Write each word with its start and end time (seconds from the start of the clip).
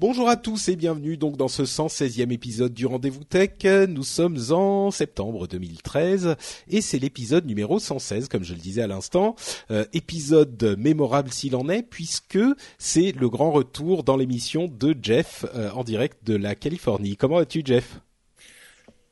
Bonjour 0.00 0.28
à 0.28 0.36
tous 0.36 0.68
et 0.68 0.76
bienvenue 0.76 1.16
donc 1.16 1.36
dans 1.36 1.48
ce 1.48 1.64
116e 1.64 2.30
épisode 2.30 2.72
du 2.72 2.86
Rendez-vous 2.86 3.24
Tech. 3.24 3.64
Nous 3.88 4.04
sommes 4.04 4.38
en 4.50 4.92
septembre 4.92 5.48
2013 5.48 6.36
et 6.68 6.80
c'est 6.82 7.00
l'épisode 7.00 7.44
numéro 7.46 7.80
116 7.80 8.28
comme 8.28 8.44
je 8.44 8.54
le 8.54 8.60
disais 8.60 8.82
à 8.82 8.86
l'instant. 8.86 9.34
Euh, 9.72 9.84
épisode 9.92 10.76
mémorable 10.78 11.32
s'il 11.32 11.56
en 11.56 11.68
est 11.68 11.82
puisque 11.82 12.38
c'est 12.78 13.10
le 13.10 13.28
grand 13.28 13.50
retour 13.50 14.04
dans 14.04 14.16
l'émission 14.16 14.68
de 14.68 14.94
Jeff 15.02 15.44
euh, 15.56 15.72
en 15.72 15.82
direct 15.82 16.24
de 16.24 16.36
la 16.36 16.54
Californie. 16.54 17.16
Comment 17.16 17.38
vas-tu 17.38 17.62
Jeff? 17.64 18.00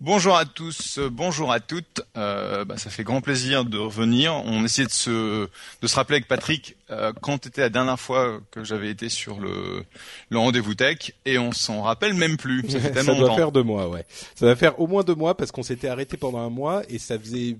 Bonjour 0.00 0.36
à 0.36 0.44
tous, 0.44 0.98
euh, 0.98 1.08
bonjour 1.08 1.50
à 1.50 1.58
toutes. 1.58 2.02
Euh, 2.18 2.66
bah, 2.66 2.76
ça 2.76 2.90
fait 2.90 3.02
grand 3.02 3.22
plaisir 3.22 3.64
de 3.64 3.78
revenir. 3.78 4.34
On 4.44 4.62
essayait 4.62 4.86
de 4.86 4.92
se 4.92 5.48
de 5.80 5.86
se 5.86 5.96
rappeler 5.96 6.16
avec 6.16 6.28
Patrick 6.28 6.76
euh, 6.90 7.14
quand 7.22 7.46
était 7.46 7.62
la 7.62 7.70
dernière 7.70 7.98
fois 7.98 8.40
que 8.50 8.62
j'avais 8.62 8.90
été 8.90 9.08
sur 9.08 9.40
le 9.40 9.84
le 10.28 10.38
rendez-vous 10.38 10.74
tech 10.74 11.12
et 11.24 11.38
on 11.38 11.50
s'en 11.52 11.80
rappelle 11.80 12.12
même 12.12 12.36
plus. 12.36 12.62
Ça 12.68 12.78
fait 12.78 12.90
tellement 12.92 13.12
ça 13.14 13.18
doit 13.18 13.28
longtemps. 13.28 13.36
faire 13.36 13.52
deux 13.52 13.62
mois, 13.62 13.88
ouais. 13.88 14.04
Ça 14.34 14.44
va 14.44 14.54
faire 14.54 14.78
au 14.78 14.86
moins 14.86 15.02
deux 15.02 15.14
mois 15.14 15.34
parce 15.34 15.50
qu'on 15.50 15.62
s'était 15.62 15.88
arrêté 15.88 16.18
pendant 16.18 16.40
un 16.40 16.50
mois 16.50 16.82
et 16.90 16.98
ça 16.98 17.18
faisait 17.18 17.56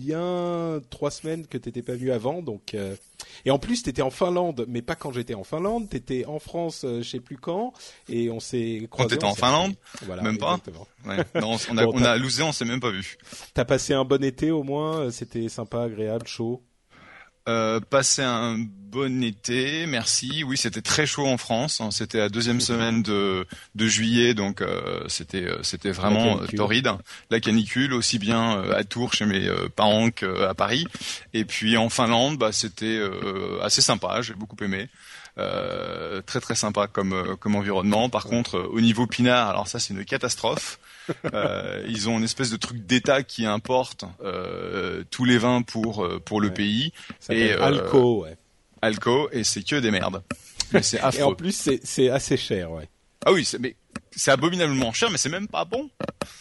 bien 0.00 0.80
trois 0.90 1.10
semaines 1.10 1.46
que 1.46 1.58
t'étais 1.58 1.82
pas 1.82 1.94
venu 1.94 2.12
avant, 2.12 2.42
donc. 2.42 2.74
euh, 2.74 2.94
Et 3.44 3.50
en 3.50 3.58
plus, 3.58 3.82
t'étais 3.82 4.02
en 4.02 4.10
Finlande, 4.10 4.64
mais 4.68 4.82
pas 4.82 4.94
quand 4.94 5.12
j'étais 5.12 5.34
en 5.34 5.44
Finlande. 5.44 5.88
T'étais 5.88 6.24
en 6.26 6.38
France, 6.38 6.84
euh, 6.84 7.02
je 7.02 7.08
sais 7.10 7.20
plus 7.20 7.36
quand, 7.38 7.72
et 8.08 8.30
on 8.30 8.38
s'est. 8.40 8.80
Quand 8.82 8.88
croisés, 8.98 9.10
t'étais 9.16 9.24
on 9.26 9.30
en 9.30 9.34
Finlande. 9.34 9.74
Voilà, 10.02 10.22
Même 10.22 10.38
pas 10.38 10.52
exactement. 10.58 10.86
Ouais. 11.06 11.16
Non, 11.40 11.56
on 11.70 11.78
a 11.78 11.84
Bon, 11.86 11.92
on 11.94 12.02
a 12.04 12.18
on 12.18 12.52
s'est 12.52 12.64
même 12.64 12.80
pas 12.80 12.90
vu. 12.90 13.16
T'as 13.54 13.64
passé 13.64 13.94
un 13.94 14.04
bon 14.04 14.22
été 14.22 14.50
au 14.50 14.62
moins. 14.62 15.00
euh, 15.00 15.10
C'était 15.10 15.48
sympa, 15.48 15.82
agréable, 15.84 16.26
chaud. 16.26 16.62
Euh, 17.48 17.78
passé 17.78 18.22
un 18.22 18.56
bon 18.58 19.22
été, 19.22 19.86
merci. 19.86 20.42
Oui, 20.42 20.56
c'était 20.56 20.82
très 20.82 21.06
chaud 21.06 21.26
en 21.26 21.36
France. 21.36 21.80
hein. 21.80 21.90
C'était 21.92 22.18
la 22.18 22.28
deuxième 22.28 22.60
semaine 22.60 23.04
de, 23.04 23.46
de 23.76 23.86
juillet, 23.86 24.34
donc 24.34 24.62
euh, 24.62 25.04
c'était 25.06 25.44
euh, 25.44 25.62
c'était 25.62 25.92
vraiment 25.92 26.38
torride. 26.56 26.90
La 27.30 27.38
canicule, 27.38 27.92
aussi 27.94 28.18
bien 28.18 28.58
euh, 28.58 28.76
à 28.76 28.82
Tours 28.82 29.14
chez 29.14 29.26
mes 29.26 29.48
parents 29.76 30.10
qu'à 30.10 30.54
Paris. 30.54 30.86
Et 31.34 31.44
puis 31.44 31.76
en 31.76 31.88
Finlande, 31.88 32.36
bah, 32.36 32.50
c'était 32.50 32.98
euh, 32.98 33.60
assez 33.62 33.80
sympa. 33.80 34.22
J'ai 34.22 34.34
beaucoup 34.34 34.56
aimé. 34.64 34.88
Euh, 35.38 36.22
très 36.22 36.40
très 36.40 36.54
sympa 36.56 36.88
comme 36.88 37.36
comme 37.38 37.54
environnement. 37.54 38.08
Par 38.08 38.24
contre, 38.24 38.58
au 38.58 38.80
niveau 38.80 39.06
pinard, 39.06 39.50
alors 39.50 39.68
ça 39.68 39.78
c'est 39.78 39.94
une 39.94 40.04
catastrophe. 40.04 40.80
Euh, 41.32 41.84
ils 41.88 42.08
ont 42.08 42.18
une 42.18 42.24
espèce 42.24 42.50
de 42.50 42.56
truc 42.56 42.86
d'État 42.86 43.22
qui 43.22 43.46
importe 43.46 44.04
euh, 44.22 45.04
tous 45.10 45.24
les 45.24 45.38
vins 45.38 45.62
pour 45.62 46.04
euh, 46.04 46.20
pour 46.24 46.40
le 46.40 46.48
Ouais. 46.48 46.54
pays 46.54 46.92
Ça 47.20 47.34
Et, 47.34 47.52
euh, 47.52 47.62
Alco, 47.62 48.22
ouais. 48.22 48.36
Alco 48.82 49.28
et 49.32 49.44
c'est 49.44 49.62
que 49.62 49.76
des 49.76 49.90
merdes. 49.90 50.22
Mais 50.72 50.82
c'est 50.82 51.00
Et 51.18 51.22
en 51.22 51.34
plus, 51.34 51.52
c'est 51.52 51.80
c'est 51.84 52.10
assez 52.10 52.36
cher, 52.36 52.70
ouais. 52.72 52.88
Ah 53.24 53.32
oui, 53.32 53.44
c'est 53.44 53.58
mais 53.58 53.76
c'est 54.10 54.30
abominablement 54.30 54.92
cher, 54.92 55.10
mais 55.10 55.18
c'est 55.18 55.28
même 55.28 55.48
pas 55.48 55.64
bon. 55.64 55.90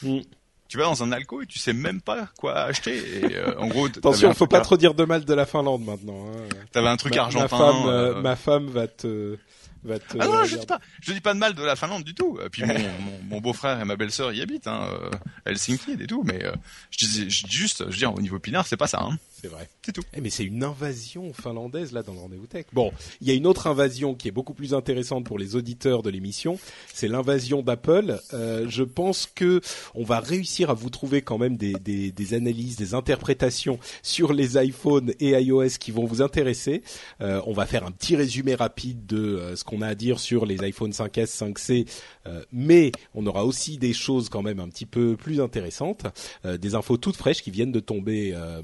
Mm. 0.01 0.19
Tu 0.67 0.77
vas 0.77 0.85
dans 0.85 1.03
un 1.03 1.11
alco 1.11 1.43
et 1.43 1.45
tu 1.45 1.59
sais 1.59 1.73
même 1.73 2.01
pas 2.01 2.27
quoi 2.39 2.55
acheter. 2.61 2.97
Et, 2.97 3.35
euh, 3.35 3.57
en 3.59 3.67
gros, 3.67 3.85
Attention, 3.85 4.33
faut 4.33 4.47
pas 4.47 4.61
trop 4.61 4.77
dire 4.77 4.95
de 4.95 5.05
mal 5.05 5.23
de 5.23 5.33
la 5.33 5.45
Finlande 5.45 5.85
maintenant. 5.85 6.25
Hein. 6.27 6.49
T'avais 6.71 6.87
un 6.87 6.97
truc 6.97 7.15
ma, 7.15 7.21
argentin. 7.23 7.43
Ma 7.43 7.47
femme, 7.47 7.87
euh, 7.87 8.15
euh, 8.15 8.21
ma 8.21 8.35
femme 8.35 8.67
va 8.67 8.87
te, 8.87 9.37
va 9.85 10.00
te. 10.00 10.18
Ah 10.19 10.28
non, 10.28 10.44
je 10.44 10.57
dis 10.57 10.66
pas, 10.66 10.79
je 11.01 11.13
dis 11.13 11.22
pas 11.22 11.34
de 11.34 11.40
mal 11.40 11.53
de 11.53 11.63
la 11.63 11.75
Finlande 11.75 12.03
du 12.03 12.13
tout. 12.13 12.40
Et 12.46 12.50
puis 12.50 12.63
mon, 12.63 12.73
mon, 12.73 13.19
mon 13.29 13.41
beau-frère 13.41 13.79
et 13.79 13.85
ma 13.85 13.96
belle-sœur 13.96 14.34
y 14.34 14.41
habitent, 14.41 14.68
hein, 14.68 14.90
euh, 14.91 15.09
Helsinki 15.46 15.94
et 16.00 16.07
tout. 16.07 16.23
Mais 16.23 16.44
euh, 16.44 16.53
je 16.91 17.06
dis, 17.06 17.29
je 17.29 17.46
dis 17.47 17.56
juste, 17.56 17.90
je 17.90 17.97
dire, 17.97 18.13
au 18.13 18.22
niveau 18.22 18.40
pinard, 18.40 18.68
c'est 18.68 18.78
pas 18.78 18.88
ça. 18.88 19.01
Hein. 19.01 19.18
C'est 19.41 19.50
vrai. 19.50 19.68
C'est 19.85 19.91
tout. 19.91 20.01
Eh, 20.13 20.22
mais 20.22 20.29
c'est 20.29 20.46
une 20.46 20.63
invasion 20.63 21.34
finlandaise 21.34 21.91
là 21.91 22.03
dans 22.03 22.13
le 22.13 22.19
rendez-vous 22.19 22.47
tech. 22.47 22.68
Bon, 22.72 22.94
il 23.19 23.28
y 23.28 23.31
a 23.31 23.34
une 23.34 23.46
autre 23.46 23.68
invasion 23.68 24.16
qui 24.16 24.29
est 24.29 24.31
beaucoup 24.31 24.53
plus 24.53 24.73
intéressante 24.73 25.25
pour 25.25 25.38
les 25.38 25.57
auditeurs 25.57 26.03
de 26.03 26.09
l'émission. 26.09 26.57
C'est 26.94 27.09
l'invasion 27.09 27.62
d'Apple. 27.62 28.22
Euh, 28.34 28.66
je 28.69 28.84
pense 28.84 29.28
que 29.28 29.59
on 29.94 30.06
va 30.06 30.22
réussir 30.22 30.69
à 30.69 30.74
vous 30.74 30.90
trouver 30.90 31.22
quand 31.22 31.38
même 31.38 31.57
des, 31.57 31.74
des, 31.74 32.13
des 32.13 32.34
analyses, 32.34 32.78
des 32.78 32.94
interprétations 32.94 33.78
sur 34.03 34.31
les 34.31 34.57
iPhones 34.57 35.12
et 35.19 35.31
iOS 35.31 35.78
qui 35.81 35.91
vont 35.91 36.06
vous 36.06 36.22
intéresser. 36.22 36.81
Euh, 37.19 37.41
on 37.45 37.51
va 37.53 37.66
faire 37.66 37.85
un 37.85 37.91
petit 37.91 38.16
résumé 38.16 38.56
rapide 38.56 39.06
de 39.06 39.18
euh, 39.18 39.56
ce 39.57 39.66
qu'on 39.66 39.81
a 39.81 39.88
à 39.88 39.95
dire 39.95 40.19
sur 40.19 40.45
les 40.45 40.63
iPhone 40.63 40.91
5S, 40.91 41.38
5C, 41.38 41.88
euh, 42.28 42.44
mais 42.53 42.91
on 43.13 43.25
aura 43.28 43.45
aussi 43.45 43.78
des 43.78 43.94
choses 43.94 44.29
quand 44.29 44.41
même 44.41 44.59
un 44.59 44.69
petit 44.69 44.85
peu 44.85 45.18
plus 45.18 45.41
intéressantes, 45.41 46.06
euh, 46.45 46.57
des 46.57 46.75
infos 46.75 46.97
toutes 46.97 47.18
fraîches 47.18 47.41
qui 47.41 47.51
viennent 47.51 47.72
de 47.74 47.79
tomber 47.79 48.31
euh, 48.34 48.62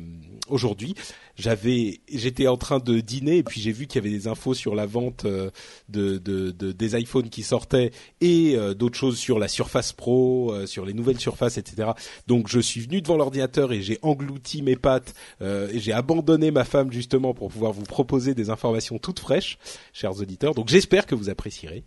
aujourd'hui. 0.62 0.96
J'avais, 1.38 2.02
j'étais 2.12 2.48
en 2.48 2.58
train 2.58 2.78
de 2.80 3.00
dîner 3.00 3.38
et 3.38 3.44
puis 3.44 3.62
j'ai 3.62 3.72
vu 3.72 3.88
qu'il 3.88 4.04
y 4.04 4.06
avait 4.06 4.16
des 4.16 4.28
infos 4.28 4.54
sur 4.54 4.76
la 4.76 4.86
vente 4.86 5.26
euh, 5.26 5.50
de, 5.90 6.18
de, 6.20 6.52
de- 6.52 6.72
des 6.72 7.00
iPhones 7.00 7.30
qui 7.30 7.42
sortaient 7.42 7.92
et 8.20 8.56
euh, 8.56 8.74
d'autres 8.76 8.98
choses 8.98 9.18
sur 9.18 9.40
la 9.40 9.48
Surface 9.48 9.92
Pro, 9.94 10.52
euh, 10.54 10.66
sur 10.68 10.86
les 10.86 10.94
nouvelles 10.94 11.20
surfaces, 11.20 11.58
etc. 11.58 11.92
Donc 12.28 12.48
je 12.48 12.60
suis 12.60 12.82
venu 12.82 13.02
devant 13.02 13.18
l'ordinateur 13.18 13.72
et 13.72 13.82
j'ai 13.82 13.98
englouti 14.04 14.62
mes 14.62 14.76
pattes 14.76 15.16
et 15.42 15.80
j'ai 15.80 15.94
abandonné 15.94 16.52
ma 16.52 16.64
femme 16.66 16.92
justement 16.92 17.34
pour 17.34 17.50
pouvoir 17.50 17.72
vous 17.72 17.84
proposer 17.84 18.36
des 18.36 18.50
informations 18.50 19.00
toutes 19.00 19.20
fraîches, 19.20 19.58
chers 19.94 20.20
auditeurs. 20.20 20.54
Donc 20.54 20.68
j'espère 20.70 21.06
que 21.06 21.16
vous 21.16 21.30
apprécierez. 21.30 21.84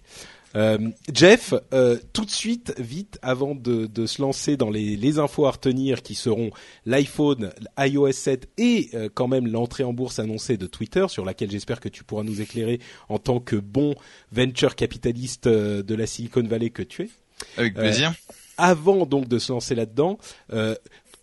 Euh, 0.56 0.78
Jeff, 1.12 1.54
euh, 1.72 1.98
tout 2.12 2.24
de 2.24 2.30
suite, 2.30 2.74
vite, 2.78 3.18
avant 3.22 3.54
de, 3.54 3.86
de 3.86 4.06
se 4.06 4.22
lancer 4.22 4.56
dans 4.56 4.70
les, 4.70 4.96
les 4.96 5.18
infos 5.18 5.46
à 5.46 5.50
retenir 5.50 6.02
qui 6.02 6.14
seront 6.14 6.50
l'iPhone, 6.86 7.52
iOS 7.78 8.12
7 8.12 8.48
et 8.58 8.90
euh, 8.94 9.08
quand 9.12 9.28
même 9.28 9.46
l'entrée 9.48 9.84
en 9.84 9.92
bourse 9.92 10.18
annoncée 10.18 10.56
de 10.56 10.66
Twitter, 10.66 11.06
sur 11.08 11.24
laquelle 11.24 11.50
j'espère 11.50 11.80
que 11.80 11.88
tu 11.88 12.04
pourras 12.04 12.22
nous 12.22 12.40
éclairer 12.40 12.80
en 13.08 13.18
tant 13.18 13.40
que 13.40 13.56
bon 13.56 13.94
venture 14.32 14.76
capitaliste 14.76 15.46
euh, 15.46 15.82
de 15.82 15.94
la 15.94 16.06
Silicon 16.06 16.42
Valley 16.42 16.70
que 16.70 16.82
tu 16.82 17.02
es. 17.02 17.10
Avec 17.56 17.76
Euh, 17.76 17.82
plaisir. 17.82 18.14
Avant 18.56 19.06
donc 19.06 19.26
de 19.26 19.38
se 19.40 19.52
lancer 19.52 19.74
là-dedans, 19.74 20.18
euh, 20.52 20.76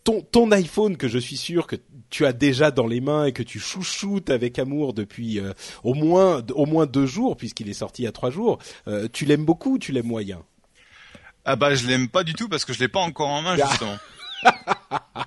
ton, 0.03 0.21
ton 0.21 0.51
iPhone 0.51 0.97
que 0.97 1.07
je 1.07 1.17
suis 1.17 1.37
sûr 1.37 1.67
que 1.67 1.75
tu 2.11 2.25
as 2.27 2.33
déjà 2.33 2.69
dans 2.69 2.85
les 2.85 3.01
mains 3.01 3.25
et 3.25 3.31
que 3.31 3.41
tu 3.41 3.59
chouchoutes 3.59 4.29
avec 4.29 4.59
amour 4.59 4.93
depuis 4.93 5.39
euh, 5.39 5.53
au 5.83 5.95
moins 5.95 6.43
au 6.53 6.67
moins 6.67 6.85
deux 6.85 7.07
jours 7.07 7.35
puisqu'il 7.37 7.67
est 7.69 7.73
sorti 7.73 8.03
il 8.03 8.05
y 8.05 8.07
a 8.07 8.11
trois 8.11 8.29
jours, 8.29 8.59
euh, 8.87 9.07
tu 9.11 9.25
l'aimes 9.25 9.45
beaucoup 9.45 9.73
ou 9.75 9.79
tu 9.79 9.91
l'aimes 9.91 10.05
moyen? 10.07 10.43
Ah 11.45 11.55
bah 11.55 11.73
je 11.73 11.87
l'aime 11.87 12.07
pas 12.07 12.23
du 12.23 12.33
tout 12.33 12.47
parce 12.47 12.65
que 12.65 12.73
je 12.73 12.79
l'ai 12.79 12.87
pas 12.87 12.99
encore 12.99 13.29
en 13.29 13.41
main 13.41 13.57
Ah. 13.59 13.67
justement. 13.69 13.97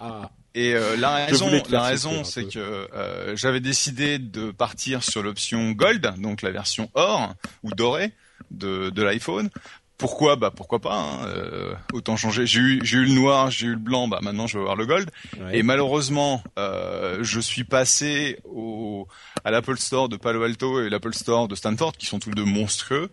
Ah, 0.00 0.30
Et 0.54 0.74
euh, 0.74 0.96
la 0.96 1.26
raison, 1.26 1.50
la 1.70 1.82
raison, 1.82 2.22
c'est 2.24 2.44
que 2.48 2.58
euh, 2.58 3.34
j'avais 3.36 3.60
décidé 3.60 4.18
de 4.18 4.50
partir 4.52 5.02
sur 5.02 5.22
l'option 5.22 5.72
Gold, 5.72 6.14
donc 6.18 6.42
la 6.42 6.50
version 6.52 6.88
or 6.94 7.34
ou 7.64 7.70
dorée 7.72 8.12
de, 8.52 8.90
de 8.90 9.02
l'iPhone. 9.02 9.50
Pourquoi? 9.98 10.36
Bah 10.36 10.52
pourquoi 10.54 10.78
pas. 10.78 10.94
hein, 10.94 11.26
euh, 11.26 11.74
autant 11.92 12.16
changer. 12.16 12.46
J'ai 12.46 12.60
eu, 12.60 12.80
j'ai 12.84 12.98
eu 12.98 13.04
le 13.04 13.12
noir, 13.12 13.50
j'ai 13.50 13.66
eu 13.66 13.70
le 13.72 13.76
blanc. 13.76 14.06
Bah 14.08 14.20
maintenant 14.22 14.46
je 14.46 14.54
vais 14.56 14.60
avoir 14.60 14.76
le 14.76 14.86
gold. 14.86 15.10
ouais. 15.40 15.58
Et 15.58 15.62
malheureusement, 15.64 16.42
euh, 16.58 17.18
je 17.22 17.40
suis 17.40 17.64
passé 17.64 18.38
au 18.44 19.08
à 19.44 19.50
l'Apple 19.50 19.76
Store 19.78 20.08
de 20.08 20.16
Palo 20.16 20.42
Alto 20.44 20.80
et 20.82 20.88
l'Apple 20.88 21.14
Store 21.14 21.48
de 21.48 21.54
Stanford, 21.56 21.92
qui 21.96 22.06
sont 22.06 22.18
tous 22.20 22.30
les 22.30 22.36
deux 22.36 22.44
monstrueux. 22.44 23.10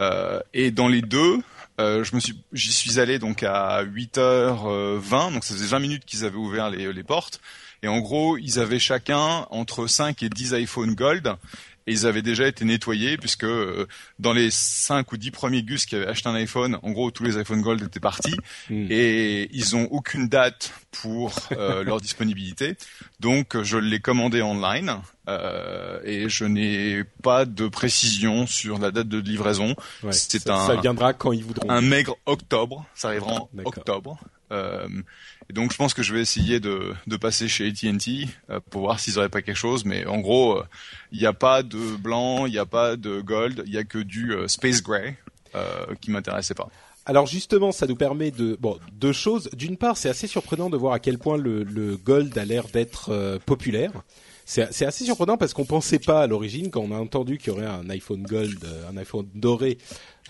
Euh, 0.00 0.40
et 0.54 0.70
dans 0.72 0.88
les 0.88 1.02
deux, 1.02 1.38
euh, 1.80 2.02
je 2.04 2.14
me 2.16 2.20
suis, 2.20 2.36
j'y 2.52 2.72
suis 2.72 2.98
allé 2.98 3.18
donc 3.20 3.42
à 3.44 3.84
8h20, 3.84 5.32
donc 5.34 5.44
ça 5.44 5.54
faisait 5.54 5.66
20 5.66 5.78
minutes 5.78 6.04
qu'ils 6.04 6.24
avaient 6.24 6.36
ouvert 6.36 6.70
les, 6.70 6.92
les 6.92 7.02
portes. 7.04 7.40
Et 7.82 7.88
en 7.88 7.98
gros, 8.00 8.38
ils 8.38 8.58
avaient 8.58 8.78
chacun 8.78 9.46
entre 9.50 9.86
5 9.86 10.22
et 10.22 10.28
10 10.30 10.54
iPhone 10.54 10.94
Gold. 10.94 11.34
Et 11.86 11.92
ils 11.92 12.06
avaient 12.06 12.22
déjà 12.22 12.46
été 12.46 12.64
nettoyés 12.64 13.16
puisque 13.18 13.44
euh, 13.44 13.86
dans 14.18 14.32
les 14.32 14.50
5 14.50 15.12
ou 15.12 15.16
10 15.16 15.30
premiers 15.30 15.62
gus 15.62 15.84
qui 15.86 15.96
avaient 15.96 16.06
acheté 16.06 16.28
un 16.28 16.34
iPhone, 16.34 16.78
en 16.82 16.90
gros 16.92 17.10
tous 17.10 17.24
les 17.24 17.36
iPhone 17.36 17.60
Gold 17.62 17.82
étaient 17.82 18.00
partis 18.00 18.34
Hmm. 18.70 18.86
et 18.90 19.48
ils 19.52 19.76
ont 19.76 19.84
aucune 19.90 20.28
date 20.28 20.72
pour 20.90 21.34
euh, 21.52 21.84
leur 21.84 22.00
disponibilité. 22.00 22.76
Donc 23.20 23.60
je 23.62 23.76
l'ai 23.76 24.00
commandé 24.00 24.40
online 24.42 24.96
euh, 25.28 26.00
et 26.04 26.28
je 26.28 26.44
n'ai 26.44 27.04
pas 27.22 27.44
de 27.44 27.68
précision 27.68 28.46
sur 28.46 28.78
la 28.78 28.90
date 28.90 29.08
de 29.08 29.18
livraison. 29.18 29.74
Ouais, 30.02 30.12
C'est 30.12 30.38
ça, 30.40 30.54
un- 30.56 30.66
ça 30.66 30.76
viendra 30.76 31.12
quand 31.12 31.32
ils 31.32 31.44
voudront. 31.44 31.68
Un 31.70 31.80
maigre 31.82 32.16
octobre, 32.26 32.86
ça 32.94 33.08
arrivera 33.08 33.32
en 33.34 33.48
octobre. 33.64 34.18
Euh, 35.50 35.52
donc 35.52 35.72
je 35.72 35.76
pense 35.76 35.94
que 35.94 36.02
je 36.02 36.14
vais 36.14 36.20
essayer 36.20 36.60
de, 36.60 36.94
passer 37.20 37.48
chez 37.48 37.68
AT&T 37.68 38.28
euh, 38.50 38.60
pour 38.70 38.82
voir 38.82 39.00
s'ils 39.00 39.18
auraient 39.18 39.28
pas 39.28 39.42
quelque 39.42 39.56
chose. 39.56 39.84
Mais 39.84 40.06
en 40.06 40.18
gros, 40.18 40.58
euh, 40.58 40.64
il 41.12 41.18
n'y 41.18 41.26
a 41.26 41.32
pas 41.32 41.62
de 41.62 41.96
blanc, 41.96 42.46
il 42.46 42.52
n'y 42.52 42.58
a 42.58 42.66
pas 42.66 42.96
de 42.96 43.20
gold, 43.20 43.62
il 43.66 43.72
y 43.72 43.78
a 43.78 43.84
que 43.84 43.98
du 43.98 44.32
euh, 44.32 44.48
space 44.48 44.82
gray 44.82 45.16
euh, 45.54 45.86
qui 46.00 46.10
m'intéressait 46.10 46.54
pas. 46.54 46.68
Alors 47.06 47.26
justement, 47.26 47.70
ça 47.70 47.86
nous 47.86 47.96
permet 47.96 48.30
de 48.30 48.56
bon 48.58 48.78
deux 48.92 49.12
choses. 49.12 49.50
D'une 49.52 49.76
part, 49.76 49.96
c'est 49.96 50.08
assez 50.08 50.26
surprenant 50.26 50.70
de 50.70 50.76
voir 50.76 50.94
à 50.94 50.98
quel 50.98 51.18
point 51.18 51.36
le, 51.36 51.96
gold 52.02 52.36
a 52.38 52.44
l'air 52.44 52.68
d'être 52.68 53.10
euh, 53.10 53.38
populaire. 53.44 53.92
C'est 54.46 54.84
assez 54.84 55.04
surprenant 55.04 55.38
parce 55.38 55.54
qu'on 55.54 55.64
pensait 55.64 55.98
pas 55.98 56.22
à 56.22 56.26
l'origine 56.26 56.70
quand 56.70 56.82
on 56.82 56.92
a 56.92 56.98
entendu 56.98 57.38
qu'il 57.38 57.48
y 57.48 57.50
aurait 57.50 57.66
un 57.66 57.88
iPhone 57.88 58.22
gold, 58.22 58.62
euh, 58.64 58.90
un 58.90 58.96
iPhone 58.98 59.26
doré. 59.34 59.78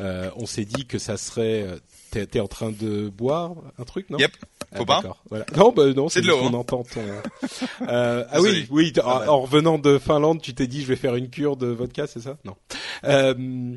euh, 0.00 0.30
on 0.36 0.46
s'est 0.46 0.64
dit 0.64 0.86
que 0.86 0.98
ça 0.98 1.16
serait. 1.16 1.66
T'es 2.14 2.26
t'es 2.26 2.38
en 2.40 2.46
train 2.46 2.70
de 2.70 3.08
boire 3.08 3.54
un 3.76 3.82
truc, 3.82 4.08
non? 4.08 4.18
Yep. 4.18 4.30
Ah, 4.70 4.76
Faut 4.78 4.84
pas 4.86 5.02
Voilà. 5.30 5.44
Non, 5.56 5.72
bah 5.72 5.92
non, 5.92 6.08
C'est 6.08 6.20
de 6.20 6.26
juste 6.26 6.36
l'eau, 6.36 6.42
qu'on 6.48 6.54
hein. 6.54 6.60
entend 6.60 6.84
ton. 6.84 7.02
Euh, 7.88 8.24
ah 8.30 8.40
oui, 8.40 8.66
oui. 8.70 8.92
en, 8.98 9.08
Ah 9.08 9.20
ouais. 9.20 9.26
en 9.28 9.40
revenant 9.40 9.78
de 9.78 9.98
Finlande, 9.98 10.40
tu 10.40 10.54
t'es 10.54 10.68
dit 10.68 10.82
je 10.82 10.86
vais 10.86 10.94
faire 10.96 11.16
une 11.16 11.28
cure 11.28 11.56
de 11.56 11.66
vodka, 11.66 12.06
c'est 12.06 12.20
ça? 12.20 12.38
Non. 12.44 12.54
Euh, 13.02 13.74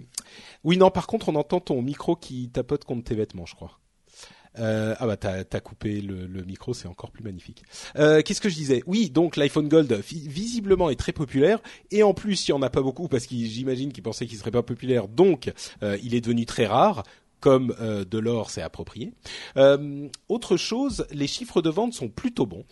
oui, 0.64 0.78
non. 0.78 0.92
Par 0.92 1.08
contre, 1.08 1.30
on 1.30 1.36
entend 1.36 1.60
ton 1.60 1.82
micro 1.82 2.16
qui 2.16 2.50
tapote 2.50 2.84
contre 2.84 3.04
tes 3.06 3.16
vêtements, 3.16 3.46
je 3.48 3.56
crois. 3.56 3.80
Euh, 4.60 4.96
ah 5.00 5.06
bah 5.08 5.18
t'as 5.18 5.44
as 5.52 5.60
coupé 5.60 6.02
le, 6.02 6.26
le 6.26 6.44
micro, 6.44 6.74
c'est 6.74 6.88
encore 6.88 7.12
plus 7.12 7.24
magnifique. 7.24 7.64
Euh, 7.96 8.22
Qu'est-ce 8.24 8.42
que 8.42 8.50
je 8.50 8.56
disais? 8.56 8.82
Oui, 8.88 9.10
donc 9.12 9.36
l'iPhone 9.36 9.68
Gold 9.68 9.92
vi- 10.08 10.28
visiblement 10.28 10.90
est 10.90 10.96
très 10.96 11.12
populaire 11.12 11.60
et 11.92 12.02
en 12.02 12.16
plus 12.16 12.48
il 12.48 12.52
y 12.52 12.54
en 12.54 12.62
a 12.64 12.70
pas 12.72 12.82
beaucoup 12.82 13.08
parce 13.08 13.28
qu'il 13.28 13.46
j'imagine 13.48 13.92
qu'ils 13.94 14.02
pensaient 14.02 14.26
qu'il 14.26 14.38
serait 14.40 14.50
pas 14.50 14.64
populaire, 14.64 15.08
donc 15.08 15.52
euh, 15.84 15.98
il 16.04 16.16
est 16.16 16.22
devenu 16.22 16.46
très 16.48 16.66
rare. 16.66 17.04
Comme 17.40 17.76
euh, 17.80 18.04
de 18.04 18.18
l'or, 18.18 18.50
c'est 18.50 18.62
approprié. 18.62 19.14
Euh, 19.58 20.08
autre 20.28 20.58
chose, 20.58 21.06
les 21.12 21.28
chiffres 21.28 21.62
de 21.62 21.70
vente 21.70 21.94
sont 21.94 22.10
plutôt 22.10 22.46
bons. 22.46 22.66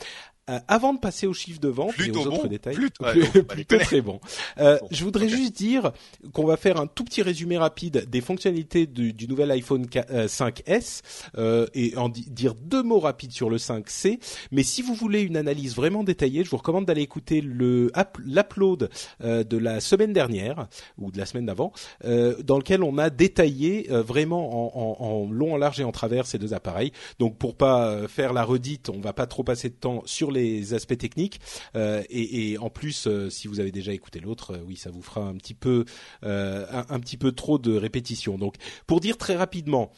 Euh, 0.48 0.60
avant 0.68 0.94
de 0.94 1.00
passer 1.00 1.26
aux 1.26 1.34
chiffres 1.34 1.60
de 1.60 1.70
vente 1.70 1.94
Plutôt 1.96 2.20
et 2.22 2.28
aux 2.28 2.28
autres 2.28 2.48
détails, 2.48 2.76
Plutôt- 2.76 3.04
ouais, 3.06 3.14
plutôt 3.16 3.56
déconner. 3.56 3.84
très 3.84 4.02
bon. 4.02 4.20
Euh, 4.60 4.78
Bon, 4.80 4.88
je 4.92 5.04
voudrais 5.04 5.28
juste 5.28 5.56
dire 5.58 5.92
qu'on 6.34 6.46
va 6.46 6.56
faire 6.56 6.80
un 6.80 6.86
tout 6.86 7.04
petit 7.04 7.24
résumé 7.24 7.58
rapide 7.58 8.06
des 8.08 8.22
fonctionnalités 8.22 8.86
du, 8.86 9.12
du 9.12 9.28
nouvel 9.28 9.50
iPhone 9.50 9.88
K- 9.88 10.06
euh, 10.12 10.28
5S 10.28 11.02
euh, 11.40 11.66
et 11.74 11.98
en 11.98 12.10
di- 12.10 12.30
dire 12.30 12.54
deux 12.54 12.84
mots 12.84 13.00
rapides 13.00 13.32
sur 13.32 13.50
le 13.50 13.58
5C. 13.58 14.20
Mais 14.52 14.62
si 14.62 14.84
vous 14.84 14.94
voulez 14.94 15.22
une 15.22 15.36
analyse 15.36 15.76
vraiment 15.76 16.04
détaillée, 16.04 16.44
je 16.44 16.50
vous 16.52 16.58
recommande 16.58 16.86
d'aller 16.86 17.02
écouter 17.02 17.42
le 17.42 17.92
up- 17.98 18.18
l'upload 18.24 18.92
euh, 19.24 19.44
de 19.44 19.58
la 19.58 19.80
semaine 19.80 20.14
dernière 20.14 20.68
ou 21.00 21.10
de 21.12 21.18
la 21.18 21.26
semaine 21.26 21.48
d'avant, 21.48 21.72
euh, 22.04 22.36
dans 22.44 22.58
lequel 22.60 22.84
on 22.84 23.00
a 23.00 23.10
détaillé 23.10 23.88
euh, 23.90 24.04
vraiment 24.04 24.76
en, 24.76 25.00
en- 25.02 25.06
en 25.26 25.32
long, 25.32 25.54
en 25.56 25.58
large 25.58 25.80
et 25.80 25.84
en 25.84 25.92
travers 25.92 26.28
ces 26.28 26.38
deux 26.38 26.54
appareils. 26.54 26.92
Donc 27.18 27.36
pour 27.40 27.56
pas 27.56 28.08
faire 28.08 28.32
la 28.32 28.44
redite, 28.44 28.90
on 28.90 29.00
va 29.02 29.14
pas 29.14 29.26
trop 29.26 29.44
passer 29.44 29.70
de 29.70 29.74
temps 29.76 30.04
sur 30.06 30.35
les 30.36 30.74
aspects 30.74 30.98
techniques. 30.98 31.40
Euh, 31.76 32.04
et, 32.10 32.58
en 32.58 32.70
plus, 32.70 33.08
euh, 33.08 33.30
si 33.30 33.48
vous 33.48 33.60
avez 33.60 33.72
déjà 33.72 33.94
écouté 33.94 34.20
l'autre, 34.20 34.52
euh, 34.52 34.64
oui, 34.66 34.76
ça 34.76 34.92
vous 34.92 35.02
fera 35.02 35.22
un 35.22 35.36
petit 35.36 35.54
peu, 35.54 35.86
un, 36.24 37.00
petit 37.00 37.18
peu 37.18 37.32
trop 37.32 37.58
de 37.58 37.76
répétition. 37.76 38.38
Donc, 38.38 38.56
pour 38.88 39.00
dire 39.00 39.18
très 39.18 39.36
rapidement, 39.36 39.92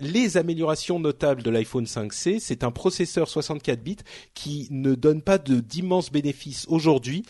les 0.00 0.36
améliorations 0.36 0.98
notables 0.98 1.42
de 1.42 1.50
l'iPhone 1.50 1.84
5C, 1.84 2.38
c'est 2.40 2.64
un 2.64 2.70
processeur 2.70 3.28
64 3.28 3.82
bits 3.82 3.96
qui 4.34 4.68
ne 4.70 4.94
donne 4.94 5.22
pas 5.22 5.38
de 5.38 5.60
d'immenses 5.60 6.10
bénéfices 6.10 6.66
aujourd'hui, 6.68 7.24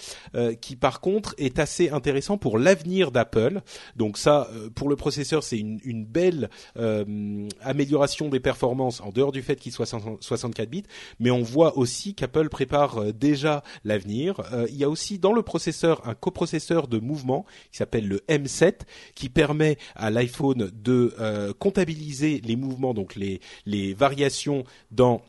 qui 0.61 0.77
par 0.77 1.01
contre 1.01 1.35
est 1.39 1.59
assez 1.59 1.91
intéressant 1.91 2.39
pour 2.39 2.59
l'avenir 2.59 3.11
d'Apple. 3.11 3.61
Donc 3.97 4.19
ça, 4.19 4.51
pour 4.75 4.89
le 4.89 4.97
processeur, 4.97 5.43
c'est 5.43 5.59
une, 5.59 5.81
une 5.85 6.05
belle 6.05 6.51
amélioration 7.61 8.29
des 8.29 8.41
performances 8.41 9.01
en 9.01 9.11
dehors 9.11 9.33
du 9.33 9.43
fait 9.43 9.57
qu'il 9.57 9.73
soit 9.73 9.87
64 9.87 10.69
bits, 10.69 10.85
mais 11.19 11.31
on 11.31 11.43
voit 11.43 11.77
aussi 11.77 12.15
qu'Apple 12.15 12.40
prépare 12.49 12.99
euh, 12.99 13.13
déjà 13.13 13.63
l'avenir. 13.85 14.41
Euh, 14.53 14.67
il 14.71 14.77
y 14.77 14.85
a 14.85 14.89
aussi 14.89 15.19
dans 15.19 15.33
le 15.33 15.43
processeur 15.43 16.07
un 16.09 16.15
coprocesseur 16.15 16.89
de 16.89 16.99
mouvement 16.99 17.45
qui 17.71 17.79
s'appelle 17.79 18.09
le 18.09 18.19
M7 18.29 18.81
qui 19.15 19.29
permet 19.29 19.77
à 19.95 20.11
l'iPhone 20.11 20.71
de 20.73 21.15
euh, 21.21 21.53
comptabiliser 21.53 22.41
les 22.45 22.57
mouvements, 22.57 22.95
donc 22.95 23.17
les, 23.17 23.41
variations 23.95 24.65
dans 24.91 25.23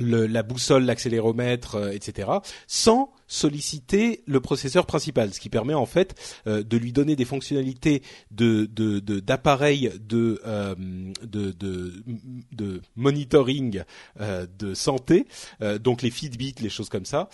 la 0.00 0.42
boussole, 0.42 0.84
l'accéléromètre, 0.84 1.92
etc., 1.92 2.30
sans 2.66 3.12
solliciter 3.32 4.22
le 4.26 4.40
processeur 4.40 4.84
principal, 4.84 5.32
ce 5.32 5.40
qui 5.40 5.48
permet 5.48 5.72
en 5.72 5.86
fait 5.86 6.14
euh, 6.46 6.62
de 6.62 6.76
lui 6.76 6.92
donner 6.92 7.16
des 7.16 7.24
fonctionnalités 7.24 8.02
de 8.30 8.66
de- 8.66 9.00
de- 9.00 9.20
d'appareil 9.20 9.90
de, 10.06 10.40
euh, 10.46 10.74
de, 11.22 11.50
de 11.52 11.94
de 12.52 12.82
monitoring 12.94 13.82
euh, 14.20 14.46
de 14.58 14.74
santé, 14.74 15.26
donc 15.82 16.02
les 16.02 16.10
Fitbit, 16.10 16.54
les 16.60 16.68
choses 16.68 16.88
comme 16.90 17.04
ça, 17.06 17.28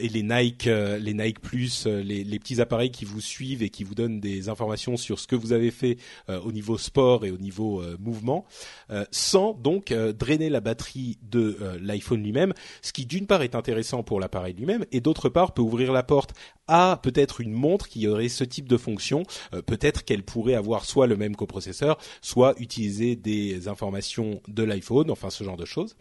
et 0.00 0.08
les 0.08 0.22
Nike, 0.22 0.64
les 0.64 1.14
Nike 1.14 1.40
Plus, 1.40 1.86
les, 1.86 2.24
les 2.24 2.38
petits 2.38 2.60
appareils 2.60 2.90
qui 2.90 3.04
vous 3.04 3.20
suivent 3.20 3.62
et 3.62 3.70
qui 3.70 3.84
vous 3.84 3.94
donnent 3.94 4.18
des 4.20 4.48
informations 4.48 4.96
sur 4.96 5.20
ce 5.20 5.26
que 5.26 5.36
vous 5.36 5.52
avez 5.52 5.70
fait 5.70 5.96
au 6.28 6.50
niveau 6.52 6.76
sport 6.78 7.24
et 7.24 7.30
au 7.30 7.38
niveau 7.38 7.82
mouvement, 7.98 8.44
sans 9.10 9.52
donc 9.54 9.92
drainer 9.92 10.48
la 10.50 10.60
batterie 10.60 11.18
de 11.22 11.56
l'iPhone 11.80 12.22
lui-même, 12.22 12.52
ce 12.82 12.92
qui 12.92 13.06
d'une 13.06 13.26
part 13.26 13.42
est 13.42 13.54
intéressant 13.54 14.02
pour 14.02 14.18
l'appareil 14.20 14.54
lui-même 14.54 14.84
et 14.92 15.00
d'autre 15.00 15.28
part 15.28 15.35
peut 15.54 15.62
ouvrir 15.62 15.92
la 15.92 16.02
porte 16.02 16.34
à 16.68 16.98
peut-être 17.02 17.40
une 17.40 17.52
montre 17.52 17.88
qui 17.88 18.08
aurait 18.08 18.28
ce 18.28 18.44
type 18.44 18.68
de 18.68 18.76
fonction. 18.76 19.22
Euh, 19.54 19.62
peut-être 19.62 20.04
qu'elle 20.04 20.22
pourrait 20.22 20.54
avoir 20.54 20.84
soit 20.84 21.06
le 21.06 21.16
même 21.16 21.36
coprocesseur, 21.36 21.98
soit 22.22 22.54
utiliser 22.58 23.16
des 23.16 23.68
informations 23.68 24.40
de 24.48 24.62
l'iPhone, 24.62 25.10
enfin 25.10 25.30
ce 25.30 25.44
genre 25.44 25.56
de 25.56 25.64
choses. 25.64 25.96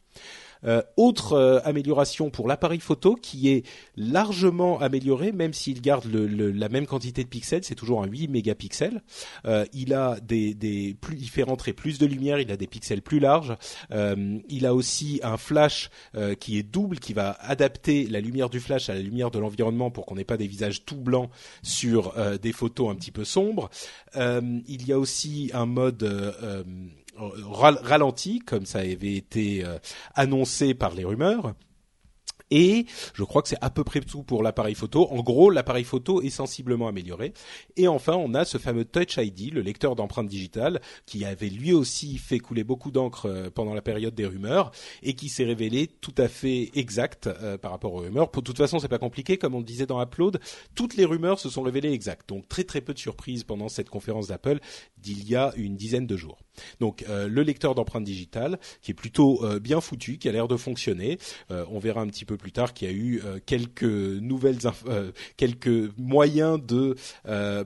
Euh, 0.64 0.82
autre 0.98 1.34
euh, 1.34 1.60
amélioration 1.64 2.30
pour 2.30 2.48
l'appareil 2.48 2.80
photo 2.80 3.16
qui 3.16 3.50
est 3.50 3.64
largement 3.98 4.80
amélioré, 4.80 5.32
même 5.32 5.54
s'il 5.54 5.82
garde 5.82 6.06
le, 6.06 6.28
le- 6.28 6.52
la 6.52 6.70
même 6.70 6.86
quantité 6.88 7.24
de 7.24 7.30
pixels, 7.30 7.64
c'est 7.64 7.76
toujours 7.76 8.02
un 8.04 8.08
8 8.08 8.28
mégapixels. 8.30 9.04
Euh, 9.46 9.66
il 9.74 9.94
a 9.94 10.20
des, 10.22 10.54
des 10.54 10.96
plus, 11.00 11.18
il 11.20 11.30
fait 11.30 11.44
rentrer 11.44 11.74
plus 11.74 12.00
de 12.00 12.06
lumière, 12.06 12.40
il 12.40 12.52
a 12.52 12.58
des 12.58 12.68
pixels 12.68 13.02
plus 13.02 13.20
larges. 13.20 13.56
Euh, 13.92 14.38
il 14.50 14.66
a 14.66 14.74
aussi 14.74 15.20
un 15.24 15.38
flash 15.38 15.90
euh, 16.16 16.36
qui 16.36 16.58
est 16.58 16.64
double, 16.64 17.00
qui 17.00 17.14
va 17.14 17.32
adapter 17.42 18.08
la 18.08 18.20
lumière 18.22 18.50
du 18.50 18.60
flash 18.60 18.90
à 18.90 18.94
la 18.96 19.02
lumière 19.02 19.32
de 19.32 19.40
l'environnement 19.40 19.92
pour 19.92 20.06
qu'on 20.06 20.16
n'ait 20.16 20.24
pas 20.24 20.38
des 20.38 20.48
visages 20.48 20.86
tout 20.86 20.96
blancs 21.02 21.30
sur 21.64 22.18
euh, 22.18 22.38
des 22.38 22.52
photos 22.54 22.92
un 22.92 22.96
petit 22.96 23.12
peu 23.12 23.24
sombres. 23.26 23.70
Il 24.16 24.88
y 24.88 24.94
a 24.94 25.00
aussi 25.00 25.52
un 25.54 25.66
mode 25.66 26.04
ralenti, 27.18 28.40
comme 28.40 28.66
ça 28.66 28.80
avait 28.80 29.16
été 29.16 29.64
euh, 29.66 29.78
annoncé 30.16 30.74
par 30.74 30.94
les 30.94 31.06
rumeurs. 31.06 31.54
Et 32.52 32.86
je 33.14 33.24
crois 33.24 33.42
que 33.42 33.50
c'est 33.50 33.62
à 33.62 33.70
peu 33.70 33.84
près 33.84 34.02
tout 34.02 34.24
pour 34.24 34.44
l'appareil 34.44 34.76
photo. 34.76 35.08
En 35.10 35.22
gros, 35.24 35.50
l'appareil 35.50 35.84
photo 35.84 36.22
est 36.22 36.30
sensiblement 36.30 36.88
amélioré. 36.88 37.34
Et 37.76 37.88
enfin, 37.88 38.14
on 38.14 38.34
a 38.34 38.46
ce 38.46 38.58
fameux 38.58 38.86
Touch 38.86 39.18
ID, 39.18 39.54
le 39.54 39.62
lecteur 39.62 39.96
d'empreintes 39.96 40.28
digitales, 40.28 40.80
qui 41.06 41.26
avait 41.26 41.50
lui 41.50 41.74
aussi 41.74 42.18
fait 42.18 42.40
couler 42.40 42.64
beaucoup 42.64 42.92
d'encre 42.92 43.26
euh, 43.26 43.50
pendant 43.50 43.74
la 43.74 43.82
période 43.82 44.14
des 44.14 44.26
rumeurs 44.26 44.72
et 45.02 45.16
qui 45.16 45.30
s'est 45.30 45.46
révélé 45.46 45.88
tout 45.88 46.14
à 46.18 46.28
fait 46.28 46.72
exact 46.76 47.28
euh, 47.28 47.58
par 47.58 47.72
rapport 47.72 47.94
aux 47.94 48.02
rumeurs. 48.02 48.30
Pour 48.30 48.44
de 48.44 48.48
toute 48.48 48.58
façon, 48.58 48.80
c'est 48.80 48.88
pas 48.88 49.00
compliqué, 49.00 49.38
comme 49.38 49.56
on 49.56 49.60
le 49.60 49.66
disait 49.66 49.88
dans 49.88 50.02
Upload, 50.02 50.40
toutes 50.76 50.96
les 50.96 51.06
rumeurs 51.06 51.40
se 51.40 51.50
sont 51.50 51.64
révélées 51.64 51.92
exactes. 51.92 52.30
Donc 52.30 52.48
très 52.48 52.64
très 52.64 52.82
peu 52.82 52.94
de 52.94 53.00
surprises 53.00 53.44
pendant 53.44 53.70
cette 53.70 53.90
conférence 53.90 54.28
d'Apple 54.28 54.60
d'il 54.98 55.28
y 55.28 55.36
a 55.36 55.52
une 55.56 55.76
dizaine 55.76 56.06
de 56.06 56.16
jours. 56.16 56.45
Donc 56.80 57.06
euh, 57.10 57.28
le 57.28 57.44
lecteur 57.44 57.76
d'empreintes 57.76 58.04
digitales, 58.04 58.60
qui 58.82 58.92
est 58.92 58.96
plutôt 58.96 59.44
euh, 59.44 59.60
bien 59.60 59.82
foutu, 59.82 60.18
qui 60.18 60.30
a 60.30 60.32
l'air 60.32 60.48
de 60.48 60.58
fonctionner. 60.58 61.18
Euh, 61.52 61.66
on 61.72 61.80
verra 61.80 62.02
un 62.02 62.08
petit 62.08 62.26
peu 62.26 62.38
plus 62.38 62.52
tard 62.52 62.74
qu'il 62.74 62.90
y 62.90 62.92
a 62.92 62.94
eu 62.94 63.22
quelques 63.46 63.86
moyens 65.98 66.60
de 66.62 66.96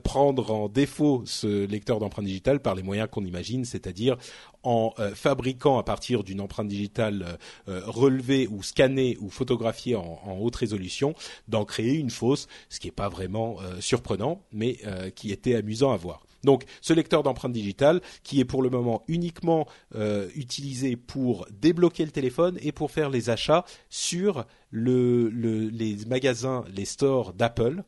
prendre 0.04 0.50
en 0.50 0.68
défaut 0.68 1.22
ce 1.26 1.66
lecteur 1.66 1.98
d'empreintes 1.98 2.24
digitales 2.24 2.60
par 2.60 2.74
les 2.74 2.82
moyens 2.82 3.08
qu'on 3.10 3.24
imagine, 3.24 3.64
c'est-à-dire 3.64 4.16
en 4.62 4.92
fabriquant 5.14 5.78
à 5.78 5.82
partir 5.82 6.22
d'une 6.22 6.40
empreinte 6.40 6.68
digitale 6.68 7.38
relevée 7.66 8.46
ou 8.50 8.62
scannée 8.62 9.16
ou 9.20 9.30
photographiée 9.30 9.96
en, 9.96 10.20
en 10.24 10.38
haute 10.38 10.56
résolution, 10.56 11.14
d'en 11.48 11.64
créer 11.64 11.94
une 11.94 12.10
fausse, 12.10 12.46
ce 12.68 12.80
qui 12.80 12.88
n'est 12.88 12.92
pas 12.92 13.08
vraiment 13.08 13.58
surprenant, 13.80 14.42
mais 14.52 14.78
qui 15.14 15.32
était 15.32 15.54
amusant 15.54 15.92
à 15.92 15.96
voir. 15.96 16.22
Donc, 16.44 16.64
ce 16.80 16.92
lecteur 16.92 17.22
d'empreintes 17.22 17.52
digitales, 17.52 18.00
qui 18.22 18.40
est 18.40 18.44
pour 18.44 18.62
le 18.62 18.70
moment 18.70 19.04
uniquement 19.08 19.66
euh, 19.94 20.28
utilisé 20.34 20.96
pour 20.96 21.46
débloquer 21.50 22.04
le 22.04 22.10
téléphone 22.10 22.58
et 22.62 22.72
pour 22.72 22.90
faire 22.90 23.10
les 23.10 23.30
achats 23.30 23.64
sur 23.88 24.46
le, 24.70 25.28
le- 25.28 25.68
les 25.68 25.96
magasins, 26.06 26.64
les 26.74 26.84
stores 26.84 27.32
d'Apple. 27.32 27.82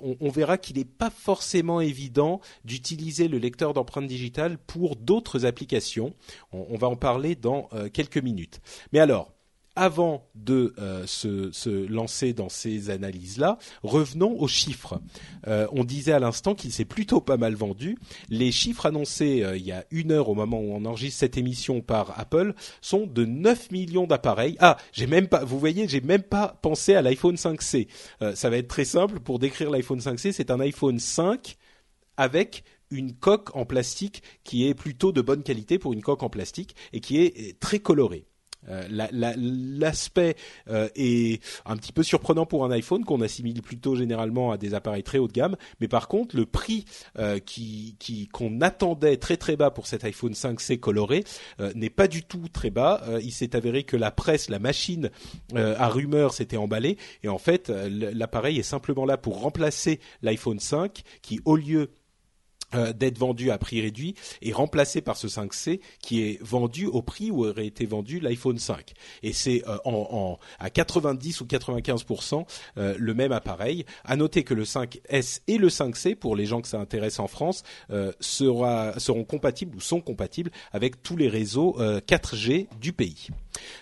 on, 0.00 0.28
verra 0.30 0.58
qu'il 0.58 0.76
n'est 0.76 0.84
pas 0.84 1.10
forcément 1.10 1.80
évident 1.80 2.40
d'utiliser 2.64 3.28
le 3.28 3.38
lecteur 3.38 3.74
d'empreintes 3.74 4.08
digitales 4.08 4.58
pour 4.58 4.96
d'autres 4.96 5.44
applications. 5.46 6.14
On, 6.50 6.76
va 6.76 6.88
en 6.88 6.96
parler 6.96 7.36
dans 7.36 7.68
quelques 7.92 8.18
minutes. 8.18 8.60
Mais 8.92 8.98
alors, 8.98 9.32
avant 9.74 10.28
de 10.34 10.74
euh, 10.78 11.06
se, 11.06 11.86
lancer 11.86 12.32
dans 12.32 12.48
ces 12.48 12.90
analyses-là, 12.90 13.58
revenons 13.82 14.38
aux 14.38 14.48
chiffres. 14.48 15.00
Euh, 15.46 15.66
on 15.72 15.84
disait 15.84 16.12
à 16.12 16.18
l'instant 16.18 16.54
qu'il 16.54 16.72
s'est 16.72 16.84
plutôt 16.84 17.20
pas 17.20 17.36
mal 17.36 17.54
vendu. 17.54 17.96
Les 18.28 18.52
chiffres 18.52 18.86
annoncés 18.86 19.42
euh, 19.42 19.56
il 19.56 19.64
y 19.64 19.72
a 19.72 19.84
une 19.90 20.12
heure 20.12 20.28
au 20.28 20.34
moment 20.34 20.60
où 20.60 20.72
on 20.72 20.84
enregistre 20.84 21.20
cette 21.20 21.38
émission 21.38 21.80
par 21.80 22.18
Apple 22.18 22.54
sont 22.80 23.06
de 23.06 23.24
9 23.24 23.70
millions 23.70 24.06
d'appareils. 24.06 24.56
Ah, 24.60 24.76
j'ai 24.92 25.06
même 25.06 25.28
pas, 25.28 25.44
vous 25.44 25.58
voyez, 25.58 25.88
j'ai 25.88 26.00
même 26.00 26.22
pas 26.22 26.58
pensé 26.60 26.94
à 26.94 27.02
l'iPhone 27.02 27.36
5C. 27.36 27.88
ça 28.34 28.50
va 28.50 28.56
être 28.56 28.68
très 28.68 28.84
simple 28.84 29.20
pour 29.20 29.38
décrire 29.38 29.70
l'iPhone 29.70 30.00
5C. 30.00 30.32
C'est 30.32 30.50
un 30.50 30.60
iPhone 30.60 30.98
5 30.98 31.56
avec 32.16 32.64
une 32.90 33.14
coque 33.14 33.56
en 33.56 33.64
plastique 33.64 34.22
qui 34.44 34.68
est 34.68 34.74
plutôt 34.74 35.12
de 35.12 35.22
bonne 35.22 35.42
qualité 35.42 35.78
pour 35.78 35.92
une 35.92 36.02
coque 36.02 36.22
en 36.22 36.28
plastique 36.28 36.76
et 36.92 37.00
qui 37.00 37.18
est 37.18 37.58
très 37.58 37.78
colorée. 37.78 38.26
Euh, 38.68 38.86
l'aspect 38.90 40.36
euh, 40.68 40.88
est 40.94 41.42
un 41.66 41.76
petit 41.76 41.92
peu 41.92 42.02
surprenant 42.02 42.46
pour 42.46 42.64
un 42.64 42.70
iPhone 42.70 43.04
qu'on 43.04 43.20
assimile 43.20 43.62
plutôt 43.62 43.96
généralement 43.96 44.52
à 44.52 44.56
des 44.56 44.74
appareils 44.74 45.02
très 45.02 45.18
haut 45.18 45.28
de 45.28 45.32
gamme, 45.32 45.56
mais 45.80 45.88
par 45.88 46.08
contre 46.08 46.36
le 46.36 46.46
prix 46.46 46.84
euh, 47.18 47.38
qui 47.38 47.96
qu'on 48.32 48.60
attendait 48.60 49.16
très 49.16 49.36
très 49.36 49.56
bas 49.56 49.70
pour 49.70 49.86
cet 49.86 50.04
iPhone 50.04 50.32
5C 50.32 50.78
coloré 50.78 51.24
n'est 51.74 51.90
pas 51.90 52.08
du 52.08 52.22
tout 52.22 52.48
très 52.52 52.70
bas. 52.70 53.02
il 53.22 53.32
s'est 53.32 53.56
avéré 53.56 53.84
que 53.84 53.96
la 53.96 54.10
presse, 54.10 54.48
la 54.48 54.58
machine 54.58 55.10
à 55.54 55.88
rumeur 55.88 56.32
s'était 56.32 56.56
emballée 56.56 56.96
et 57.22 57.28
en 57.28 57.38
fait 57.38 57.68
l'appareil 57.68 58.58
est 58.58 58.62
simplement 58.62 59.04
là 59.04 59.16
pour 59.16 59.40
remplacer 59.40 60.00
l'iPhone 60.22 60.58
5 60.58 61.02
qui 61.22 61.40
au 61.44 61.56
lieu 61.56 61.90
euh, 62.74 62.92
d'être 62.92 63.18
vendu 63.18 63.50
à 63.50 63.58
prix 63.58 63.80
réduit 63.80 64.14
et 64.40 64.52
remplacé 64.52 65.00
par 65.00 65.16
ce 65.16 65.26
5C 65.26 65.80
qui 66.00 66.22
est 66.22 66.42
vendu 66.42 66.86
au 66.86 67.02
prix 67.02 67.30
où 67.30 67.46
aurait 67.46 67.66
été 67.66 67.86
vendu 67.86 68.20
l'iPhone 68.20 68.58
5 68.58 68.92
et 69.22 69.32
c'est 69.32 69.62
euh, 69.68 69.78
en, 69.84 70.38
à 70.58 70.70
90 70.70 71.40
ou 71.40 71.44
95% 71.44 72.46
euh, 72.78 72.94
le 72.98 73.14
même 73.14 73.32
appareil. 73.32 73.84
À 74.04 74.16
noter 74.16 74.44
que 74.44 74.54
le 74.54 74.64
5S 74.64 75.40
et 75.46 75.58
le 75.58 75.68
5C 75.68 76.14
pour 76.14 76.36
les 76.36 76.46
gens 76.46 76.60
que 76.60 76.68
ça 76.68 76.78
intéresse 76.78 77.18
en 77.18 77.28
France 77.28 77.62
sera, 78.20 78.98
seront 78.98 79.24
compatibles 79.24 79.76
ou 79.76 79.80
sont 79.80 80.00
compatibles 80.00 80.50
avec 80.72 81.02
tous 81.02 81.16
les 81.16 81.28
réseaux 81.28 81.76
4G 81.78 82.68
du 82.80 82.92
pays. 82.92 83.28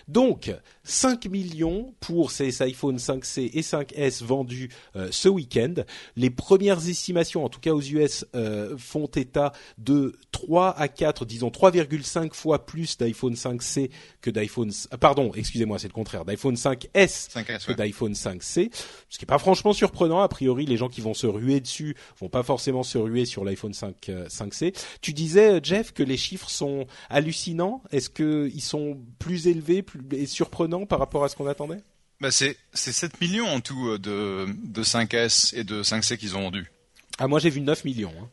Donc 0.07 0.53
5 0.83 1.25
millions 1.25 1.93
pour 1.99 2.31
ces 2.31 2.61
iPhone 2.61 2.97
5C 2.97 3.51
et 3.53 3.61
5S 3.61 4.23
vendus 4.23 4.69
euh, 4.95 5.07
ce 5.11 5.29
week-end. 5.29 5.73
Les 6.15 6.29
premières 6.29 6.87
estimations, 6.87 7.45
en 7.45 7.49
tout 7.49 7.59
cas 7.59 7.71
aux 7.71 7.81
US, 7.81 8.25
euh, 8.35 8.75
font 8.81 9.07
état 9.07 9.53
de 9.77 10.15
3 10.31 10.77
à 10.77 10.87
4, 10.87 11.25
disons 11.25 11.49
3,5 11.49 12.33
fois 12.33 12.65
plus 12.65 12.97
d'iPhone 12.97 13.33
5C 13.33 13.89
que 14.21 14.29
d'iPhone... 14.29 14.71
Euh, 14.93 14.97
pardon, 14.97 15.31
excusez-moi, 15.35 15.79
c'est 15.79 15.87
le 15.87 15.93
contraire, 15.93 16.25
d'iPhone 16.25 16.55
5S, 16.55 17.65
que 17.65 17.73
d'iPhone 17.73 18.13
5C. 18.13 18.71
Ce 19.09 19.17
qui 19.17 19.23
n'est 19.23 19.27
pas 19.27 19.39
franchement 19.39 19.73
surprenant. 19.73 20.21
A 20.21 20.27
priori, 20.27 20.65
les 20.65 20.77
gens 20.77 20.89
qui 20.89 21.01
vont 21.01 21.13
se 21.13 21.27
ruer 21.27 21.59
dessus 21.59 21.95
vont 22.19 22.29
pas 22.29 22.43
forcément 22.43 22.83
se 22.83 22.97
ruer 22.97 23.25
sur 23.25 23.43
l'iPhone 23.45 23.73
5, 23.73 23.95
5C. 24.27 24.75
Tu 25.01 25.13
disais, 25.13 25.59
Jeff, 25.63 25.93
que 25.93 26.03
les 26.03 26.17
chiffres 26.17 26.49
sont 26.49 26.87
hallucinants. 27.09 27.81
Est-ce 27.91 28.09
qu'ils 28.09 28.61
sont 28.61 28.99
plus 29.19 29.47
élevés 29.47 29.81
plus, 29.81 30.01
et 30.11 30.25
surprenants 30.25 30.85
par 30.85 30.99
rapport 30.99 31.23
à 31.23 31.29
ce 31.29 31.35
qu'on 31.35 31.47
attendait? 31.47 31.81
Bah 32.21 32.29
c'est 32.29 32.55
7 32.73 33.19
millions 33.19 33.47
en 33.47 33.61
tout 33.61 33.87
euh, 33.87 33.97
de, 33.97 34.45
de 34.63 34.83
5S 34.83 35.57
et 35.57 35.63
de 35.63 35.81
5C 35.81 36.17
qu'ils 36.17 36.37
ont 36.37 36.41
vendu. 36.41 36.71
Ah 37.17 37.27
moi 37.27 37.39
j'ai 37.39 37.49
vu 37.49 37.61
9 37.61 37.83
millions. 37.83 38.13
Hein. 38.21 38.29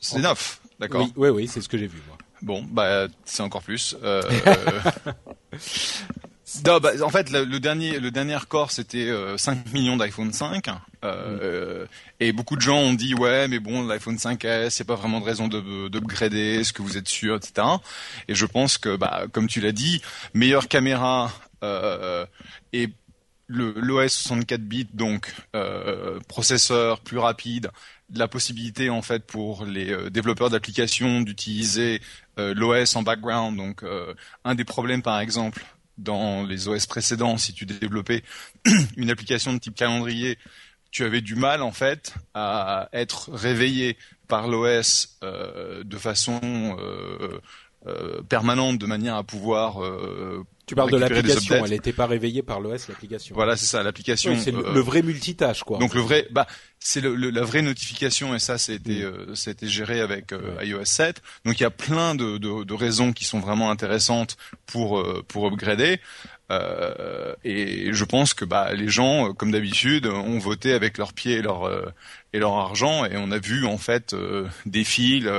C'est 0.00 0.18
9, 0.18 0.60
d'accord. 0.80 1.06
Oui, 1.16 1.28
oui, 1.28 1.48
c'est 1.48 1.60
ce 1.60 1.68
que 1.68 1.78
j'ai 1.78 1.86
vu 1.86 1.98
moi. 2.08 2.16
Bon, 2.42 2.62
bah 2.62 3.06
c'est 3.24 3.42
encore 3.42 3.62
plus. 3.62 3.96
Euh, 4.02 4.22
bah, 6.64 6.92
en 7.02 7.10
fait, 7.10 7.30
le, 7.30 7.58
dernier, 7.58 7.98
le 7.98 8.10
dernier 8.10 8.36
record, 8.36 8.70
c'était 8.70 9.10
5 9.36 9.58
euh, 9.58 9.72
millions 9.72 9.96
d'iPhone 9.96 10.32
5. 10.32 10.68
Euh, 11.04 11.86
et 12.18 12.32
beaucoup 12.32 12.56
de 12.56 12.60
gens 12.60 12.78
ont 12.78 12.92
dit, 12.92 13.14
ouais, 13.14 13.48
mais 13.48 13.58
bon, 13.58 13.86
l'iPhone 13.86 14.16
5S, 14.16 14.70
c'est 14.70 14.84
pas 14.84 14.94
vraiment 14.94 15.20
de 15.20 15.24
raison 15.24 15.48
de 15.48 15.88
d'upgrader, 15.88 16.60
est-ce 16.60 16.72
que 16.72 16.82
vous 16.82 16.96
êtes 16.96 17.08
sûr, 17.08 17.36
etc. 17.36 17.66
Et 18.28 18.34
je 18.34 18.46
pense 18.46 18.78
que, 18.78 18.96
bah, 18.96 19.24
comme 19.32 19.46
tu 19.46 19.60
l'as 19.60 19.72
dit, 19.72 20.02
meilleure 20.34 20.68
caméra 20.68 21.32
euh, 21.62 22.24
et 22.72 22.88
l'OS 23.50 24.12
64 24.12 24.62
bits, 24.62 24.88
donc 24.94 25.34
euh, 25.56 26.20
processeur 26.28 27.00
plus 27.00 27.18
rapide, 27.18 27.70
la 28.14 28.28
possibilité 28.28 28.90
en 28.90 29.02
fait 29.02 29.24
pour 29.24 29.64
les 29.64 29.90
euh, 29.90 30.10
développeurs 30.10 30.50
d'applications 30.50 31.20
d'utiliser 31.20 32.00
euh, 32.38 32.54
l'OS 32.54 32.96
en 32.96 33.02
background. 33.02 33.56
Donc 33.56 33.84
un 34.44 34.54
des 34.54 34.64
problèmes 34.64 35.02
par 35.02 35.20
exemple 35.20 35.64
dans 35.98 36.44
les 36.44 36.68
OS 36.68 36.86
précédents, 36.86 37.36
si 37.36 37.52
tu 37.52 37.66
développais 37.66 38.22
une 38.96 39.10
application 39.10 39.52
de 39.52 39.58
type 39.58 39.74
calendrier, 39.74 40.38
tu 40.90 41.04
avais 41.04 41.20
du 41.20 41.34
mal 41.34 41.62
en 41.62 41.72
fait 41.72 42.14
à 42.34 42.88
être 42.92 43.30
réveillé 43.32 43.96
par 44.26 44.48
l'OS 44.48 45.18
de 45.22 45.98
façon 45.98 46.76
permanente, 48.28 48.78
de 48.78 48.86
manière 48.86 49.16
à 49.16 49.24
pouvoir 49.24 49.82
tu 50.70 50.76
parles 50.76 50.92
de 50.92 50.98
l'application, 50.98 51.64
elle 51.64 51.70
n'était 51.72 51.92
pas 51.92 52.06
réveillée 52.06 52.44
par 52.44 52.60
l'OS, 52.60 52.86
l'application. 52.88 53.34
Voilà, 53.34 53.56
c'est 53.56 53.66
ça, 53.66 53.82
l'application. 53.82 54.36
c'est 54.38 54.52
le, 54.52 54.64
euh, 54.64 54.80
vrai 54.80 55.02
multitâche, 55.02 55.64
quoi. 55.64 55.78
Donc 55.78 55.94
le 55.94 56.00
vrai, 56.00 56.28
bah, 56.30 56.46
c'est 56.82 57.00
le, 57.00 57.14
la 57.14 57.42
vraie 57.42 57.62
notification 57.62 58.34
et 58.34 58.38
ça, 58.38 58.58
c'était, 58.58 59.02
mm. 59.02 59.34
euh, 59.36 59.68
géré 59.68 60.00
avec 60.00 60.32
euh, 60.32 60.56
iOS 60.62 60.84
7. 60.84 61.22
Donc 61.44 61.60
il 61.60 61.62
y 61.62 61.66
a 61.66 61.70
plein 61.70 62.14
de, 62.14 62.38
de, 62.38 62.64
de, 62.64 62.74
raisons 62.74 63.12
qui 63.12 63.24
sont 63.24 63.38
vraiment 63.38 63.70
intéressantes 63.70 64.36
pour 64.66 64.98
euh, 64.98 65.24
pour 65.28 65.46
upgrader. 65.46 66.00
Euh, 66.50 67.34
et 67.44 67.92
je 67.92 68.04
pense 68.04 68.34
que 68.34 68.44
bah, 68.44 68.72
les 68.72 68.88
gens, 68.88 69.32
comme 69.34 69.52
d'habitude, 69.52 70.06
ont 70.06 70.38
voté 70.38 70.72
avec 70.72 70.98
leurs 70.98 71.12
pieds 71.12 71.34
et 71.36 71.42
leur 71.42 71.70
et 72.32 72.38
leur 72.38 72.54
argent, 72.54 73.04
et 73.04 73.16
on 73.16 73.30
a 73.30 73.38
vu 73.38 73.66
en 73.66 73.78
fait 73.78 74.16
des 74.66 74.82
files 74.82 75.30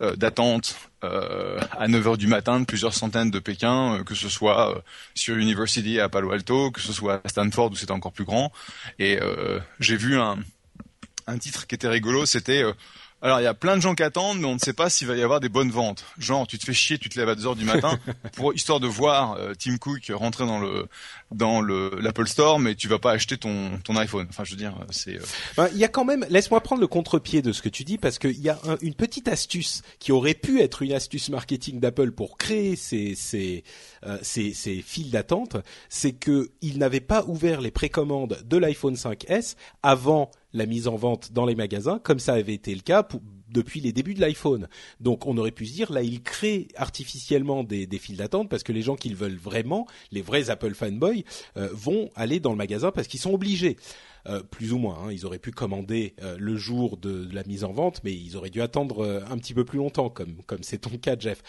d'attente 0.00 0.76
euh, 1.04 1.60
à 1.78 1.86
9 1.86 2.08
heures 2.08 2.18
du 2.18 2.26
matin 2.26 2.58
de 2.58 2.64
plusieurs 2.64 2.92
centaines 2.92 3.30
de 3.30 3.38
Pékin, 3.38 3.94
euh, 3.94 4.04
que 4.04 4.16
ce 4.16 4.28
soit 4.28 4.74
euh, 4.74 4.80
sur 5.14 5.36
University 5.36 6.00
à 6.00 6.08
Palo 6.08 6.32
Alto, 6.32 6.72
que 6.72 6.80
ce 6.80 6.92
soit 6.92 7.20
à 7.24 7.28
Stanford 7.28 7.70
où 7.70 7.76
c'était 7.76 7.92
encore 7.92 8.12
plus 8.12 8.24
grand. 8.24 8.50
Et 8.98 9.20
j'ai 9.78 9.96
vu 9.96 10.18
un, 10.18 10.38
un 11.28 11.38
titre 11.38 11.66
qui 11.66 11.74
était 11.74 11.88
rigolo, 11.88 12.26
c'était 12.26 12.64
alors 13.20 13.40
il 13.40 13.44
y 13.44 13.46
a 13.46 13.54
plein 13.54 13.76
de 13.76 13.82
gens 13.82 13.96
qui 13.96 14.04
attendent, 14.04 14.38
mais 14.38 14.46
on 14.46 14.54
ne 14.54 14.60
sait 14.60 14.72
pas 14.72 14.88
s'il 14.90 15.08
va 15.08 15.16
y 15.16 15.22
avoir 15.22 15.40
des 15.40 15.48
bonnes 15.48 15.70
ventes. 15.70 16.04
Genre, 16.18 16.46
tu 16.46 16.56
te 16.56 16.64
fais 16.64 16.72
chier, 16.72 16.98
tu 16.98 17.08
te 17.08 17.18
lèves 17.18 17.28
à 17.28 17.34
2 17.34 17.46
heures 17.48 17.56
du 17.56 17.64
matin 17.64 17.98
pour 18.36 18.54
histoire 18.54 18.78
de 18.78 18.86
voir 18.86 19.32
euh, 19.32 19.54
Tim 19.58 19.76
Cook 19.76 20.12
rentrer 20.14 20.46
dans 20.46 20.60
le 20.60 20.86
dans 21.32 21.60
le 21.60 21.98
l'Apple 22.00 22.28
Store, 22.28 22.60
mais 22.60 22.76
tu 22.76 22.86
vas 22.86 23.00
pas 23.00 23.10
acheter 23.10 23.36
ton 23.36 23.78
ton 23.82 23.96
iPhone. 23.96 24.28
Enfin, 24.30 24.44
je 24.44 24.52
veux 24.52 24.56
dire, 24.56 24.74
c'est. 24.90 25.16
Euh, 25.16 25.24
ben, 25.56 25.68
il 25.72 25.78
y 25.78 25.84
a 25.84 25.88
quand 25.88 26.04
même. 26.04 26.26
Laisse-moi 26.30 26.60
prendre 26.60 26.80
le 26.80 26.86
contre-pied 26.86 27.42
de 27.42 27.52
ce 27.52 27.60
que 27.60 27.68
tu 27.68 27.82
dis 27.82 27.98
parce 27.98 28.20
qu'il 28.20 28.40
y 28.40 28.50
a 28.50 28.58
une 28.82 28.94
petite 28.94 29.26
astuce 29.26 29.82
qui 29.98 30.12
aurait 30.12 30.34
pu 30.34 30.60
être 30.60 30.82
une 30.82 30.92
astuce 30.92 31.28
marketing 31.28 31.80
d'Apple 31.80 32.12
pour 32.12 32.38
créer 32.38 32.76
ces 32.76 33.16
ces 33.16 33.64
euh, 34.06 34.18
ces, 34.22 34.54
ces 34.54 34.80
files 34.80 35.10
d'attente, 35.10 35.56
c'est 35.88 36.12
que 36.12 36.50
ils 36.60 36.78
n'avaient 36.78 37.00
pas 37.00 37.24
ouvert 37.24 37.60
les 37.60 37.72
précommandes 37.72 38.38
de 38.44 38.56
l'iPhone 38.56 38.94
5S 38.94 39.56
avant 39.82 40.30
la 40.52 40.66
mise 40.66 40.88
en 40.88 40.96
vente 40.96 41.32
dans 41.32 41.46
les 41.46 41.54
magasins, 41.54 41.98
comme 41.98 42.18
ça 42.18 42.34
avait 42.34 42.54
été 42.54 42.74
le 42.74 42.80
cas 42.80 43.06
depuis 43.50 43.80
les 43.80 43.92
débuts 43.92 44.14
de 44.14 44.20
l'iPhone. 44.20 44.68
Donc 45.00 45.26
on 45.26 45.36
aurait 45.36 45.50
pu 45.50 45.66
se 45.66 45.74
dire, 45.74 45.92
là, 45.92 46.02
ils 46.02 46.22
créent 46.22 46.68
artificiellement 46.76 47.64
des, 47.64 47.86
des 47.86 47.98
files 47.98 48.16
d'attente 48.16 48.48
parce 48.48 48.62
que 48.62 48.72
les 48.72 48.82
gens 48.82 48.96
qui 48.96 49.08
le 49.08 49.16
veulent 49.16 49.36
vraiment, 49.36 49.86
les 50.12 50.22
vrais 50.22 50.50
Apple 50.50 50.74
fanboys, 50.74 51.24
euh, 51.56 51.68
vont 51.72 52.10
aller 52.14 52.40
dans 52.40 52.50
le 52.50 52.56
magasin 52.56 52.90
parce 52.90 53.08
qu'ils 53.08 53.20
sont 53.20 53.32
obligés. 53.32 53.76
Euh, 54.26 54.42
plus 54.42 54.72
ou 54.72 54.78
moins. 54.78 54.98
Hein. 55.04 55.12
Ils 55.12 55.24
auraient 55.24 55.38
pu 55.38 55.52
commander 55.52 56.14
euh, 56.22 56.36
le 56.38 56.56
jour 56.56 56.98
de, 56.98 57.28
la 57.32 57.44
mise 57.44 57.64
en 57.64 57.72
vente, 57.72 58.00
mais 58.04 58.12
ils 58.12 58.36
auraient 58.36 58.50
dû 58.50 58.60
attendre 58.60 59.24
un 59.30 59.38
petit 59.38 59.54
peu 59.54 59.64
plus 59.64 59.78
longtemps, 59.78 60.10
comme 60.10 60.42
comme 60.44 60.62
c'est 60.62 60.78
ton 60.78 60.98
cas, 60.98 61.16
Jeff. 61.18 61.40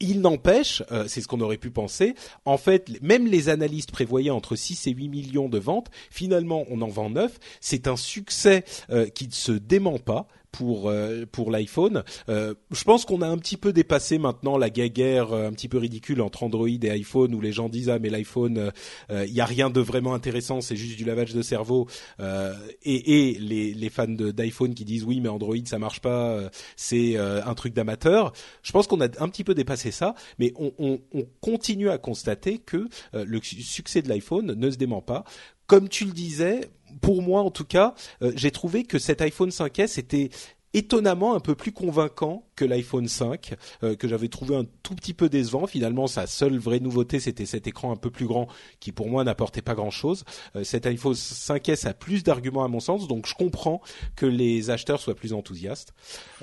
Il 0.00 0.20
n'empêche, 0.20 0.82
euh, 0.92 1.06
c'est 1.08 1.20
ce 1.20 1.28
qu'on 1.28 1.40
aurait 1.40 1.56
pu 1.56 1.70
penser, 1.70 2.14
en 2.44 2.58
fait, 2.58 2.90
même 3.02 3.26
les 3.26 3.48
analystes 3.48 3.92
prévoyaient 3.92 4.30
entre 4.30 4.54
6 4.54 4.86
et 4.88 4.90
8 4.90 5.08
millions 5.08 5.48
de 5.48 5.58
ventes, 5.58 5.90
finalement 6.10 6.64
on 6.68 6.82
en 6.82 6.88
vend 6.88 7.10
9, 7.10 7.38
c'est 7.60 7.88
un 7.88 7.96
succès 7.96 8.64
euh, 8.90 9.06
qui 9.06 9.26
ne 9.26 9.32
se 9.32 9.52
dément 9.52 9.98
pas, 9.98 10.28
pour 10.56 10.88
euh, 10.88 11.26
pour 11.30 11.50
l'iPhone. 11.50 12.02
Euh, 12.30 12.54
je 12.70 12.84
pense 12.84 13.04
qu'on 13.04 13.20
a 13.20 13.28
un 13.28 13.36
petit 13.36 13.58
peu 13.58 13.74
dépassé 13.74 14.16
maintenant 14.16 14.56
la 14.56 14.70
guerre 14.70 15.32
euh, 15.32 15.48
un 15.48 15.52
petit 15.52 15.68
peu 15.68 15.76
ridicule 15.76 16.22
entre 16.22 16.44
Android 16.44 16.68
et 16.68 16.90
iPhone 16.90 17.34
où 17.34 17.40
les 17.42 17.52
gens 17.52 17.68
disent 17.68 17.90
ah 17.90 17.98
mais 17.98 18.08
l'iPhone 18.08 18.72
il 19.10 19.32
y 19.32 19.40
a 19.40 19.44
rien 19.44 19.70
de 19.70 19.80
vraiment 19.80 20.14
intéressant, 20.14 20.60
c'est 20.60 20.76
juste 20.76 20.96
du 20.96 21.04
lavage 21.04 21.34
de 21.34 21.42
cerveau 21.42 21.88
et, 22.18 23.30
et 23.30 23.38
les, 23.38 23.74
les 23.74 23.88
fans 23.90 24.06
d'iPhone 24.08 24.74
qui 24.74 24.84
disent 24.84 25.04
oui 25.04 25.20
mais 25.20 25.28
Android 25.28 25.56
ça 25.64 25.78
marche 25.78 26.00
pas, 26.00 26.40
c'est 26.76 27.16
un 27.16 27.54
truc 27.54 27.74
d'amateur. 27.74 28.32
Je 28.62 28.72
pense 28.72 28.86
qu'on 28.86 29.00
a 29.00 29.04
un 29.04 29.28
petit 29.28 29.44
peu 29.44 29.54
dépassé 29.54 29.90
ça, 29.90 30.14
mais 30.38 30.52
on 30.56 31.00
continue 31.40 31.90
à 31.90 31.98
constater 31.98 32.58
que 32.58 32.88
le 33.12 33.40
succès 33.42 34.02
de 34.02 34.08
l'iPhone 34.08 34.54
ne 34.54 34.70
se 34.70 34.76
dément 34.76 35.02
pas. 35.02 35.24
Comme 35.66 35.88
tu 35.88 36.04
le 36.04 36.12
disais, 36.12 36.70
pour 37.00 37.22
moi 37.22 37.42
en 37.42 37.50
tout 37.50 37.64
cas, 37.64 37.94
j'ai 38.34 38.50
trouvé 38.50 38.84
que 38.84 38.98
cet 38.98 39.20
iPhone 39.20 39.50
5S 39.50 39.98
était 39.98 40.30
étonnamment 40.76 41.34
un 41.34 41.40
peu 41.40 41.54
plus 41.54 41.72
convaincant 41.72 42.46
que 42.54 42.64
l'iPhone 42.64 43.08
5 43.08 43.54
euh, 43.82 43.96
que 43.96 44.06
j'avais 44.08 44.28
trouvé 44.28 44.56
un 44.56 44.66
tout 44.82 44.94
petit 44.94 45.14
peu 45.14 45.30
décevant. 45.30 45.66
Finalement, 45.66 46.06
sa 46.06 46.26
seule 46.26 46.58
vraie 46.58 46.80
nouveauté, 46.80 47.18
c'était 47.18 47.46
cet 47.46 47.66
écran 47.66 47.92
un 47.92 47.96
peu 47.96 48.10
plus 48.10 48.26
grand 48.26 48.46
qui 48.78 48.92
pour 48.92 49.08
moi 49.08 49.24
n'apportait 49.24 49.62
pas 49.62 49.74
grand-chose. 49.74 50.24
Euh, 50.54 50.64
cet 50.64 50.86
iPhone 50.86 51.14
5S 51.14 51.86
a 51.88 51.94
plus 51.94 52.22
d'arguments 52.22 52.62
à 52.62 52.68
mon 52.68 52.80
sens, 52.80 53.08
donc 53.08 53.26
je 53.26 53.34
comprends 53.34 53.80
que 54.16 54.26
les 54.26 54.68
acheteurs 54.68 55.00
soient 55.00 55.14
plus 55.14 55.32
enthousiastes. 55.32 55.94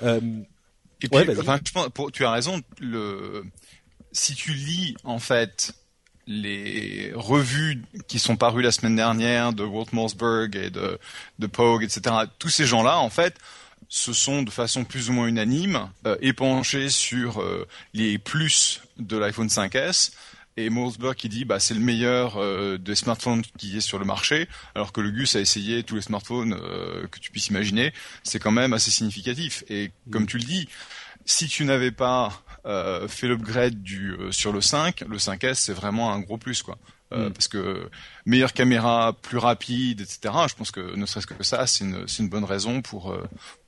Euh, 0.02 0.20
Et 1.00 1.08
puis, 1.08 1.38
enfin, 1.38 1.60
tu 2.12 2.24
as 2.24 2.30
raison. 2.32 2.60
Le... 2.80 3.44
Si 4.10 4.34
tu 4.34 4.52
lis 4.52 4.96
en 5.04 5.18
fait 5.18 5.74
les 6.26 7.12
revues 7.14 7.82
qui 8.08 8.18
sont 8.18 8.36
parues 8.36 8.62
la 8.62 8.72
semaine 8.72 8.96
dernière 8.96 9.52
de 9.52 9.64
Walt 9.64 9.88
Mossberg 9.92 10.56
et 10.56 10.70
de, 10.70 10.98
de 11.38 11.46
Pogue, 11.46 11.84
etc., 11.84 12.14
tous 12.38 12.48
ces 12.48 12.64
gens-là, 12.64 12.98
en 12.98 13.10
fait, 13.10 13.36
se 13.88 14.12
sont 14.12 14.42
de 14.42 14.50
façon 14.50 14.84
plus 14.84 15.10
ou 15.10 15.12
moins 15.12 15.26
unanime 15.26 15.88
euh, 16.06 16.16
épanchés 16.20 16.88
sur 16.88 17.40
euh, 17.40 17.66
les 17.92 18.18
plus 18.18 18.82
de 18.98 19.16
l'iPhone 19.16 19.48
5S. 19.48 20.12
Et 20.56 20.70
Mossberg 20.70 21.16
qui 21.16 21.28
dit 21.28 21.44
bah 21.44 21.58
c'est 21.58 21.74
le 21.74 21.80
meilleur 21.80 22.36
euh, 22.36 22.78
des 22.78 22.94
smartphones 22.94 23.42
qui 23.58 23.76
est 23.76 23.80
sur 23.80 23.98
le 23.98 24.04
marché, 24.04 24.48
alors 24.74 24.92
que 24.92 25.00
le 25.00 25.10
Gus 25.10 25.34
a 25.34 25.40
essayé 25.40 25.82
tous 25.82 25.96
les 25.96 26.02
smartphones 26.02 26.56
que 27.10 27.18
tu 27.18 27.32
puisses 27.32 27.48
imaginer, 27.48 27.92
c'est 28.22 28.38
quand 28.38 28.52
même 28.52 28.72
assez 28.72 28.92
significatif. 28.92 29.64
Et 29.68 29.90
comme 30.12 30.26
tu 30.26 30.38
le 30.38 30.44
dis, 30.44 30.68
si 31.24 31.48
tu 31.48 31.64
n'avais 31.64 31.90
pas 31.90 32.42
fait 33.08 33.28
l'upgrade 33.28 33.82
du 33.82 34.16
sur 34.30 34.52
le 34.52 34.62
5, 34.62 35.02
le 35.02 35.18
5S 35.18 35.54
c'est 35.54 35.74
vraiment 35.74 36.12
un 36.12 36.20
gros 36.20 36.38
plus 36.38 36.62
quoi. 36.62 36.78
Mm. 37.10 37.30
Parce 37.30 37.48
que 37.48 37.90
meilleure 38.24 38.54
caméra, 38.54 39.12
plus 39.20 39.38
rapide, 39.38 40.00
etc. 40.00 40.34
Je 40.48 40.54
pense 40.54 40.70
que 40.70 40.96
ne 40.96 41.04
serait-ce 41.04 41.26
que 41.26 41.44
ça, 41.44 41.66
c'est 41.66 41.84
une, 41.84 42.06
une 42.18 42.28
bonne 42.28 42.44
raison 42.44 42.80
pour 42.80 43.14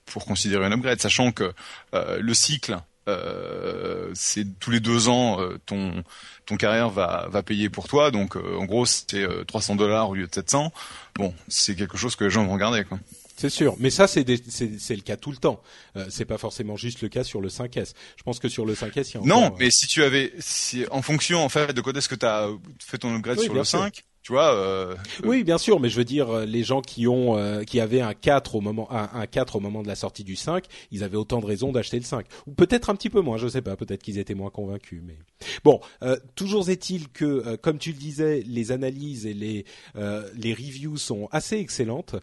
pour 0.07 0.25
considérer 0.25 0.65
un 0.65 0.73
upgrade, 0.73 1.01
sachant 1.01 1.33
que 1.33 1.53
euh, 1.95 2.19
le 2.21 2.33
cycle, 2.33 2.79
euh, 3.09 4.11
c'est 4.15 4.59
tous 4.59 4.71
les 4.71 4.81
deux 4.81 5.09
ans, 5.09 5.41
euh, 5.41 5.59
ton 5.67 6.03
ton 6.47 6.57
carrière 6.57 6.89
va 6.89 7.27
va 7.29 7.43
payer 7.43 7.69
pour 7.69 7.89
toi. 7.89 8.11
Donc 8.11 8.37
en 8.37 8.65
gros, 8.65 8.87
c'est 8.87 9.27
300 9.47 9.77
dollars 9.77 10.09
au 10.09 10.15
lieu 10.15 10.27
de 10.27 10.35
700. 10.35 10.73
Bon, 11.17 11.35
c'est 11.49 11.75
quelque 11.75 11.99
chose 11.99 12.17
que 12.17 12.25
les 12.25 12.31
gens 12.31 12.47
vont 12.47 12.55
regarder, 12.55 12.85
quoi. 12.85 12.99
C'est 13.37 13.51
sûr, 13.51 13.77
mais 13.79 13.91
ça 13.91 14.07
c'est 14.07 14.25
c'est 14.49 14.97
le 14.97 15.03
cas 15.03 15.17
tout 15.17 15.31
le 15.31 15.37
temps. 15.37 15.61
Euh, 15.97 16.07
c'est 16.09 16.25
pas 16.25 16.39
forcément 16.39 16.77
juste 16.77 17.03
le 17.03 17.09
cas 17.09 17.23
sur 17.23 17.43
le 17.43 17.49
5S. 17.49 17.93
Je 18.17 18.23
pense 18.23 18.39
que 18.39 18.49
sur 18.49 18.65
le 18.65 18.75
5S, 18.75 19.11
il 19.11 19.15
y 19.15 19.17
a 19.19 19.21
Non, 19.27 19.55
mais 19.59 19.71
si 19.71 19.87
tu 19.87 20.03
avais 20.03 20.33
si 20.39 20.87
en 20.91 21.03
fonction 21.03 21.45
en 21.45 21.51
fait 21.51 21.73
de 21.75 21.81
quoi 21.83 21.93
est-ce 21.93 22.09
que 22.09 22.15
tu 22.15 22.25
as 22.25 22.49
fait 22.85 22.99
ton 22.99 23.15
upgrade 23.15 23.41
sur 23.41 23.53
le 23.53 23.63
5, 23.63 24.03
tu 24.27 24.33
vois. 24.33 24.57
Euh, 24.57 24.97
oui, 25.23 25.45
bien 25.45 25.57
sûr, 25.57 25.79
mais 25.79 25.89
je 25.89 25.97
veux 25.97 26.05
dire, 26.05 26.31
euh, 26.31 26.45
les 26.45 26.65
gens 26.65 26.81
qui 26.81 27.07
ont, 27.07 27.39
euh, 27.39 27.63
qui 27.63 27.79
avaient 27.79 28.01
un 28.01 28.13
4 28.13 28.57
au 28.57 28.61
moment, 28.61 28.91
un, 28.91 29.09
un, 29.15 29.27
4 29.29 29.55
au 29.55 29.61
moment 29.61 29.85
de 29.85 29.87
la 29.87 29.95
sortie 29.95 30.25
du 30.25 30.35
5, 30.35 30.65
ils 30.91 31.05
avaient 31.05 31.17
autant 31.17 31.39
de 31.39 31.47
raisons 31.47 31.71
d'acheter 31.71 31.97
le 31.97 32.05
5, 32.05 32.27
ou 32.49 32.51
peut-être 32.51 32.91
un 32.91 32.97
petit 32.97 33.09
peu 33.09 33.21
moins, 33.21 33.37
je 33.37 33.47
sais 33.47 33.63
pas, 33.63 33.77
peut-être 33.77 34.03
qu'ils 34.03 34.19
étaient 34.19 34.35
moins 34.35 34.51
convaincus, 34.51 35.01
mais 35.07 35.17
bon. 35.63 35.81
toujours 36.35 36.69
est-il 36.71 37.09
que, 37.09 37.55
comme 37.57 37.79
tu 37.79 37.93
le 37.93 37.99
disais, 37.99 38.43
les 38.49 38.73
analyses 38.73 39.27
et 39.27 39.35
les 39.35 39.65
les 39.95 40.55
reviews 40.55 40.97
sont 40.97 41.29
assez 41.31 41.59
excellentes 41.59 42.17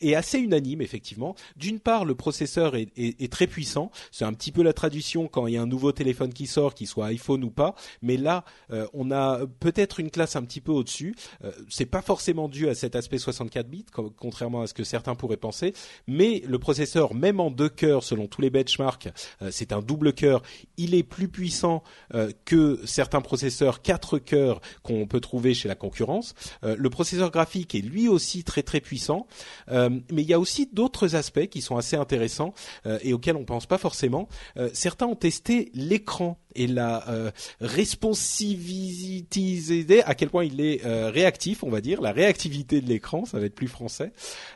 et 0.00 0.16
assez 0.16 0.38
unanimes 0.38 0.80
effectivement. 0.80 1.36
D'une 1.56 1.78
part, 1.78 2.04
le 2.04 2.14
processeur 2.14 2.74
est, 2.74 2.88
est, 2.96 3.20
est 3.20 3.32
très 3.32 3.46
puissant, 3.46 3.90
c'est 4.10 4.24
un 4.24 4.32
petit 4.32 4.50
peu 4.50 4.62
la 4.62 4.72
traduction 4.72 5.28
quand 5.28 5.46
il 5.46 5.54
y 5.54 5.56
a 5.56 5.62
un 5.62 5.66
nouveau 5.66 5.92
téléphone 5.92 6.32
qui 6.32 6.46
sort, 6.46 6.74
qu'il 6.74 6.88
soit 6.88 7.06
iPhone 7.06 7.44
ou 7.44 7.50
pas, 7.50 7.76
mais 8.02 8.16
là, 8.16 8.44
on 8.92 9.12
a 9.12 9.46
peut-être 9.60 10.00
une 10.00 10.10
classe 10.10 10.34
un 10.34 10.42
petit 10.42 10.60
peu 10.60 10.72
au-dessus 10.72 10.95
euh, 11.04 11.50
c'est 11.68 11.86
pas 11.86 12.02
forcément 12.02 12.48
dû 12.48 12.68
à 12.68 12.74
cet 12.74 12.96
aspect 12.96 13.18
64 13.18 13.68
bits, 13.68 13.86
contrairement 14.16 14.62
à 14.62 14.66
ce 14.66 14.74
que 14.74 14.84
certains 14.84 15.14
pourraient 15.14 15.36
penser, 15.36 15.72
mais 16.06 16.42
le 16.46 16.58
processeur, 16.58 17.14
même 17.14 17.40
en 17.40 17.50
deux 17.50 17.68
cœurs, 17.68 18.02
selon 18.02 18.26
tous 18.26 18.40
les 18.40 18.50
benchmarks, 18.50 19.08
euh, 19.42 19.50
c'est 19.50 19.72
un 19.72 19.80
double 19.80 20.12
cœur. 20.12 20.42
Il 20.76 20.94
est 20.94 21.02
plus 21.02 21.28
puissant 21.28 21.82
euh, 22.14 22.30
que 22.44 22.80
certains 22.84 23.20
processeurs 23.20 23.82
quatre 23.82 24.18
cœurs 24.18 24.60
qu'on 24.82 25.06
peut 25.06 25.20
trouver 25.20 25.54
chez 25.54 25.68
la 25.68 25.74
concurrence. 25.74 26.34
le 26.62 26.90
processeur 26.90 27.30
graphique 27.30 27.74
est 27.74 27.80
lui 27.80 28.08
aussi 28.08 28.44
très 28.44 28.62
très 28.62 28.80
puissant, 28.80 29.26
mais 29.68 30.22
il 30.22 30.28
y 30.28 30.32
a 30.32 30.40
aussi 30.40 30.68
d'autres 30.72 31.14
aspects 31.14 31.46
qui 31.46 31.60
sont 31.60 31.76
assez 31.76 31.96
intéressants 31.96 32.54
et 33.02 33.12
auxquels 33.12 33.36
on 33.36 33.44
pense 33.44 33.66
pas 33.66 33.78
forcément. 33.78 34.28
certains 34.72 35.06
ont 35.06 35.16
testé 35.16 35.70
l'écran 35.74 36.38
et 36.56 36.66
la 36.66 37.08
euh, 37.08 37.30
responsivité, 37.60 40.02
à 40.04 40.14
quel 40.14 40.30
point 40.30 40.44
il 40.44 40.60
est 40.60 40.84
euh, 40.86 41.10
réactif, 41.10 41.64
on 41.64 41.70
va 41.70 41.80
dire, 41.80 42.00
la 42.00 42.12
réactivité 42.12 42.80
de 42.80 42.88
l'écran, 42.88 43.24
ça 43.24 43.40
va 43.40 43.46
être 43.46 43.54
plus 43.54 43.66
français. 43.66 44.12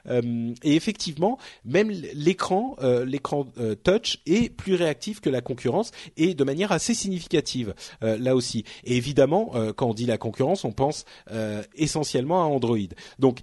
Euh, 0.08 0.54
et 0.62 0.76
effectivement, 0.76 1.38
même 1.64 1.90
l'écran, 1.90 2.76
euh, 2.82 3.04
l'écran 3.04 3.46
touch 3.82 4.20
est 4.26 4.48
plus 4.54 4.74
réactif 4.74 5.20
que 5.20 5.28
la 5.28 5.40
concurrence 5.40 5.90
et 6.16 6.34
de 6.34 6.44
manière 6.44 6.72
assez 6.72 6.94
significative 6.94 7.74
là 8.00 8.34
aussi. 8.34 8.64
Et 8.84 8.96
évidemment, 8.96 9.52
quand 9.76 9.88
on 9.88 9.94
dit 9.94 10.06
la 10.06 10.18
concurrence, 10.18 10.64
on 10.64 10.72
pense 10.72 11.04
essentiellement 11.74 12.42
à 12.42 12.46
Android. 12.46 12.78
Donc, 13.18 13.40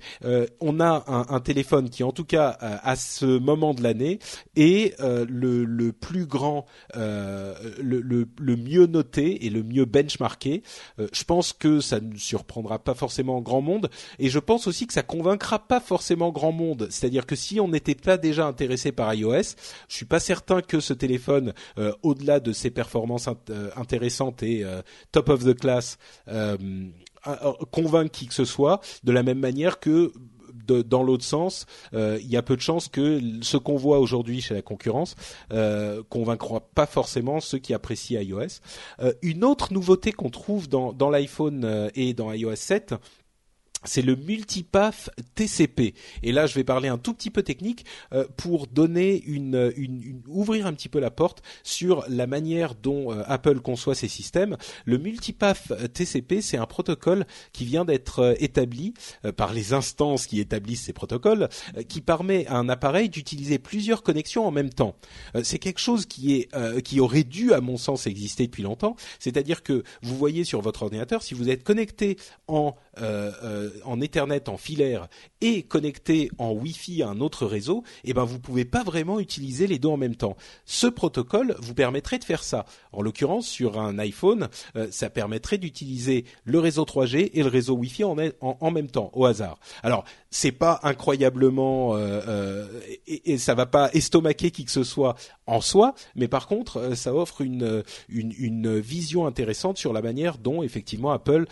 on 0.60 0.80
a 0.80 1.04
un, 1.08 1.40
téléphone 1.40 1.90
qui, 1.90 2.04
en 2.04 2.12
tout 2.12 2.26
cas, 2.26 2.50
à 2.60 2.96
ce 2.96 3.26
moment 3.26 3.74
de 3.74 3.84
l'année, 3.84 4.20
est 4.56 4.96
le, 5.00 5.92
plus 5.92 6.26
grand, 6.26 6.66
le, 6.96 8.02
le 8.02 8.56
mieux 8.56 8.86
noté 8.86 9.46
et 9.46 9.50
le 9.50 9.64
mieux 9.64 9.86
benchmarké. 9.86 10.64
Je 10.98 11.24
pense 11.24 11.54
que 11.54 11.80
ça 11.80 12.00
ne 12.00 12.16
surprendra 12.18 12.77
pas 12.80 12.94
forcément 12.94 13.42
grand 13.42 13.62
monde 13.62 13.90
et 14.20 14.30
je 14.30 14.40
pense 14.40 14.68
aussi 14.68 14.88
que 14.88 14.94
ça 14.94 15.04
convaincra 15.04 15.60
pas 15.60 15.80
forcément 15.80 16.32
grand 16.32 16.52
monde. 16.52 16.88
C'est-à-dire 16.90 17.26
que 17.26 17.36
si 17.36 17.60
on 17.60 17.68
n'était 17.68 17.96
pas 17.96 18.18
déjà 18.18 18.46
intéressé 18.46 18.92
par 18.92 19.14
iOS, 19.14 19.56
je 19.88 19.96
suis 19.96 20.06
pas 20.06 20.20
certain 20.20 20.62
que 20.62 20.80
ce 20.80 20.94
téléphone, 20.94 21.54
euh, 21.78 21.94
au-delà 22.04 22.40
de 22.40 22.52
ses 22.52 22.70
performances 22.70 23.30
euh, 23.50 23.70
intéressantes 23.76 24.44
et 24.44 24.66
top 25.12 25.30
of 25.30 25.44
the 25.44 25.54
class, 25.54 25.98
convainc 27.72 28.12
qui 28.12 28.28
que 28.28 28.34
ce 28.34 28.46
soit. 28.46 28.82
De 29.04 29.12
la 29.12 29.24
même 29.24 29.40
manière 29.40 29.80
que 29.80 30.12
dans 30.68 31.04
l'autre 31.04 31.24
sens, 31.24 31.66
euh, 31.94 32.18
il 32.22 32.30
y 32.30 32.38
a 32.38 32.42
peu 32.42 32.56
de 32.56 32.62
chances 32.62 32.88
que 32.88 33.22
ce 33.42 33.58
qu'on 33.58 33.76
voit 33.76 34.00
aujourd'hui 34.00 34.42
chez 34.42 34.54
la 34.54 34.62
concurrence 34.62 35.16
euh, 35.52 36.04
convaincra 36.10 36.60
pas 36.60 36.86
forcément 36.86 37.40
ceux 37.40 37.58
qui 37.58 37.74
apprécient 37.74 38.22
iOS. 38.22 38.62
Euh, 39.00 39.14
une 39.22 39.44
autre 39.44 39.74
nouveauté 39.74 40.12
qu'on 40.12 40.30
trouve 40.30 40.70
dans, 40.70 40.94
dans 40.94 41.10
l'iPhone 41.10 41.90
et 41.96 42.14
dans 42.14 42.32
iOS 42.32 42.56
7, 42.56 42.96
c'est 43.88 44.02
le 44.02 44.16
multipath 44.16 45.10
TCP. 45.36 45.94
Et 46.24 46.32
là, 46.32 46.46
je 46.46 46.56
vais 46.56 46.64
parler 46.64 46.90
un 46.90 46.98
tout 46.98 47.14
petit 47.14 47.30
peu 47.30 47.44
technique 47.44 47.86
euh, 48.14 48.26
pour 48.38 48.68
donner 48.68 49.24
une, 49.26 49.72
ouvrir 50.28 50.68
un 50.68 50.74
petit 50.74 50.90
peu 50.90 51.00
la 51.00 51.12
porte 51.12 51.42
sur 51.64 52.04
la 52.10 52.28
manière 52.28 52.76
dont 52.76 53.12
euh, 53.12 53.24
Apple 53.26 53.60
conçoit 53.60 53.96
ses 53.96 54.08
systèmes. 54.08 54.58
Le 54.86 54.98
multipath 54.98 55.94
TCP, 55.94 56.42
c'est 56.42 56.58
un 56.58 56.66
protocole 56.66 57.26
qui 57.54 57.66
vient 57.66 57.86
d'être 57.86 58.20
euh, 58.20 58.34
établi 58.40 58.94
par 59.36 59.54
les 59.54 59.74
instances 59.74 60.28
qui 60.28 60.40
établissent 60.40 60.84
ces 60.84 60.94
protocoles, 60.94 61.50
qui 61.88 62.02
permet 62.02 62.46
à 62.48 62.58
un 62.58 62.70
appareil 62.70 63.10
d'utiliser 63.10 63.58
plusieurs 63.58 64.04
connexions 64.04 64.46
en 64.46 64.52
même 64.52 64.70
temps. 64.70 64.96
c'est 65.44 65.60
quelque 65.60 65.80
chose 65.80 66.06
qui 66.06 66.36
est 66.36 66.82
qui 66.82 67.00
aurait 67.00 67.24
dû, 67.24 67.54
à 67.54 67.62
mon 67.62 67.78
sens, 67.78 68.08
exister 68.08 68.46
depuis 68.46 68.64
longtemps. 68.64 68.96
C'est-à-dire 69.20 69.64
que 69.64 69.84
vous 70.02 70.18
voyez 70.18 70.44
sur 70.44 70.62
votre 70.62 70.84
ordinateur, 70.84 71.24
si 71.24 71.34
vous 71.34 71.50
êtes 71.50 71.64
connecté 71.64 72.18
en 72.48 72.76
en 73.86 74.02
Ethernet 74.02 74.50
en 74.50 74.58
filaire 74.58 75.08
et 75.42 75.64
connecté 75.64 76.30
en 76.38 76.52
Wi-Fi 76.52 77.04
à 77.04 77.10
un 77.10 77.20
autre 77.20 77.46
réseau, 77.46 77.84
eh 78.04 78.14
ben 78.14 78.24
vous 78.24 78.40
pouvez 78.40 78.66
pas 78.66 78.84
vraiment 78.84 79.20
utiliser 79.20 79.68
les 79.68 79.80
deux 79.80 79.90
en 79.90 79.98
même 79.98 80.16
temps. 80.16 80.36
Ce 80.66 80.88
protocole 80.88 81.56
vous 81.60 81.74
permettrait 81.74 82.20
de 82.20 82.24
faire 82.24 82.44
ça. 82.44 82.66
En 82.92 83.02
l'occurrence, 83.02 83.48
sur 83.48 83.80
un 83.80 84.00
iPhone, 84.00 84.50
euh, 84.76 84.88
ça 84.92 85.10
permettrait 85.10 85.58
d'utiliser 85.58 86.26
le 86.44 86.60
réseau 86.60 86.84
3G 86.84 87.32
et 87.34 87.44
le 87.44 87.50
réseau 87.50 87.76
Wi-Fi 87.76 88.04
en, 88.04 88.16
en, 88.42 88.72
même 88.72 88.90
temps, 88.90 89.12
au 89.14 89.26
hasard. 89.26 89.60
Alors, 89.84 90.04
c'est 90.30 90.52
pas 90.52 90.80
incroyablement 90.84 91.96
euh, 91.96 92.22
euh, 92.28 92.68
et, 93.08 93.34
et, 93.34 93.38
ça 93.38 93.54
va 93.54 93.66
pas 93.66 93.90
estomaquer 93.94 94.52
qui 94.52 94.66
que 94.66 94.72
ce 94.72 94.84
soit 94.84 95.16
en 95.46 95.62
soi, 95.62 95.94
mais 96.16 96.28
par 96.28 96.48
contre, 96.48 96.96
ça 96.96 97.14
offre 97.14 97.42
une, 97.42 97.84
une, 98.10 98.34
une 98.38 98.80
vision 98.80 99.26
intéressante 99.26 99.78
sur 99.78 99.94
la 99.94 100.02
manière 100.02 100.38
dont 100.38 100.64
effectivement 100.64 101.12
Apple 101.12 101.46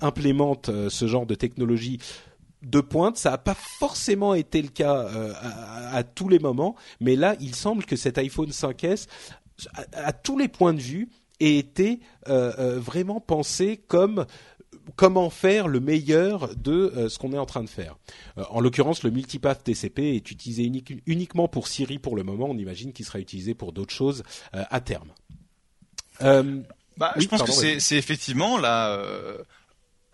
implémente 0.00 0.70
ce 0.92 1.06
genre 1.06 1.26
de 1.26 1.34
technologie 1.34 1.98
de 2.62 2.80
pointe. 2.80 3.16
Ça 3.16 3.30
n'a 3.30 3.38
pas 3.38 3.54
forcément 3.54 4.34
été 4.34 4.62
le 4.62 4.68
cas 4.68 5.06
euh, 5.08 5.32
à, 5.92 6.02
tous 6.02 6.28
les 6.28 6.38
moments, 6.38 6.76
mais 7.00 7.16
là, 7.16 7.36
il 7.40 7.54
semble 7.54 7.84
que 7.84 7.96
cet 7.96 8.18
iPhone 8.18 8.50
5S, 8.50 9.06
à, 9.92 10.12
tous 10.12 10.38
les 10.38 10.48
points 10.48 10.74
de 10.74 10.80
vue, 10.80 11.08
ait 11.40 11.56
été 11.56 12.00
euh, 12.28 12.52
euh, 12.58 12.78
vraiment 12.78 13.20
pensé 13.20 13.76
comme 13.88 14.26
comment 14.96 15.30
faire 15.30 15.68
le 15.68 15.78
meilleur 15.78 16.56
de 16.56 17.06
ce 17.08 17.16
qu'on 17.16 17.32
est 17.32 17.38
en 17.38 17.46
train 17.46 17.62
de 17.62 17.68
faire. 17.68 17.96
en 18.50 18.58
l'occurrence, 18.58 19.04
le 19.04 19.10
multipath 19.10 19.62
TCP 19.62 20.16
est 20.16 20.30
utilisé 20.32 20.68
uniquement 21.06 21.46
pour 21.46 21.68
Siri 21.68 22.00
pour 22.00 22.16
le 22.16 22.24
moment. 22.24 22.46
On 22.50 22.58
imagine 22.58 22.92
qu'il 22.92 23.06
sera 23.06 23.20
utilisé 23.20 23.54
pour 23.54 23.72
d'autres 23.72 23.94
choses 23.94 24.24
à 24.52 24.80
terme. 24.80 25.12
Bah, 26.18 27.14
je 27.16 27.28
pense 27.28 27.44
que 27.44 27.52
c'est 27.52 27.96
effectivement 27.96 28.58
là 28.58 29.00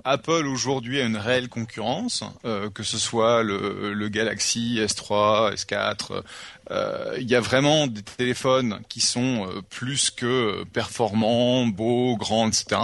Apple 0.04 0.46
aujourd'hui 0.46 1.00
a 1.00 1.04
une 1.04 1.16
réelle 1.16 1.48
concurrence, 1.48 2.22
euh, 2.44 2.70
que 2.70 2.82
ce 2.82 2.98
soit 2.98 3.42
le, 3.42 4.08
Galaxy 4.08 4.78
S3, 4.80 5.54
S4. 5.54 6.22
Euh, 6.70 7.16
il 7.18 7.28
y 7.28 7.34
a 7.34 7.40
vraiment 7.40 7.86
des 7.86 8.02
téléphones 8.02 8.80
qui 8.88 9.00
sont 9.00 9.48
euh, 9.48 9.60
plus 9.68 10.10
que 10.10 10.64
performants, 10.72 11.66
beaux, 11.66 12.16
grands, 12.16 12.48
etc. 12.48 12.80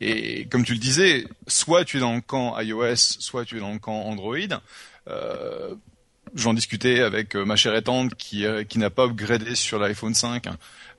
Et 0.00 0.46
comme 0.46 0.64
tu 0.64 0.74
le 0.74 0.78
disais, 0.78 1.26
soit 1.46 1.84
tu 1.84 1.96
es 1.96 2.00
dans 2.00 2.14
le 2.14 2.20
camp 2.20 2.58
iOS, 2.60 2.96
soit 2.96 3.44
tu 3.44 3.56
es 3.56 3.60
dans 3.60 3.72
le 3.72 3.78
camp 3.78 4.02
Android. 4.02 4.36
J'en 6.34 6.52
discutais 6.52 7.00
avec 7.00 7.36
ma 7.36 7.54
chère 7.54 7.76
étante 7.76 8.16
qui, 8.16 8.44
qui 8.68 8.78
n'a 8.78 8.90
pas 8.90 9.04
upgradé 9.04 9.54
sur 9.54 9.78
l'iPhone 9.78 10.14
5 10.14 10.48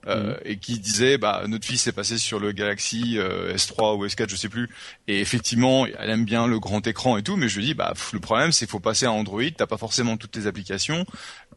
euh, 0.07 0.33
mm. 0.33 0.37
et 0.45 0.57
qui 0.57 0.79
disait 0.79 1.17
bah 1.17 1.43
notre 1.47 1.65
fille 1.65 1.77
s'est 1.77 1.91
passée 1.91 2.17
sur 2.17 2.39
le 2.39 2.51
Galaxy 2.51 3.15
euh, 3.17 3.55
S3 3.55 3.97
ou 3.97 4.05
S4 4.05 4.29
je 4.29 4.35
sais 4.35 4.49
plus. 4.49 4.69
Et 5.07 5.19
effectivement 5.19 5.85
elle 5.85 6.09
aime 6.09 6.25
bien 6.25 6.47
le 6.47 6.59
grand 6.59 6.85
écran 6.85 7.17
et 7.17 7.23
tout 7.23 7.37
mais 7.37 7.49
je 7.49 7.57
lui 7.57 7.65
dis 7.65 7.73
bah 7.73 7.93
le 8.13 8.19
problème 8.19 8.51
c'est 8.51 8.65
qu'il 8.65 8.71
faut 8.71 8.79
passer 8.79 9.05
à 9.05 9.11
Android. 9.11 9.41
T'as 9.55 9.67
pas 9.67 9.77
forcément 9.77 10.17
toutes 10.17 10.35
les 10.35 10.47
applications. 10.47 11.05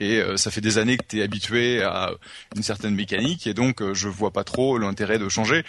Et 0.00 0.18
euh, 0.18 0.36
ça 0.36 0.50
fait 0.50 0.60
des 0.60 0.78
années 0.78 0.96
que 0.96 1.04
tu 1.06 1.20
es 1.20 1.22
habitué 1.22 1.82
à 1.82 2.12
une 2.56 2.62
certaine 2.62 2.94
mécanique. 2.94 3.46
Et 3.46 3.54
donc 3.54 3.82
je 3.92 4.08
vois 4.08 4.32
pas 4.32 4.44
trop 4.44 4.78
l'intérêt 4.78 5.18
de 5.18 5.28
changer. 5.28 5.64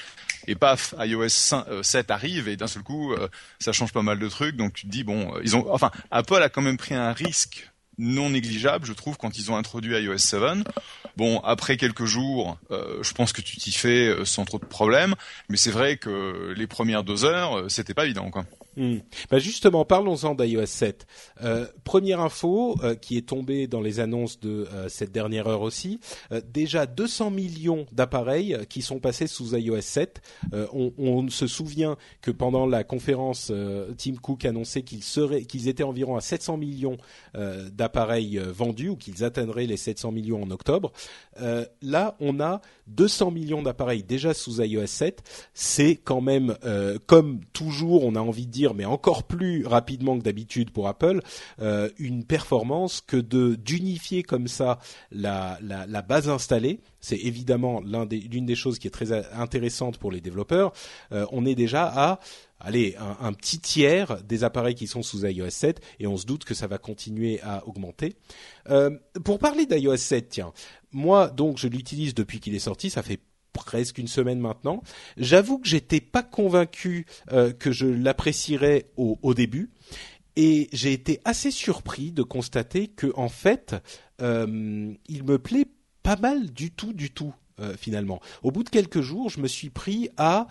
Et 0.48 0.56
paf, 0.56 0.96
iOS 0.98 1.54
7 1.84 2.12
arrive 2.12 2.48
et 2.48 2.56
d'un 2.56 2.68
seul 2.68 2.82
coup, 2.82 3.14
ça 3.60 3.72
change 3.72 3.92
pas 3.92 4.02
mal 4.02 4.20
de 4.20 4.28
trucs. 4.30 4.56
Donc 4.56 4.74
tu 4.74 4.88
te 4.88 4.92
dis 4.92 5.04
bon, 5.04 5.34
ils 5.44 5.56
ont, 5.56 5.72
enfin, 5.72 5.92
Apple 6.12 6.42
a 6.42 6.50
quand 6.50 6.62
même 6.62 6.78
pris 6.78 6.96
un 6.96 7.12
risque 7.12 7.69
non 8.00 8.32
négligeable, 8.32 8.86
je 8.86 8.94
trouve, 8.94 9.18
quand 9.18 9.38
ils 9.38 9.52
ont 9.52 9.58
introduit 9.58 9.96
iOS 9.96 10.18
7. 10.18 10.42
Bon, 11.18 11.40
après 11.42 11.78
quelques 11.78 12.06
jours, 12.06 12.58
euh, 12.72 13.04
je 13.04 13.14
pense 13.14 13.34
que 13.34 13.42
tu 13.42 13.58
t'y 13.58 13.72
fais 13.72 14.08
euh, 14.08 14.26
sans 14.26 14.46
trop 14.46 14.58
de 14.58 14.66
problèmes, 14.66 15.16
mais 15.50 15.58
c'est 15.58 15.72
vrai 15.72 15.98
que 15.98 16.54
les 16.56 16.66
premières 16.66 17.04
deux 17.04 17.26
heures, 17.26 17.58
euh, 17.58 17.70
c'était 17.70 17.94
pas 17.94 18.06
évident, 18.06 18.32
quoi. 18.32 18.46
Hmm. 18.80 19.00
Bah 19.30 19.40
justement, 19.40 19.84
parlons-en 19.84 20.36
d'iOS 20.36 20.66
7. 20.66 21.06
Euh, 21.44 21.66
première 21.84 22.22
info 22.22 22.78
euh, 22.82 22.96
qui 22.96 23.18
est 23.18 23.28
tombée 23.28 23.68
dans 23.68 23.82
les 23.82 24.00
annonces 24.00 24.40
de 24.40 24.70
euh, 24.74 24.88
cette 24.88 25.12
dernière 25.12 25.48
heure 25.48 25.64
aussi. 25.64 26.00
déjà 26.48 26.86
200 26.86 27.30
millions 27.32 27.86
d'appareils 27.92 28.58
qui 28.70 28.82
sont 28.82 29.00
passés 29.00 29.28
sous 29.28 29.54
iOS 29.54 29.82
7. 29.82 30.22
On, 30.74 30.94
on, 30.98 31.28
se 31.28 31.46
souvient 31.46 31.98
que 32.22 32.32
pendant 32.32 32.66
la 32.66 32.86
conférence, 32.86 33.52
Tim 33.98 34.16
Cook 34.16 34.46
annonçait 34.46 34.84
qu'ils 34.84 35.04
seraient, 35.04 35.44
qu'ils 35.44 35.68
étaient 35.68 35.84
environ 35.84 36.16
à 36.16 36.22
700 36.22 36.56
millions 36.56 36.98
d'appareils 37.34 38.38
vendus 38.38 38.90
ou 38.90 38.96
qu'ils 38.96 39.26
atteindraient 39.26 39.66
les 39.66 39.78
700 39.78 40.12
millions 40.14 40.42
en 40.42 40.52
octobre. 40.52 40.94
là, 41.82 42.16
on 42.22 42.40
a 42.40 42.62
200 42.88 43.32
millions 43.32 43.62
d'appareils 43.62 44.04
déjà 44.04 44.34
sous 44.34 44.62
iOS 44.62 44.88
7. 44.88 45.22
C'est 45.54 45.96
quand 45.96 46.22
même, 46.22 46.56
comme 47.06 47.42
toujours, 47.52 48.06
on 48.06 48.16
a 48.16 48.22
envie 48.22 48.48
de 48.48 48.52
dire 48.52 48.69
mais 48.74 48.86
encore 48.86 49.24
plus 49.24 49.66
rapidement 49.66 50.18
que 50.18 50.24
d'habitude 50.24 50.72
pour 50.72 50.88
Apple, 50.88 51.22
euh, 51.62 51.90
une 51.98 52.24
performance 52.24 53.02
que 53.02 53.18
de 53.18 53.56
d'unifier 53.56 54.24
comme 54.24 54.48
ça 54.48 54.80
la, 55.12 55.58
la, 55.62 56.02
base 56.02 56.30
installée. 56.30 56.80
C'est 57.02 57.18
évidemment 57.18 57.82
l'une 57.82 58.06
des, 58.06 58.20
des, 58.20 58.56
choses 58.56 58.80
qui 58.80 58.88
est 58.88 58.92
très 58.92 59.12
intéressante 59.34 59.98
pour 59.98 60.12
les 60.12 60.22
développeurs. 60.22 60.72
Euh, 61.12 61.26
on 61.32 61.46
est 61.46 61.56
déjà 61.56 61.86
à 61.86 62.20
allez, 62.60 62.96
un, 63.00 63.28
un, 63.28 63.34
petit 63.34 63.60
tiers 63.60 64.22
des 64.24 64.44
appareils 64.44 64.76
qui 64.76 64.88
sont 64.88 65.02
sous 65.02 65.26
iOS 65.26 65.50
7 65.50 65.82
et 66.00 66.08
on 66.08 66.18
se 66.18 66.26
doute 66.26 66.46
que 66.46 66.54
ça 66.54 66.68
va 66.68 66.78
continuer 66.78 67.40
à 67.42 67.66
augmenter. 67.68 68.16
Euh, 68.70 68.92
pour 69.24 69.40
parler 69.40 69.66
d'iOS 69.66 69.98
7, 69.98 70.30
tiens, 70.30 70.54
moi 70.92 71.28
donc 71.28 71.58
je 71.58 71.68
l'utilise 71.68 72.14
depuis 72.14 72.40
qu'il 72.40 72.56
est 72.56 72.60
sorti, 72.60 72.90
ça 72.90 73.04
fait 73.04 73.20
presque 73.54 73.98
une 73.98 74.08
semaine 74.08 74.40
maintenant. 74.40 74.82
J'avoue 75.18 75.60
que 75.60 75.68
j'étais 75.68 76.02
pas 76.02 76.24
convaincu 76.24 77.06
euh, 77.32 77.52
que 77.52 77.72
je 77.72 77.86
l'apprécierais 77.86 78.86
au, 78.98 79.34
début, 79.34 79.70
et 80.36 80.70
j'ai 80.72 80.94
été 80.94 81.20
assez 81.26 81.52
surpris 81.52 82.12
de 82.12 82.24
constater 82.24 82.88
que 82.88 83.12
en 83.16 83.30
fait, 83.30 83.76
euh, 84.22 84.94
il 85.08 85.24
me 85.24 85.38
plaît 85.38 85.68
pas 86.04 86.16
mal 86.16 86.52
du 86.52 86.72
tout, 86.72 86.94
du 86.94 87.12
tout. 87.12 87.34
Euh, 87.60 87.76
finalement, 87.78 88.22
au 88.42 88.52
bout 88.52 88.64
de 88.64 88.70
quelques 88.70 89.02
jours, 89.02 89.30
je 89.30 89.42
me 89.42 89.48
suis 89.48 89.70
pris 89.70 90.10
à 90.18 90.48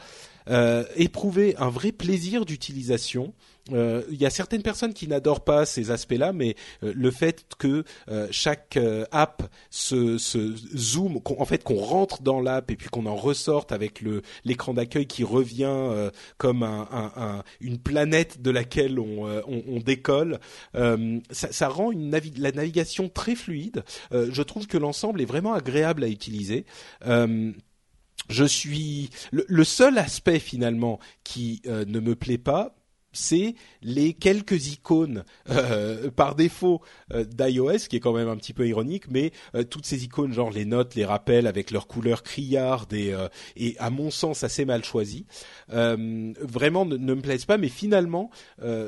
éprouver 0.96 1.56
un 1.58 1.68
vrai 1.68 1.92
plaisir 1.92 2.46
d'utilisation 2.46 3.34
euh, 3.72 4.02
y 4.10 4.26
a 4.26 4.30
certaines 4.30 4.62
personnes 4.62 4.94
qui 4.94 5.08
n'adorent 5.08 5.44
pas 5.44 5.66
ces 5.66 5.90
aspects-là, 5.90 6.32
mais 6.32 6.56
euh, 6.82 6.92
le 6.94 7.10
fait 7.10 7.44
que 7.58 7.84
euh, 8.08 8.28
chaque 8.30 8.78
app 9.12 9.42
se, 9.70 10.18
se 10.18 10.54
zoome, 10.76 11.20
en 11.24 11.44
fait 11.44 11.64
qu'on 11.64 11.76
rentre 11.76 12.22
dans 12.22 12.40
l'app 12.40 12.70
et 12.70 12.76
puis 12.76 12.88
qu'on 12.88 13.06
en 13.06 13.16
ressorte 13.16 13.72
avec 13.72 14.02
l'écran 14.44 14.74
d'accueil 14.74 15.06
qui 15.06 15.24
revient 15.24 16.10
comme 16.36 16.62
un, 16.62 16.88
un, 16.90 17.12
un, 17.16 17.44
une 17.60 17.78
planète 17.78 18.42
de 18.42 18.50
laquelle 18.50 18.98
on, 18.98 19.26
on, 19.26 19.62
on 19.68 19.78
décolle, 19.80 20.38
ça, 20.74 21.52
ça, 21.52 21.68
rend 21.68 21.90
une 21.90 22.10
la 22.38 22.52
navigation 22.52 23.08
très 23.08 23.34
fluide. 23.34 23.84
je 24.12 24.42
trouve 24.42 24.66
que 24.66 24.78
l'ensemble 24.78 25.20
est 25.20 25.26
vraiment 25.26 25.54
agréable 25.54 26.04
à 26.04 26.08
utiliser 26.08 26.64
je 28.30 28.44
suis 28.44 29.10
le, 29.32 29.46
le, 29.48 29.64
seul 29.64 29.96
aspect 29.96 30.38
finalement 30.38 30.98
qui 31.24 31.62
ne 31.64 32.00
me 32.00 32.14
plaît 32.14 32.38
pas, 32.38 32.77
c'est 33.18 33.54
les 33.82 34.14
quelques 34.14 34.68
icônes 34.68 35.24
euh, 35.50 36.10
par 36.10 36.34
défaut 36.34 36.80
euh, 37.12 37.24
d'iOS, 37.24 37.88
qui 37.88 37.96
est 37.96 38.00
quand 38.00 38.12
même 38.12 38.28
un 38.28 38.36
petit 38.36 38.52
peu 38.52 38.66
ironique, 38.66 39.10
mais 39.10 39.32
euh, 39.54 39.64
toutes 39.64 39.86
ces 39.86 40.04
icônes, 40.04 40.32
genre 40.32 40.50
les 40.50 40.64
notes, 40.64 40.94
les 40.94 41.04
rappels 41.04 41.46
avec 41.46 41.70
leurs 41.70 41.86
couleurs 41.86 42.22
criardes 42.22 42.92
et, 42.92 43.14
et 43.56 43.76
à 43.78 43.90
mon 43.90 44.10
sens 44.10 44.44
assez 44.44 44.64
mal 44.64 44.84
choisies, 44.84 45.26
vraiment 45.68 46.84
ne, 46.84 46.96
ne, 46.96 47.14
me 47.14 47.20
plaisent 47.20 47.44
pas. 47.44 47.58
Mais 47.58 47.68
finalement, 47.68 48.30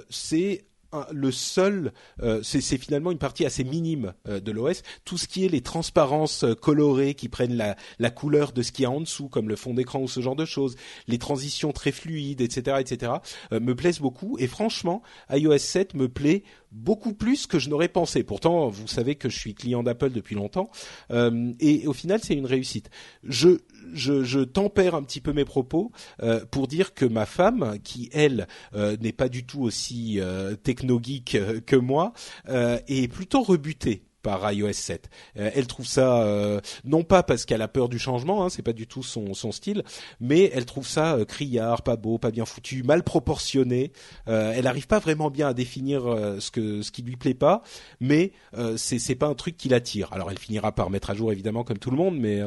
c'est 0.09 0.65
le 1.13 1.31
seul, 1.31 1.93
euh, 2.23 2.41
c'est 2.43 2.61
finalement 2.79 3.11
une 3.11 3.19
partie 3.19 3.45
assez 3.47 3.65
minime 3.65 4.15
euh, 4.29 4.41
de 4.41 4.53
l'OS. 4.53 4.83
Tout 5.05 5.19
ce 5.19 5.29
qui 5.29 5.45
est 5.45 5.49
les 5.49 5.61
transparences 5.61 6.45
euh, 6.45 6.55
colorées 6.55 7.15
qui 7.15 7.29
prennent 7.29 7.57
la, 7.57 7.77
la, 7.99 8.11
couleur 8.11 8.53
de 8.53 8.63
ce 8.63 8.73
qui 8.73 8.83
est 8.83 8.87
en 8.87 9.01
dessous, 9.01 9.29
comme 9.29 9.49
le 9.49 9.57
fond 9.57 9.75
d'écran 9.75 10.01
ou 10.01 10.09
ce 10.09 10.21
genre 10.21 10.37
de 10.37 10.45
choses, 10.45 10.77
les 11.07 11.19
transitions 11.19 11.73
très 11.73 11.93
fluides, 11.93 12.41
etc., 12.41 12.79
etc., 12.81 13.13
me 13.53 13.75
plaisent 13.75 14.01
beaucoup. 14.01 14.37
Et 14.39 14.47
franchement, 14.47 15.03
iOS 15.31 15.59
7 15.59 15.95
me 15.95 16.09
plaît 16.09 16.43
beaucoup 16.73 17.15
plus 17.15 17.47
que 17.47 17.59
je 17.59 17.69
n'aurais 17.69 17.89
pensé. 17.89 18.23
Pourtant, 18.23 18.69
vous 18.69 18.87
savez 18.87 19.17
que 19.17 19.29
je 19.29 19.39
suis 19.39 19.55
client 19.55 19.83
d'Apple 19.83 20.11
depuis 20.11 20.35
longtemps, 20.35 20.71
euh, 21.11 21.53
et 21.61 21.87
au 21.87 21.93
final, 21.93 22.21
c'est 22.23 22.35
une 22.35 22.47
réussite. 22.47 22.91
Je, 23.25 23.59
je, 23.93 24.45
tempère 24.45 24.95
un 24.95 25.03
petit 25.03 25.21
peu 25.21 25.33
mes 25.33 25.45
propos 25.45 25.91
euh, 26.23 26.45
pour 26.51 26.67
dire 26.67 26.95
que 26.95 27.05
ma 27.05 27.27
femme, 27.27 27.79
qui 27.83 28.09
elle 28.13 28.47
euh, 28.75 28.97
n'est 29.01 29.13
pas 29.13 29.29
du 29.29 29.45
tout 29.45 29.63
aussi 29.63 30.21
euh, 30.21 30.55
techno 30.57 31.01
geek 31.03 31.39
que 31.67 31.77
moi, 31.77 32.13
est 32.47 33.13
plutôt 33.13 33.43
rebutée 33.43 34.03
par 34.23 34.53
iOS 34.53 34.73
7. 34.73 35.11
Euh, 35.39 35.51
elle 35.55 35.67
trouve 35.67 35.87
ça 35.87 36.23
euh, 36.23 36.61
non 36.85 37.05
pas 37.05 37.23
parce 37.23 37.45
qu'elle 37.45 37.63
a 37.63 37.69
peur 37.69 37.89
du 37.89 37.99
changement, 37.99 38.45
hein, 38.45 38.51
c'est 38.51 38.63
pas 38.63 38.73
du 38.73 38.87
tout 38.87 39.03
son, 39.03 39.53
style, 39.53 39.83
mais 40.21 40.51
elle 40.55 40.67
trouve 40.67 40.87
ça 40.87 41.17
euh, 41.17 41.25
criard, 41.25 41.83
pas 41.83 41.97
beau, 41.97 42.19
pas 42.19 42.31
bien 42.31 42.45
foutu, 42.45 42.83
mal 42.83 43.03
proportionné. 43.03 43.93
elle 44.27 44.65
n'arrive 44.65 44.87
pas 44.87 44.99
vraiment 44.99 45.31
bien 45.31 45.49
à 45.49 45.55
définir 45.55 46.03
ce 46.39 46.51
que 46.51 46.83
ce 46.83 46.91
qui 46.91 47.03
lui 47.03 47.17
plaît 47.17 47.35
pas, 47.35 47.63
mais 48.01 48.33
c'est 48.77 48.99
c'est 48.99 49.15
pas 49.15 49.27
un 49.27 49.35
truc 49.35 49.57
qui 49.57 49.69
l'attire. 49.69 50.13
Alors 50.13 50.31
elle 50.31 50.39
finira 50.39 50.73
par 50.73 50.91
mettre 50.91 51.11
à 51.11 51.15
jour 51.15 51.33
évidemment 51.33 51.65
comme 51.65 51.79
tout 51.79 51.91
le 51.91 51.97
monde, 51.97 52.19
mais 52.19 52.41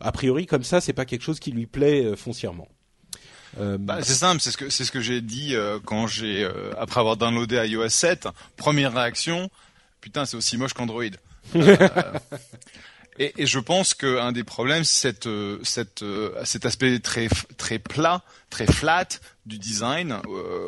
a 0.00 0.12
priori 0.12 0.46
comme 0.46 0.64
ça 0.64 0.80
c'est 0.80 0.92
pas 0.92 1.04
quelque 1.04 1.22
chose 1.22 1.40
qui 1.40 1.50
lui 1.50 1.66
plaît 1.66 2.16
foncièrement. 2.16 2.68
Bah, 3.58 3.98
c'est 4.02 4.14
simple, 4.14 4.40
c'est 4.40 4.50
ce 4.50 4.56
que 4.56 4.70
c'est 4.70 4.84
ce 4.84 4.92
que 4.92 5.00
j'ai 5.00 5.20
dit 5.20 5.54
quand 5.84 6.06
j'ai 6.06 6.48
après 6.78 7.00
avoir 7.00 7.16
downloadé 7.16 7.56
iOS 7.66 7.88
7. 7.88 8.28
Première 8.56 8.92
réaction, 8.92 9.50
putain, 10.04 10.26
c'est 10.26 10.36
aussi 10.36 10.58
moche 10.58 10.74
qu'Android. 10.74 11.04
Euh, 11.54 12.18
et, 13.18 13.42
et, 13.42 13.46
je 13.46 13.60
pense 13.60 13.94
qu'un 13.94 14.32
des 14.32 14.42
problèmes, 14.42 14.82
c'est 14.82 15.26
euh, 15.26 15.62
euh, 16.02 16.44
cet 16.44 16.66
aspect 16.66 16.98
très, 16.98 17.28
très 17.56 17.78
plat, 17.78 18.22
très 18.50 18.66
flat 18.66 19.06
du 19.46 19.56
design 19.56 20.18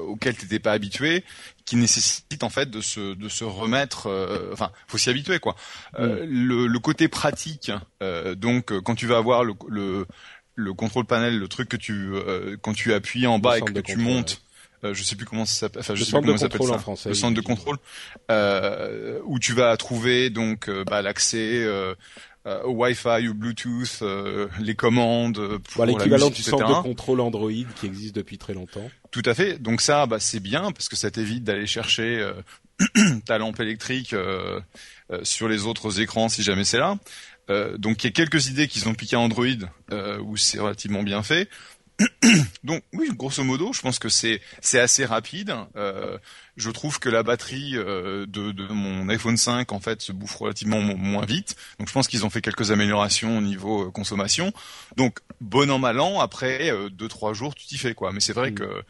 auquel 0.07 0.37
tu 0.37 0.43
n'étais 0.43 0.61
pas 0.61 0.71
habitué, 0.71 1.25
qui 1.65 1.75
nécessite 1.75 2.45
en 2.45 2.51
fait 2.51 2.71
de 2.71 2.81
se, 2.81 3.15
de 3.15 3.29
se 3.29 3.43
remettre. 3.43 4.09
enfin, 4.53 4.71
faut 4.87 4.97
s'y 4.97 5.11
habituer 5.11 5.41
quoi. 5.41 5.57
Mm. 5.99 6.05
Le, 6.05 6.67
le, 6.69 6.79
côté 6.79 7.09
pratique, 7.09 7.73
donc 8.37 8.73
quand 8.83 8.95
tu 8.95 9.09
vas 9.09 9.17
avoir 9.17 9.43
le, 9.43 9.55
le, 9.69 10.07
le 10.55 10.73
contrôle 10.73 11.05
panel, 11.05 11.37
le 11.37 11.49
truc 11.49 11.69
que 11.69 11.77
tu 11.77 12.13
quand 12.63 12.75
tu 12.75 12.95
appuies 12.95 13.27
en 13.27 13.41
bas 13.41 13.59
et 13.59 13.63
que 13.63 13.81
tu 13.81 13.97
montes. 13.97 14.41
Euh, 14.87 14.95
je 14.95 15.03
sais 15.03 15.17
plus 15.17 15.27
comment 15.27 15.45
ça 15.45 15.55
s'appelle. 15.55 15.81
Enfin, 15.81 15.95
je 15.95 16.05
sais 16.05 16.13
plus 16.13 16.21
comment 16.21 16.37
ça 16.37 16.49
s'appelle 16.49 16.67
ça. 16.67 16.79
Français, 16.79 17.09
le 17.09 17.15
centre 17.15 17.35
de 17.35 17.41
contrôle, 17.41 17.79
euh, 18.31 19.19
où 19.25 19.39
tu 19.39 19.53
vas 19.53 19.77
trouver 19.77 20.31
donc 20.31 20.69
euh, 20.69 20.85
bah, 20.85 21.03
l'accès 21.03 21.67
au 22.65 22.71
Wi-Fi, 22.71 23.29
au 23.29 23.35
Bluetooth, 23.35 24.03
les 24.61 24.75
commandes 24.77 25.59
pour 25.59 25.85
bah, 25.85 25.87
l'équivalent 25.87 26.31
du 26.31 26.43
centre 26.43 26.69
de 26.69 26.83
contrôle 26.83 27.21
Android 27.21 27.51
qui 27.51 27.87
existe 27.87 28.15
depuis 28.15 28.39
très 28.39 28.55
longtemps. 28.55 28.89
Tout 29.11 29.23
à 29.25 29.35
fait. 29.35 29.61
Donc 29.61 29.81
ça, 29.81 30.07
bah, 30.07 30.21
c'est 30.21 30.41
bien 30.41 30.71
parce 30.73 30.89
que 30.89 30.97
ça 30.97 31.11
t'évite 31.11 31.43
d'aller 31.43 31.67
chercher 31.67 32.31
ta 33.27 33.39
lampe 33.39 33.59
électrique 33.59 34.15
sur 35.23 35.49
les 35.49 35.67
autres 35.67 36.01
écrans 36.01 36.29
si 36.29 36.43
jamais 36.43 36.65
c'est 36.65 36.79
là. 36.79 36.99
donc 37.79 38.05
il 38.05 38.07
y 38.07 38.11
a 38.11 38.13
quelques 38.13 38.47
idées 38.49 38.69
qu'ils 38.69 38.89
ont 38.89 38.95
piqué 38.95 39.17
à 39.17 39.21
Android 39.21 39.47
où 40.23 40.37
c'est 40.37 40.61
relativement 40.61 41.03
bien 41.03 41.25
fait. 41.25 41.49
Donc 42.65 42.83
oui, 42.93 43.09
grosso 43.15 43.43
modo, 43.43 43.73
je 43.73 43.81
pense 43.81 43.99
que 43.99 44.09
c'est 44.09 44.41
c'est 44.61 44.81
assez 44.81 45.05
rapide. 45.05 45.55
Euh, 45.77 46.19
je 46.57 46.71
trouve 46.71 46.99
que 46.99 47.09
la 47.09 47.23
batterie 47.23 47.73
euh, 47.77 48.27
de, 48.27 48.51
de, 48.51 48.67
mon 48.67 49.09
iPhone 49.09 49.37
5 49.37 49.73
en 49.73 49.81
fait 49.81 50.03
se 50.03 50.13
bouffe 50.13 50.37
relativement 50.37 50.81
moins 50.81 51.25
vite. 51.25 51.57
Donc 51.79 51.89
je 51.89 51.93
pense 51.93 52.09
qu'ils 52.09 52.25
ont 52.25 52.31
fait 52.31 52.41
quelques 52.41 52.71
améliorations 52.71 53.39
au 53.39 53.41
niveau 53.41 53.87
euh, 53.87 53.91
consommation. 53.91 54.53
Donc 54.97 55.21
bon 55.41 55.71
an 55.71 55.79
mal 55.79 56.01
an, 56.01 56.21
après 56.21 56.71
euh, 56.71 56.89
deux 56.89 57.09
trois 57.09 57.33
jours, 57.33 57.55
tu 57.55 57.67
t'y 57.67 57.79
fais 57.79 57.95
quoi. 57.95 58.13
Mais 58.13 58.21
c'est 58.21 58.33
vrai 58.33 58.51
mm. 58.51 58.55
que 58.55 58.83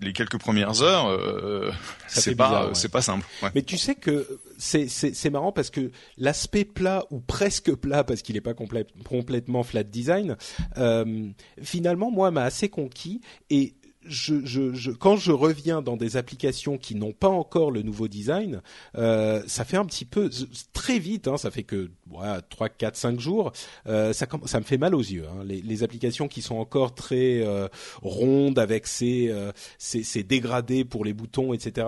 les 0.00 0.12
quelques 0.12 0.38
premières 0.38 0.82
heures, 0.82 1.08
euh, 1.08 1.72
c'est 2.06 2.36
pas 2.36 2.70
c'est 2.74 2.90
pas 2.90 3.02
simple. 3.02 3.26
Ouais. 3.42 3.50
Mais 3.54 3.62
tu 3.62 3.76
sais 3.76 3.96
que 3.96 4.40
c'est 4.56 4.88
c'est 4.88 5.30
marrant 5.30 5.50
parce 5.50 5.70
que 5.70 5.90
l'aspect 6.16 6.64
plat 6.64 7.04
ou 7.10 7.20
presque 7.20 7.74
plat 7.74 8.04
parce 8.04 8.22
qu'il 8.22 8.36
n'est 8.36 8.40
pas 8.40 8.54
complètement 8.54 9.62
flat 9.62 9.82
design, 9.82 10.36
euh, 10.76 11.28
finalement 11.62 12.10
moi 12.10 12.30
m'a 12.30 12.44
assez 12.44 12.68
conquis 12.68 13.20
et 13.50 13.74
je, 14.08 14.44
je, 14.44 14.72
je, 14.74 14.90
quand 14.90 15.16
je 15.16 15.32
reviens 15.32 15.82
dans 15.82 15.96
des 15.96 16.16
applications 16.16 16.78
qui 16.78 16.94
n'ont 16.94 17.12
pas 17.12 17.28
encore 17.28 17.70
le 17.70 17.82
nouveau 17.82 18.08
design, 18.08 18.62
euh, 18.96 19.42
ça 19.46 19.64
fait 19.64 19.76
un 19.76 19.84
petit 19.84 20.04
peu 20.04 20.30
très 20.72 20.98
vite, 20.98 21.28
hein, 21.28 21.36
ça 21.36 21.50
fait 21.50 21.62
que 21.62 21.90
voilà, 22.10 22.40
3, 22.42 22.68
4, 22.68 22.96
5 22.96 23.20
jours, 23.20 23.52
euh, 23.86 24.12
ça, 24.12 24.26
ça 24.46 24.60
me 24.60 24.64
fait 24.64 24.78
mal 24.78 24.94
aux 24.94 25.00
yeux. 25.00 25.26
Hein, 25.28 25.44
les, 25.44 25.60
les, 25.60 25.82
applications 25.82 26.28
qui 26.28 26.42
sont 26.42 26.56
encore 26.56 26.94
très 26.94 27.40
euh, 27.40 27.68
rondes 28.02 28.58
avec 28.58 28.86
ces, 28.86 29.28
euh, 29.28 29.52
ces, 29.78 30.02
ces, 30.02 30.22
dégradés 30.22 30.84
pour 30.84 31.04
les 31.04 31.12
boutons, 31.12 31.52
etc. 31.52 31.86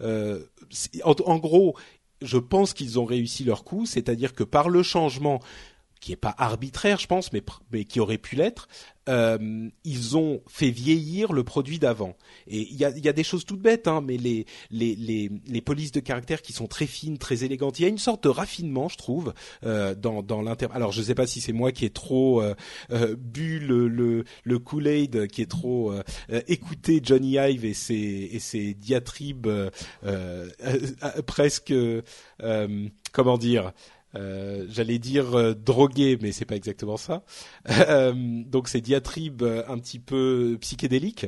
Euh, 0.00 0.40
en, 1.04 1.14
en 1.24 1.38
gros, 1.38 1.76
je 2.22 2.38
pense 2.38 2.74
qu'ils 2.74 2.98
ont 2.98 3.04
réussi 3.04 3.44
leur 3.44 3.64
coup, 3.64 3.86
c'est-à-dire 3.86 4.34
que 4.34 4.44
par 4.44 4.68
le 4.68 4.82
changement 4.82 5.40
qui 6.00 6.12
est 6.12 6.16
pas 6.16 6.34
arbitraire, 6.38 6.98
je 6.98 7.06
pense, 7.06 7.32
mais, 7.32 7.42
mais 7.72 7.84
qui 7.84 8.00
aurait 8.00 8.18
pu 8.18 8.36
l'être, 8.36 8.68
euh, 9.08 9.68
ils 9.84 10.16
ont 10.16 10.40
fait 10.46 10.70
vieillir 10.70 11.32
le 11.32 11.42
produit 11.42 11.78
d'avant. 11.78 12.16
Et 12.46 12.68
il 12.70 12.76
y 12.76 12.84
a, 12.84 12.90
y 12.90 13.08
a, 13.08 13.12
des 13.12 13.24
choses 13.24 13.44
toutes 13.44 13.60
bêtes, 13.60 13.88
hein, 13.88 14.02
mais 14.04 14.16
les, 14.16 14.46
les, 14.70 14.94
les, 14.94 15.30
les, 15.46 15.60
polices 15.60 15.92
de 15.92 16.00
caractère 16.00 16.42
qui 16.42 16.52
sont 16.52 16.66
très 16.66 16.86
fines, 16.86 17.18
très 17.18 17.44
élégantes. 17.44 17.78
Il 17.78 17.82
y 17.82 17.86
a 17.86 17.88
une 17.88 17.98
sorte 17.98 18.24
de 18.24 18.28
raffinement, 18.28 18.88
je 18.88 18.96
trouve, 18.96 19.34
euh, 19.64 19.94
dans, 19.94 20.22
dans 20.22 20.42
l'inter. 20.42 20.68
Alors, 20.72 20.92
je 20.92 21.02
sais 21.02 21.14
pas 21.14 21.26
si 21.26 21.40
c'est 21.40 21.52
moi 21.52 21.72
qui 21.72 21.84
ai 21.84 21.90
trop 21.90 22.40
euh, 22.40 22.54
euh 22.92 23.16
bu 23.18 23.58
le, 23.58 23.88
le, 23.88 24.24
le 24.44 24.58
Kool-Aid, 24.58 25.26
qui 25.28 25.42
est 25.42 25.50
trop 25.50 25.92
euh, 25.92 26.02
euh, 26.30 26.40
écouté 26.46 27.00
Johnny 27.02 27.32
Ive 27.32 27.64
et 27.64 27.74
ses, 27.74 27.94
et 28.32 28.38
ses 28.38 28.74
diatribes 28.74 29.48
presque, 31.26 31.74
comment 33.12 33.38
dire 33.38 33.72
euh, 34.16 34.66
j'allais 34.68 34.98
dire 34.98 35.34
euh, 35.34 35.54
drogué, 35.54 36.18
mais 36.20 36.32
c'est 36.32 36.44
pas 36.44 36.56
exactement 36.56 36.96
ça. 36.96 37.22
Euh, 37.90 38.42
donc 38.46 38.68
c'est 38.68 38.80
diatribe 38.80 39.42
un 39.42 39.78
petit 39.78 39.98
peu 39.98 40.58
psychédélique. 40.60 41.26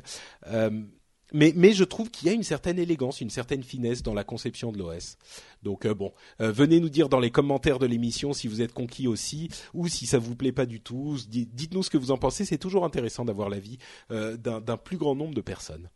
mais, 1.33 1.73
je 1.73 1.85
trouve 1.85 2.11
qu'il 2.11 2.29
y 2.29 2.31
a 2.31 2.35
une 2.35 2.43
certaine 2.43 2.79
élégance, 2.79 3.21
une 3.21 3.31
certaine 3.31 3.63
finesse 3.63 4.03
dans 4.03 4.13
la 4.15 4.23
conception 4.25 4.71
de 4.71 4.79
l'OS. 4.79 5.17
Donc 5.63 5.87
bon, 5.87 6.13
venez 6.39 6.79
nous 6.79 6.91
dire 6.91 7.09
dans 7.09 7.21
les 7.21 7.31
commentaires 7.31 7.79
de 7.79 7.87
l'émission 7.87 8.33
si 8.33 8.49
vous 8.49 8.61
êtes 8.61 8.73
conquis 8.73 9.09
aussi 9.09 9.49
ou 9.73 9.89
si 9.89 10.07
ça 10.07 10.19
vous 10.19 10.37
plaît 10.37 10.53
pas 10.53 10.67
du 10.67 10.81
tout. 10.81 11.17
Dites-nous 11.29 11.83
ce 11.83 11.91
que 11.91 11.99
vous 11.99 12.11
en 12.11 12.19
pensez. 12.19 12.45
C'est 12.45 12.59
toujours 12.59 12.85
intéressant 12.85 13.25
d'avoir 13.25 13.49
l'avis 13.49 13.79
d'un 14.11 14.77
plus 14.77 14.99
grand 14.99 15.15
nombre 15.15 15.35
de 15.35 15.41
personnes. 15.41 15.89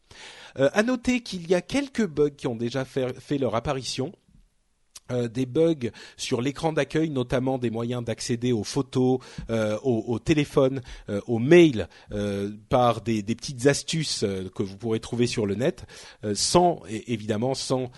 à 0.54 0.82
noter 0.82 1.20
qu'il 1.20 1.48
y 1.48 1.54
a 1.54 1.60
quelques 1.60 2.06
bugs 2.06 2.30
qui 2.30 2.46
ont 2.46 2.56
déjà 2.56 2.84
fait 2.84 3.38
leur 3.38 3.54
apparition. 3.54 4.12
Euh, 5.12 5.28
des 5.28 5.46
bugs 5.46 5.90
sur 6.16 6.40
l'écran 6.40 6.72
d'accueil, 6.72 7.10
notamment 7.10 7.58
des 7.58 7.70
moyens 7.70 8.02
d'accéder 8.02 8.50
aux 8.50 8.64
photos, 8.64 9.20
euh, 9.50 9.78
au, 9.84 10.18
téléphone, 10.18 10.80
euh, 11.08 11.20
aux 11.28 11.38
mails, 11.38 11.88
par 12.68 13.02
des, 13.02 13.22
petites 13.22 13.66
astuces 13.66 14.24
que 14.54 14.62
vous 14.62 14.76
pourrez 14.76 14.98
trouver 14.98 15.26
sur 15.26 15.46
le 15.46 15.54
net, 15.54 15.84
sans 16.34 16.82
évidemment 16.88 17.54
sans 17.54 17.90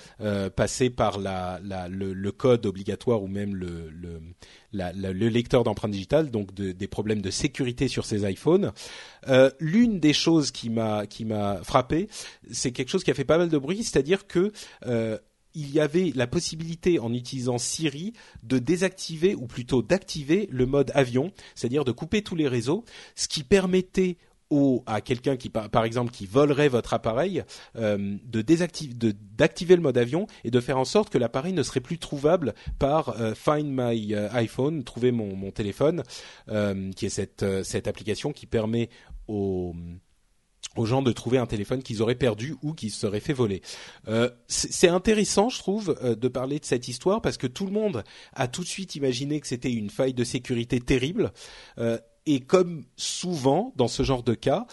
passer 0.57 0.91
par 0.91 1.19
la, 1.19 1.61
le, 1.89 2.31
code 2.33 2.67
obligatoire 2.67 3.23
ou 3.23 3.29
même 3.29 3.55
le, 3.55 3.91
le, 4.73 5.29
lecteur 5.29 5.65
d'empreintes 5.65 5.93
digitales, 5.93 6.31
donc 6.31 6.53
des 6.55 6.89
problèmes 6.89 7.23
de 7.23 7.31
sécurité 7.31 7.89
sur 7.89 8.05
ces 8.05 8.29
iPhones. 8.31 8.73
L'une 9.61 10.01
des 10.01 10.13
choses 10.13 10.51
qui 10.51 10.71
m'a 10.71 11.07
qui 11.07 11.25
m'a 11.25 11.63
frappé, 11.63 12.09
c'est 12.51 12.73
quelque 12.73 12.91
chose 12.91 13.05
qui 13.05 13.11
a 13.11 13.15
fait 13.15 13.25
pas 13.25 13.39
mal 13.39 13.49
de 13.49 13.59
bruit, 13.59 13.83
c'est-à-dire 13.85 14.27
que 14.27 14.53
il 15.59 15.73
y 15.73 15.81
avait 15.81 16.13
la 16.15 16.29
possibilité 16.29 17.01
en 17.01 17.13
utilisant 17.13 17.59
Siri 17.59 18.13
de 18.45 18.61
désactiver 18.61 19.35
ou 19.35 19.47
plutôt 19.49 19.83
d'activer 19.83 20.49
le 20.53 20.67
mode 20.67 20.93
avion, 20.95 21.33
c'est-à-dire 21.57 21.85
de 21.85 21.91
couper 21.91 22.23
tous 22.23 22.37
les 22.37 22.47
réseaux, 22.47 22.85
ce 23.17 23.27
qui 23.27 23.43
permettait 23.43 24.19
au, 24.51 24.85
à 24.87 25.01
quelqu'un 25.01 25.37
qui 25.37 25.51
par 25.51 25.85
exemple 25.85 26.11
qui 26.11 26.25
volerait 26.25 26.69
votre 26.69 26.95
appareil 26.95 27.45
euh, 27.77 28.17
de 28.25 28.41
désactiver 28.41 28.95
d'activer 29.37 29.77
le 29.77 29.83
mode 29.83 29.99
avion 29.99 30.27
et 30.43 30.51
de 30.51 30.61
faire 30.61 30.79
en 30.79 30.87
sorte 30.87 31.11
que 31.11 31.19
l'appareil 31.19 31.53
ne 31.53 31.63
serait 31.63 31.81
plus 31.81 31.99
trouvable 31.99 32.55
par 32.79 33.21
euh, 33.21 33.35
Find 33.35 33.67
My 33.67 34.15
euh, 34.15 34.31
iPhone 34.33 34.85
trouver 34.85 35.13
mon, 35.13 35.51
téléphone 35.51 36.03
qui 36.97 37.07
est 37.07 37.11
cette 37.11 37.45
cette 37.63 37.89
application 37.89 38.33
qui 38.33 38.47
permet 38.47 38.89
aux 39.27 39.75
aux 40.77 40.87
gens 40.87 41.03
de 41.03 41.13
trouver 41.13 41.39
un 41.39 41.47
téléphone 41.47 41.83
qu'ils 41.83 42.03
auraient 42.03 42.15
perdu 42.15 42.57
ou 42.63 42.73
qui 42.73 42.91
se 42.91 43.01
seraient 43.01 43.21
fait 43.21 43.33
voler. 43.33 43.63
Euh, 44.09 44.31
c'est 44.47 44.89
intéressant, 44.89 45.49
je 45.49 45.59
trouve, 45.59 45.97
euh, 46.03 46.15
de 46.15 46.29
parler 46.29 46.59
de 46.59 46.65
cette 46.65 46.89
histoire 46.89 47.21
parce 47.21 47.37
que 47.37 47.47
tout 47.47 47.67
le 47.67 47.73
monde 47.73 48.05
a 48.35 48.49
tout 48.49 48.63
de 48.63 48.69
suite 48.69 48.95
imaginé 48.95 49.41
que 49.41 49.47
c'était 49.47 49.73
une 49.73 49.91
faille 49.91 50.15
de 50.15 50.25
sécurité 50.25 50.81
terrible. 50.81 51.33
Euh, 51.79 51.99
et 52.27 52.41
comme 52.41 52.85
souvent 52.97 53.73
dans 53.77 53.89
ce 53.89 54.03
genre 54.03 54.23
de 54.23 54.35
cas, 54.35 54.67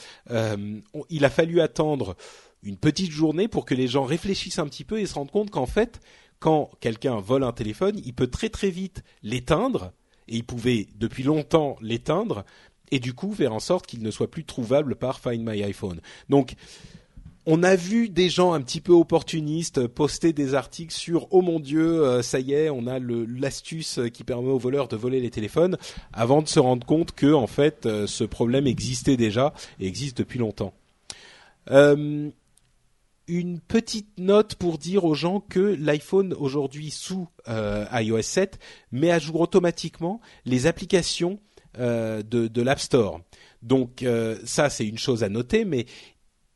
il 1.10 1.23
a 1.23 1.29
fallu 1.29 1.62
attendre 1.62 2.17
une 2.63 2.75
petite 2.75 3.12
journée 3.12 3.47
pour 3.47 3.63
que 3.63 3.73
les 3.73 3.88
gens 3.88 4.03
réfléchissent 4.03 4.60
un 4.60 4.67
petit 4.67 4.84
peu 4.84 4.99
et 4.99 5.05
se 5.05 5.13
rendent 5.13 5.31
compte 5.31 5.51
qu'en 5.51 5.65
fait, 5.65 6.01
quand 6.39 6.71
quelqu'un 6.81 7.17
vole 7.21 7.45
un 7.45 7.53
téléphone, 7.53 8.01
il 8.03 8.13
peut 8.13 8.27
très 8.27 8.49
très 8.49 8.69
vite 8.69 9.03
l'éteindre 9.23 9.93
et 10.27 10.36
il 10.38 10.43
pouvait 10.43 10.88
depuis 10.95 11.23
longtemps 11.23 11.77
l'éteindre, 11.81 12.43
et 12.91 13.00
du 13.00 13.13
coup 13.13 13.34
faire 13.34 13.54
en 13.54 13.60
sorte 13.60 13.88
qu'il 13.88 14.02
ne 14.02 14.12
soit 14.12 14.30
plus 14.30 14.45
trouvable 14.45 14.95
par 14.95 15.19
Find 15.19 15.41
My 15.43 15.63
iPhone. 15.63 16.00
Donc 16.30 16.56
on 17.45 17.63
a 17.63 17.76
vu 17.76 18.10
des 18.10 18.30
gens 18.30 18.54
un 18.54 18.62
petit 18.62 18.82
peu 18.82 18.93
opportunistes 18.93 19.88
poster 19.88 20.34
des 20.34 20.56
articles 20.56 20.93
sur 20.93 21.28
oh 21.32 21.41
mon 21.41 21.60
dieu 21.60 22.04
euh, 22.04 22.21
ça 22.21 22.39
y 22.39 22.54
est 22.54 22.69
on 22.69 22.88
a 22.88 23.00
l'astuce 23.00 24.00
qui 24.13 24.24
permet 24.24 24.50
aux 24.50 24.58
voleurs 24.58 24.88
de 24.88 24.95
voler 24.95 25.19
les 25.19 25.30
téléphones 25.30 25.78
avant 26.12 26.41
de 26.41 26.48
se 26.48 26.60
rendre 26.60 26.86
compte 26.86 27.12
que 27.12 27.32
en 27.34 27.48
fait 27.48 27.86
euh, 27.86 28.08
ce 28.08 28.24
problème 28.24 28.67
existait 28.67 29.17
déjà 29.17 29.54
et 29.80 29.88
existe 29.88 30.17
depuis 30.17 30.39
longtemps. 30.39 30.74
Euh, 31.71 32.30
une 33.28 33.60
petite 33.60 34.19
note 34.19 34.56
pour 34.56 34.78
dire 34.78 35.04
aux 35.04 35.15
gens 35.15 35.39
que 35.39 35.60
l'iPhone 35.60 36.34
aujourd'hui 36.34 36.91
sous 36.91 37.28
iOS 37.48 38.21
7 38.21 38.60
met 38.91 39.10
à 39.10 39.17
jour 39.17 39.39
automatiquement 39.39 40.21
les 40.45 40.67
applications 40.67 41.39
de, 41.77 42.21
de 42.21 42.61
l'App 42.61 42.79
Store. 42.79 43.21
Donc 43.65 44.03
euh, 44.03 44.38
ça 44.45 44.69
c'est 44.69 44.85
une 44.85 44.97
chose 44.97 45.23
à 45.23 45.29
noter, 45.29 45.65
mais 45.65 45.85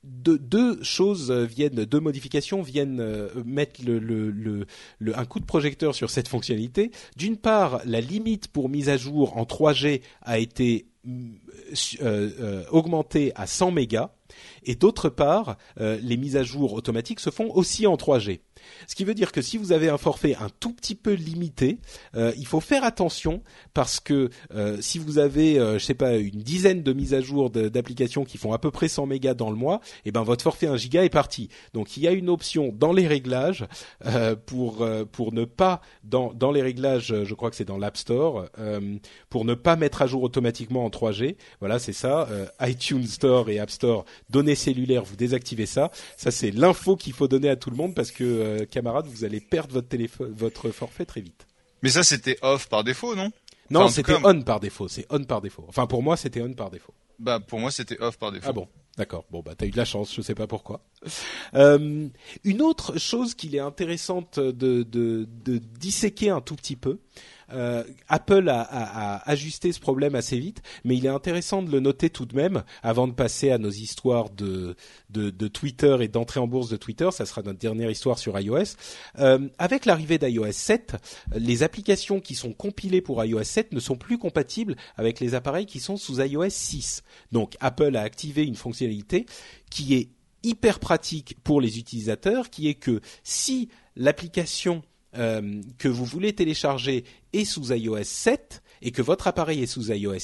deux, 0.03 0.81
choses 0.81 1.29
viennent, 1.29 1.83
deux 1.83 1.99
modifications 1.99 2.61
viennent 2.61 3.01
euh, 3.01 3.27
mettre 3.45 3.81
un 3.81 5.25
coup 5.25 5.39
de 5.39 5.45
projecteur 5.45 5.93
sur 5.93 6.09
cette 6.09 6.29
fonctionnalité. 6.29 6.91
D'une 7.17 7.35
part, 7.35 7.81
la 7.83 7.99
limite 7.99 8.47
pour 8.47 8.69
mise 8.69 8.87
à 8.89 8.95
jour 8.95 9.35
en 9.35 9.43
3G 9.43 10.01
a 10.21 10.39
été 10.39 10.85
euh, 12.01 12.63
augmentée 12.71 13.33
à 13.35 13.45
100 13.45 13.71
mégas, 13.71 14.11
et 14.63 14.75
d'autre 14.75 15.09
part, 15.09 15.57
les 15.77 16.15
mises 16.15 16.37
à 16.37 16.43
jour 16.43 16.73
automatiques 16.73 17.19
se 17.19 17.29
font 17.29 17.51
aussi 17.53 17.85
en 17.85 17.95
3G. 17.95 18.39
Ce 18.87 18.95
qui 18.95 19.03
veut 19.03 19.13
dire 19.13 19.31
que 19.31 19.41
si 19.41 19.57
vous 19.57 19.71
avez 19.71 19.89
un 19.89 19.97
forfait 19.97 20.35
un 20.35 20.49
tout 20.59 20.73
petit 20.73 20.95
peu 20.95 21.13
limité, 21.13 21.79
euh, 22.15 22.31
il 22.37 22.45
faut 22.45 22.59
faire 22.59 22.83
attention 22.83 23.43
parce 23.73 23.99
que 23.99 24.29
euh, 24.53 24.77
si 24.81 24.99
vous 24.99 25.17
avez, 25.17 25.59
euh, 25.59 25.79
je 25.79 25.85
sais 25.85 25.93
pas, 25.93 26.17
une 26.17 26.41
dizaine 26.41 26.83
de 26.83 26.93
mises 26.93 27.13
à 27.13 27.21
jour 27.21 27.49
d'applications 27.49 28.25
qui 28.25 28.37
font 28.37 28.53
à 28.53 28.59
peu 28.59 28.71
près 28.71 28.87
100 28.87 29.05
mégas 29.05 29.33
dans 29.33 29.49
le 29.49 29.55
mois, 29.55 29.81
et 30.05 30.09
eh 30.09 30.11
ben 30.11 30.23
votre 30.23 30.43
forfait 30.43 30.67
1 30.67 30.77
giga 30.77 31.03
est 31.03 31.09
parti. 31.09 31.49
Donc 31.73 31.97
il 31.97 32.03
y 32.03 32.07
a 32.07 32.11
une 32.11 32.29
option 32.29 32.73
dans 32.75 32.93
les 32.93 33.07
réglages 33.07 33.65
pour 34.45 34.87
pour 35.11 35.33
ne 35.33 35.45
pas 35.45 35.81
dans 36.03 36.33
dans 36.33 36.51
les 36.51 36.61
réglages, 36.61 37.13
je 37.23 37.33
crois 37.33 37.49
que 37.49 37.55
c'est 37.55 37.65
dans 37.65 37.77
l'App 37.77 37.97
Store, 37.97 38.45
pour 39.29 39.45
ne 39.45 39.53
pas 39.53 39.75
mettre 39.75 40.01
à 40.01 40.07
jour 40.07 40.23
automatiquement 40.23 40.85
en 40.85 40.89
3G. 40.89 41.35
Voilà, 41.59 41.79
c'est 41.79 41.93
ça. 41.93 42.27
iTunes 42.61 43.05
Store 43.05 43.49
et 43.49 43.59
App 43.59 43.69
Store, 43.69 44.05
données 44.29 44.55
cellulaires, 44.55 45.03
vous 45.03 45.15
désactivez 45.15 45.65
ça. 45.65 45.91
Ça 46.17 46.31
c'est 46.31 46.51
l'info 46.51 46.95
qu'il 46.95 47.13
faut 47.13 47.27
donner 47.27 47.49
à 47.49 47.55
tout 47.55 47.69
le 47.69 47.75
monde 47.75 47.95
parce 47.95 48.11
que 48.11 48.58
euh, 48.59 48.65
camarade, 48.65 49.05
vous 49.07 49.23
allez 49.23 49.39
perdre 49.39 49.73
votre 49.73 49.87
téléphone, 49.87 50.33
votre 50.35 50.69
forfait 50.71 51.05
très 51.05 51.21
vite. 51.21 51.47
Mais 51.81 51.89
ça, 51.89 52.03
c'était 52.03 52.37
off 52.41 52.67
par 52.67 52.83
défaut, 52.83 53.15
non? 53.15 53.31
Non, 53.69 53.87
c'était 53.87 54.15
on 54.23 54.41
par 54.41 54.59
défaut. 54.59 54.87
C'est 54.87 55.05
on 55.09 55.23
par 55.23 55.41
défaut. 55.41 55.65
Enfin, 55.67 55.85
pour 55.85 56.01
moi, 56.01 56.17
c'était 56.17 56.41
on 56.41 56.53
par 56.53 56.71
défaut. 56.71 56.93
Bah, 57.19 57.39
pour 57.39 57.59
moi, 57.59 57.71
c'était 57.71 57.99
off 58.01 58.17
par 58.17 58.31
défaut. 58.31 58.47
Ah 58.49 58.53
bon? 58.53 58.67
D'accord. 58.97 59.25
Bon, 59.29 59.41
bah, 59.41 59.53
t'as 59.55 59.65
eu 59.65 59.71
de 59.71 59.77
la 59.77 59.85
chance. 59.85 60.13
Je 60.13 60.21
sais 60.21 60.35
pas 60.35 60.47
pourquoi. 60.47 60.81
Euh, 61.53 62.07
une 62.43 62.61
autre 62.61 62.97
chose 62.97 63.33
qu'il 63.33 63.55
est 63.55 63.59
intéressante 63.59 64.39
de, 64.39 64.83
de, 64.83 65.27
de 65.45 65.57
disséquer 65.57 66.31
un 66.31 66.41
tout 66.41 66.55
petit 66.55 66.75
peu, 66.75 66.99
Euh, 67.53 67.83
Apple 68.07 68.49
a, 68.49 68.61
a, 68.61 69.15
a, 69.15 69.29
ajusté 69.29 69.71
ce 69.71 69.79
problème 69.79 70.15
assez 70.15 70.39
vite, 70.39 70.61
mais 70.83 70.95
il 70.95 71.05
est 71.05 71.09
intéressant 71.09 71.61
de 71.61 71.71
le 71.71 71.79
noter 71.79 72.09
tout 72.09 72.25
de 72.25 72.35
même 72.35 72.63
avant 72.83 73.07
de 73.07 73.13
passer 73.13 73.51
à 73.51 73.57
nos 73.57 73.69
histoires 73.69 74.29
de, 74.29 74.75
Twitter 75.53 75.97
et 76.01 76.07
d'entrée 76.07 76.39
en 76.39 76.47
bourse 76.47 76.69
de 76.69 76.77
Twitter. 76.77 77.09
Ça 77.11 77.25
sera 77.25 77.41
notre 77.41 77.59
dernière 77.59 77.89
histoire 77.89 78.19
sur 78.19 78.39
iOS. 78.39 78.75
Euh, 79.19 79.49
avec 79.57 79.85
l'arrivée 79.85 80.17
d'iOS 80.17 80.51
7, 80.51 80.95
les 81.35 81.63
applications 81.63 82.19
qui 82.19 82.35
sont 82.35 82.53
compilées 82.53 83.01
pour 83.01 83.23
iOS 83.23 83.43
7 83.43 83.73
ne 83.73 83.79
sont 83.79 83.95
plus 83.95 84.17
compatibles 84.17 84.75
avec 84.97 85.19
les 85.19 85.35
appareils 85.35 85.65
qui 85.65 85.79
sont 85.79 85.97
sous 85.97 86.21
iOS 86.21 86.49
6. 86.49 87.03
Donc 87.31 87.55
Apple 87.59 87.95
a 87.95 88.01
activé 88.01 88.45
une 88.45 88.55
fonctionnalité 88.55 89.25
qui 89.69 89.95
est 89.95 90.09
hyper 90.43 90.79
pratique 90.79 91.35
pour 91.43 91.61
les 91.61 91.79
utilisateurs, 91.79 92.49
qui 92.49 92.69
est 92.69 92.75
que 92.75 93.01
si 93.23 93.69
l'application 93.95 94.83
euh, 95.17 95.61
que 95.77 95.87
vous 95.87 96.05
voulez 96.05 96.33
télécharger 96.33 97.03
est 97.33 97.45
sous 97.45 97.71
iOS 97.73 98.03
7 98.03 98.61
et 98.81 98.91
que 98.91 99.01
votre 99.01 99.27
appareil 99.27 99.63
est 99.63 99.67
sous 99.67 99.91
iOS 99.91 100.19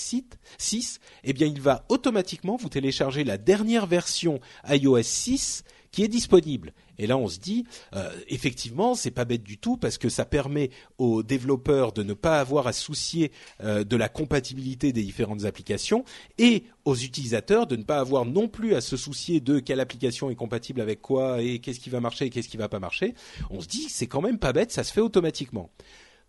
6, 0.57 0.99
eh 1.23 1.33
bien 1.33 1.47
il 1.47 1.59
va 1.59 1.85
automatiquement 1.89 2.55
vous 2.55 2.69
télécharger 2.69 3.23
la 3.23 3.37
dernière 3.37 3.87
version 3.87 4.39
iOS 4.69 5.03
6 5.03 5.63
est 6.03 6.07
disponible. 6.07 6.73
Et 6.97 7.07
là, 7.07 7.17
on 7.17 7.27
se 7.27 7.39
dit, 7.39 7.65
euh, 7.95 8.09
effectivement, 8.27 8.95
c'est 8.95 9.11
pas 9.11 9.25
bête 9.25 9.43
du 9.43 9.57
tout 9.57 9.77
parce 9.77 9.97
que 9.97 10.09
ça 10.09 10.25
permet 10.25 10.69
aux 10.97 11.23
développeurs 11.23 11.91
de 11.91 12.03
ne 12.03 12.13
pas 12.13 12.39
avoir 12.39 12.67
à 12.67 12.73
soucier 12.73 13.31
euh, 13.63 13.83
de 13.83 13.95
la 13.95 14.09
compatibilité 14.09 14.93
des 14.93 15.03
différentes 15.03 15.45
applications 15.45 16.05
et 16.37 16.63
aux 16.85 16.95
utilisateurs 16.95 17.67
de 17.67 17.75
ne 17.75 17.83
pas 17.83 17.99
avoir 17.99 18.25
non 18.25 18.47
plus 18.47 18.75
à 18.75 18.81
se 18.81 18.97
soucier 18.97 19.39
de 19.39 19.59
quelle 19.59 19.79
application 19.79 20.29
est 20.29 20.35
compatible 20.35 20.81
avec 20.81 21.01
quoi 21.01 21.41
et 21.41 21.59
qu'est-ce 21.59 21.79
qui 21.79 21.89
va 21.89 21.99
marcher 21.99 22.25
et 22.25 22.29
qu'est-ce 22.29 22.49
qui 22.49 22.57
va 22.57 22.69
pas 22.69 22.79
marcher. 22.79 23.13
On 23.49 23.61
se 23.61 23.67
dit, 23.67 23.87
c'est 23.89 24.07
quand 24.07 24.21
même 24.21 24.39
pas 24.39 24.53
bête, 24.53 24.71
ça 24.71 24.83
se 24.83 24.93
fait 24.93 25.01
automatiquement. 25.01 25.69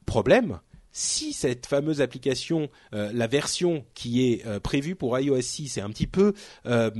Problème, 0.05 0.61
si 0.97 1.35
cette 1.35 1.67
fameuse 1.67 2.01
application, 2.01 2.71
euh, 2.95 3.11
la 3.13 3.27
version 3.27 3.85
qui 3.93 4.33
est 4.33 4.47
euh, 4.47 4.61
prévue 4.61 4.95
pour 4.95 5.19
iOS 5.19 5.43
6 5.43 5.77
est 5.77 5.83
un 5.83 5.91
petit 5.91 6.07
peu 6.07 6.33
euh, 6.65 6.91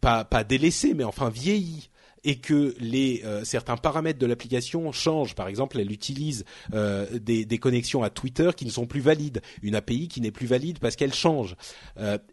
pas, 0.00 0.24
pas 0.24 0.42
délaissée, 0.42 0.94
mais 0.94 1.04
enfin 1.04 1.28
vieillie, 1.28 1.90
et 2.24 2.36
que 2.36 2.74
les 2.78 3.22
certains 3.44 3.76
paramètres 3.76 4.18
de 4.18 4.26
l'application 4.26 4.92
changent. 4.92 5.34
Par 5.34 5.48
exemple, 5.48 5.78
elle 5.80 5.90
utilise 5.90 6.44
des, 6.70 7.46
des, 7.46 7.58
connexions 7.58 8.02
à 8.02 8.10
Twitter 8.10 8.50
qui 8.54 8.66
ne 8.66 8.70
sont 8.70 8.86
plus 8.86 9.00
valides, 9.00 9.40
une 9.62 9.74
API 9.74 10.08
qui 10.08 10.20
n'est 10.20 10.30
plus 10.30 10.46
valide 10.46 10.80
parce 10.80 10.96
qu'elle 10.96 11.14
change. 11.14 11.56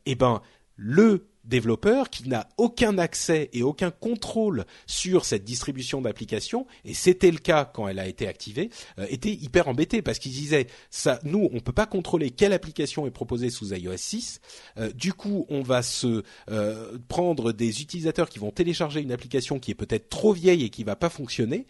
eh 0.05 0.15
ben, 0.15 0.41
le 0.75 1.29
développeur 1.47 2.09
qui 2.09 2.27
n'a 2.27 2.47
aucun 2.57 2.97
accès 2.97 3.49
et 3.53 3.63
aucun 3.63 3.91
contrôle 3.91 4.65
sur 4.85 5.25
cette 5.25 5.43
distribution 5.43 6.01
d'applications, 6.01 6.67
et 6.85 6.93
c'était 6.93 7.31
le 7.31 7.37
cas 7.37 7.65
quand 7.65 7.87
elle 7.87 7.99
a 7.99 8.07
été 8.07 8.27
activée, 8.27 8.69
euh, 8.99 9.07
était 9.09 9.31
hyper 9.31 9.67
embêté 9.67 10.01
parce 10.01 10.19
qu'il 10.19 10.31
disait 10.31 10.67
ça, 10.89 11.19
nous 11.23 11.49
on 11.53 11.59
peut 11.59 11.71
pas 11.71 11.85
contrôler 11.85 12.29
quelle 12.29 12.53
application 12.53 13.07
est 13.07 13.11
proposée 13.11 13.49
sous 13.49 13.73
iOS 13.73 13.97
6. 13.97 14.41
Euh, 14.77 14.91
du 14.93 15.13
coup, 15.13 15.45
on 15.49 15.61
va 15.61 15.81
se 15.81 16.23
euh, 16.49 16.97
prendre 17.07 17.51
des 17.51 17.81
utilisateurs 17.81 18.29
qui 18.29 18.39
vont 18.39 18.51
télécharger 18.51 19.01
une 19.01 19.11
application 19.11 19.59
qui 19.59 19.71
est 19.71 19.75
peut-être 19.75 20.09
trop 20.09 20.33
vieille 20.33 20.63
et 20.63 20.69
qui 20.69 20.83
va 20.83 20.95
pas 20.95 21.09
fonctionner 21.09 21.65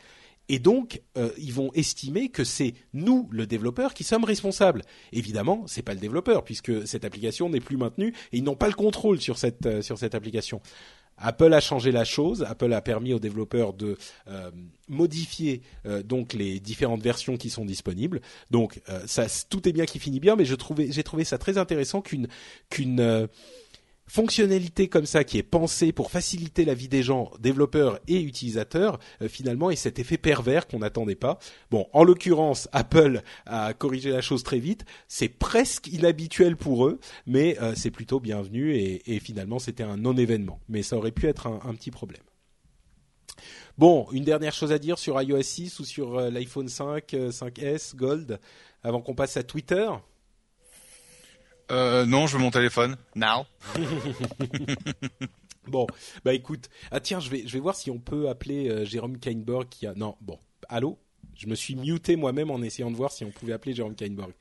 et 0.49 0.59
donc, 0.59 1.01
euh, 1.17 1.31
ils 1.37 1.53
vont 1.53 1.71
estimer 1.73 2.29
que 2.29 2.43
c'est 2.43 2.73
nous, 2.93 3.27
le 3.31 3.45
développeur, 3.45 3.93
qui 3.93 4.03
sommes 4.03 4.23
responsables. 4.23 4.83
Évidemment, 5.11 5.65
c'est 5.67 5.81
pas 5.81 5.93
le 5.93 5.99
développeur 5.99 6.43
puisque 6.43 6.87
cette 6.87 7.05
application 7.05 7.49
n'est 7.49 7.59
plus 7.59 7.77
maintenue 7.77 8.13
et 8.31 8.37
ils 8.37 8.43
n'ont 8.43 8.55
pas 8.55 8.67
le 8.67 8.73
contrôle 8.73 9.19
sur 9.19 9.37
cette 9.37 9.65
euh, 9.65 9.81
sur 9.81 9.97
cette 9.97 10.15
application. 10.15 10.61
Apple 11.17 11.51
a 11.51 11.59
changé 11.59 11.91
la 11.91 12.05
chose. 12.05 12.43
Apple 12.43 12.71
a 12.73 12.81
permis 12.81 13.11
aux 13.11 13.19
développeurs 13.19 13.73
de 13.73 13.97
euh, 14.27 14.51
modifier 14.87 15.63
donc 16.05 16.33
les 16.33 16.59
différentes 16.59 17.01
versions 17.01 17.37
qui 17.37 17.49
sont 17.49 17.65
disponibles. 17.65 18.21
Donc 18.51 18.81
ça, 19.07 19.25
tout 19.49 19.67
est 19.67 19.71
bien 19.71 19.85
qui 19.85 19.97
finit 19.97 20.19
bien, 20.19 20.35
mais 20.35 20.45
j'ai 20.45 20.55
trouvé 20.57 21.23
ça 21.23 21.39
très 21.39 21.57
intéressant 21.57 22.01
qu'une 22.01 22.27
qu'une 22.69 23.27
fonctionnalité 24.07 24.87
comme 24.87 25.05
ça 25.05 25.23
qui 25.23 25.37
est 25.37 25.43
pensée 25.43 25.91
pour 25.91 26.11
faciliter 26.11 26.65
la 26.65 26.73
vie 26.73 26.87
des 26.87 27.03
gens, 27.03 27.31
développeurs 27.39 27.99
et 28.07 28.21
utilisateurs, 28.21 28.99
euh, 29.21 29.27
finalement, 29.27 29.69
et 29.69 29.75
cet 29.75 29.99
effet 29.99 30.17
pervers 30.17 30.67
qu'on 30.67 30.79
n'attendait 30.79 31.15
pas. 31.15 31.37
Bon, 31.69 31.87
en 31.93 32.03
l'occurrence, 32.03 32.67
Apple 32.71 33.21
a 33.45 33.73
corrigé 33.73 34.09
la 34.09 34.21
chose 34.21 34.43
très 34.43 34.59
vite. 34.59 34.85
C'est 35.07 35.29
presque 35.29 35.87
inhabituel 35.87 36.55
pour 36.55 36.87
eux, 36.87 36.99
mais 37.25 37.57
euh, 37.61 37.73
c'est 37.75 37.91
plutôt 37.91 38.19
bienvenu 38.19 38.75
et, 38.75 39.19
finalement, 39.19 39.59
c'était 39.59 39.83
un 39.83 39.97
non-événement. 39.97 40.59
Mais 40.69 40.83
ça 40.83 40.95
aurait 40.97 41.11
pu 41.11 41.27
être 41.27 41.47
un, 41.47 41.73
petit 41.75 41.91
problème. 41.91 42.21
Bon, 43.77 44.07
une 44.11 44.23
dernière 44.23 44.53
chose 44.53 44.71
à 44.71 44.79
dire 44.79 44.97
sur 44.97 45.21
iOS 45.21 45.41
6 45.41 45.79
ou 45.79 45.85
sur 45.85 46.17
euh, 46.17 46.29
l'iPhone 46.29 46.69
5, 46.69 47.11
5S, 47.11 47.95
Gold, 47.95 48.39
avant 48.83 49.01
qu'on 49.01 49.15
passe 49.15 49.37
à 49.37 49.43
Twitter. 49.43 49.87
Euh, 51.71 52.05
non, 52.05 52.27
je 52.27 52.37
veux 52.37 52.43
mon 52.43 52.51
téléphone. 52.51 52.97
Now. 53.15 53.45
bon, 55.67 55.87
bah 56.23 56.33
écoute, 56.33 56.69
ah 56.91 56.99
tiens, 56.99 57.19
je 57.19 57.29
vais 57.29 57.43
je 57.45 57.53
vais 57.53 57.59
voir 57.59 57.75
si 57.75 57.91
on 57.91 57.99
peut 57.99 58.29
appeler 58.29 58.69
euh, 58.69 58.85
Jérôme 58.85 59.17
Kainborg 59.19 59.67
qui 59.69 59.85
a 59.85 59.93
non, 59.93 60.15
bon, 60.21 60.39
allô? 60.69 60.97
Je 61.35 61.45
me 61.45 61.53
suis 61.53 61.75
muté 61.75 62.15
moi-même 62.15 62.49
en 62.49 62.61
essayant 62.63 62.89
de 62.89 62.95
voir 62.95 63.11
si 63.11 63.23
on 63.23 63.29
pouvait 63.29 63.53
appeler 63.53 63.75
Jérôme 63.75 63.95
Kainborg. 63.95 64.31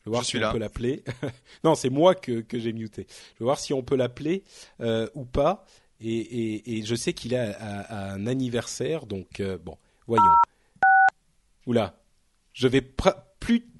Je 0.00 0.04
vais 0.06 0.10
voir 0.10 0.24
si 0.24 0.38
on 0.38 0.52
peut 0.52 0.58
l'appeler. 0.58 1.04
non, 1.64 1.74
c'est 1.74 1.90
moi 1.90 2.14
que 2.14 2.40
que 2.40 2.58
j'ai 2.58 2.72
muté. 2.72 3.06
Je 3.34 3.40
vais 3.40 3.44
voir 3.44 3.58
si 3.58 3.74
on 3.74 3.82
peut 3.82 3.96
l'appeler 3.96 4.42
euh, 4.80 5.08
ou 5.14 5.24
pas. 5.24 5.66
Et, 6.00 6.18
et, 6.18 6.78
et 6.78 6.84
je 6.84 6.94
sais 6.94 7.12
qu'il 7.12 7.34
a, 7.34 8.12
un 8.14 8.26
anniversaire, 8.26 9.06
donc 9.06 9.40
euh, 9.40 9.58
bon, 9.58 9.76
voyons. 10.06 10.22
Oula, 11.66 11.98
je 12.52 12.68
vais 12.68 12.82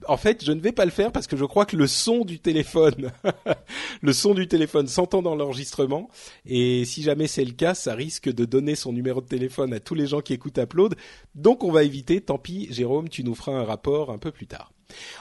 en 0.08 0.16
fait, 0.16 0.44
je 0.44 0.52
ne 0.52 0.60
vais 0.60 0.72
pas 0.72 0.84
le 0.84 0.90
faire 0.90 1.12
parce 1.12 1.26
que 1.26 1.36
je 1.36 1.44
crois 1.44 1.66
que 1.66 1.76
le 1.76 1.86
son 1.86 2.24
du 2.24 2.38
téléphone, 2.38 3.10
le 4.02 4.12
son 4.12 4.34
du 4.34 4.48
téléphone 4.48 4.86
s'entend 4.86 5.22
dans 5.22 5.34
l'enregistrement. 5.34 6.08
Et 6.44 6.84
si 6.84 7.02
jamais 7.02 7.26
c'est 7.26 7.44
le 7.44 7.52
cas, 7.52 7.74
ça 7.74 7.94
risque 7.94 8.32
de 8.32 8.44
donner 8.44 8.74
son 8.74 8.92
numéro 8.92 9.20
de 9.20 9.26
téléphone 9.26 9.72
à 9.72 9.80
tous 9.80 9.94
les 9.94 10.06
gens 10.06 10.20
qui 10.20 10.32
écoutent 10.32 10.58
Upload. 10.58 10.94
Donc 11.34 11.64
on 11.64 11.72
va 11.72 11.82
éviter. 11.82 12.20
Tant 12.20 12.38
pis, 12.38 12.68
Jérôme, 12.70 13.08
tu 13.08 13.24
nous 13.24 13.34
feras 13.34 13.52
un 13.52 13.64
rapport 13.64 14.10
un 14.10 14.18
peu 14.18 14.30
plus 14.30 14.46
tard. 14.46 14.72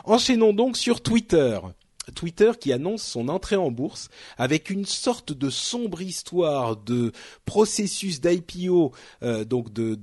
Enchaînons 0.04 0.54
donc 0.54 0.78
sur 0.78 1.02
Twitter. 1.02 1.60
Twitter 2.14 2.52
qui 2.60 2.74
annonce 2.74 3.04
son 3.04 3.30
entrée 3.30 3.56
en 3.56 3.72
bourse 3.72 4.10
avec 4.38 4.70
une 4.70 4.86
sorte 4.86 5.34
de 5.34 5.50
sombre 5.50 6.02
histoire 6.02 6.78
de 6.78 7.12
processus 7.46 8.22
d'IPO, 8.22 8.92
euh, 9.24 9.46
donc 9.46 9.72
de 9.74 9.96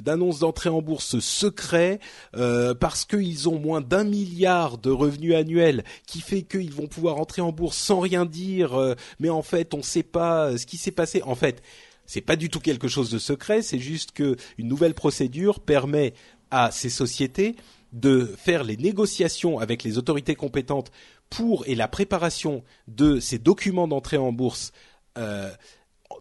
d'annonce 0.00 0.40
d'entrée 0.40 0.68
en 0.68 0.82
bourse 0.82 1.18
secret, 1.18 2.00
euh, 2.36 2.74
parce 2.74 3.04
qu'ils 3.04 3.48
ont 3.48 3.58
moins 3.58 3.80
d'un 3.80 4.04
milliard 4.04 4.78
de 4.78 4.90
revenus 4.90 5.34
annuels, 5.34 5.84
qui 6.06 6.20
fait 6.20 6.42
qu'ils 6.42 6.72
vont 6.72 6.86
pouvoir 6.86 7.18
entrer 7.18 7.42
en 7.42 7.52
bourse 7.52 7.76
sans 7.76 8.00
rien 8.00 8.24
dire, 8.24 8.74
euh, 8.74 8.94
mais 9.18 9.28
en 9.28 9.42
fait 9.42 9.74
on 9.74 9.78
ne 9.78 9.82
sait 9.82 10.02
pas 10.02 10.56
ce 10.56 10.66
qui 10.66 10.76
s'est 10.76 10.90
passé. 10.90 11.22
En 11.22 11.34
fait, 11.34 11.62
c'est 12.06 12.20
pas 12.20 12.36
du 12.36 12.48
tout 12.48 12.60
quelque 12.60 12.88
chose 12.88 13.10
de 13.10 13.18
secret, 13.18 13.62
c'est 13.62 13.78
juste 13.78 14.12
que 14.12 14.36
une 14.58 14.68
nouvelle 14.68 14.94
procédure 14.94 15.60
permet 15.60 16.14
à 16.50 16.70
ces 16.70 16.90
sociétés 16.90 17.56
de 17.92 18.26
faire 18.36 18.64
les 18.64 18.76
négociations 18.76 19.58
avec 19.58 19.82
les 19.82 19.98
autorités 19.98 20.34
compétentes 20.34 20.90
pour 21.30 21.66
et 21.66 21.74
la 21.74 21.88
préparation 21.88 22.62
de 22.88 23.20
ces 23.20 23.38
documents 23.38 23.88
d'entrée 23.88 24.16
en 24.16 24.32
bourse 24.32 24.72
euh, 25.18 25.50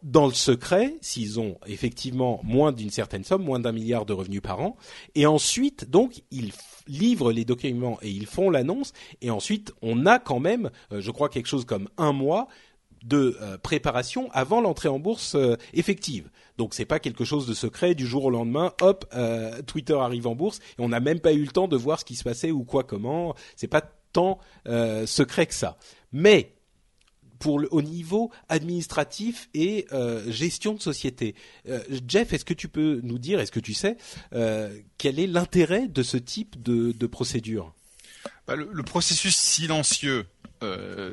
dans 0.01 0.25
le 0.25 0.33
secret, 0.33 0.95
s'ils 1.01 1.39
ont 1.39 1.57
effectivement 1.67 2.39
moins 2.43 2.71
d'une 2.71 2.89
certaine 2.89 3.23
somme, 3.23 3.43
moins 3.43 3.59
d'un 3.59 3.71
milliard 3.71 4.05
de 4.05 4.13
revenus 4.13 4.41
par 4.41 4.59
an, 4.59 4.77
et 5.13 5.25
ensuite 5.25 5.89
donc 5.89 6.23
ils 6.31 6.51
livrent 6.87 7.31
les 7.31 7.45
documents 7.45 7.99
et 8.01 8.09
ils 8.09 8.25
font 8.25 8.49
l'annonce, 8.49 8.93
et 9.21 9.29
ensuite 9.29 9.73
on 9.81 10.05
a 10.05 10.19
quand 10.19 10.39
même, 10.39 10.71
euh, 10.91 11.01
je 11.01 11.11
crois 11.11 11.29
quelque 11.29 11.47
chose 11.47 11.65
comme 11.65 11.87
un 11.97 12.13
mois 12.13 12.47
de 13.03 13.37
euh, 13.41 13.59
préparation 13.59 14.29
avant 14.31 14.59
l'entrée 14.59 14.89
en 14.89 14.97
bourse 14.97 15.37
effective. 15.73 16.31
Donc 16.57 16.73
c'est 16.73 16.85
pas 16.85 16.99
quelque 16.99 17.23
chose 17.23 17.45
de 17.45 17.53
secret 17.53 17.93
du 17.93 18.07
jour 18.07 18.25
au 18.25 18.29
lendemain. 18.31 18.73
Hop, 18.81 19.05
Twitter 19.67 19.93
arrive 19.93 20.25
en 20.25 20.33
bourse 20.33 20.59
et 20.79 20.81
on 20.81 20.89
n'a 20.89 20.99
même 20.99 21.19
pas 21.19 21.33
eu 21.33 21.43
le 21.43 21.51
temps 21.51 21.67
de 21.67 21.77
voir 21.77 21.99
ce 21.99 22.05
qui 22.05 22.15
se 22.15 22.23
passait 22.23 22.49
ou 22.49 22.63
quoi 22.63 22.83
comment. 22.83 23.35
C'est 23.55 23.67
pas 23.67 23.83
euh, 24.67 25.05
secret 25.05 25.45
que 25.45 25.53
ça. 25.53 25.77
Mais 26.11 26.53
pour 27.39 27.59
le, 27.59 27.67
au 27.71 27.81
niveau 27.81 28.31
administratif 28.47 29.49
et 29.53 29.85
euh, 29.91 30.31
gestion 30.31 30.73
de 30.73 30.81
société. 30.81 31.35
Euh, 31.67 31.81
Jeff, 32.07 32.33
est-ce 32.33 32.45
que 32.45 32.53
tu 32.53 32.69
peux 32.69 33.01
nous 33.03 33.19
dire, 33.19 33.39
est-ce 33.39 33.51
que 33.51 33.59
tu 33.59 33.73
sais, 33.73 33.97
quel 34.97 35.19
est 35.19 35.27
l'intérêt 35.27 35.87
de 35.87 36.01
ce 36.01 36.17
type 36.17 36.61
de, 36.61 37.07
procédure? 37.07 37.73
Bah, 38.47 38.55
le, 38.55 38.83
processus 38.83 39.35
silencieux, 39.35 40.25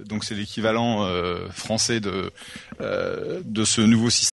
donc 0.07 0.25
c'est 0.25 0.35
l'équivalent 0.35 1.07
français 1.51 2.01
de 2.01 2.31
ce 2.79 3.81
nouveau 3.81 4.11
système. 4.11 4.33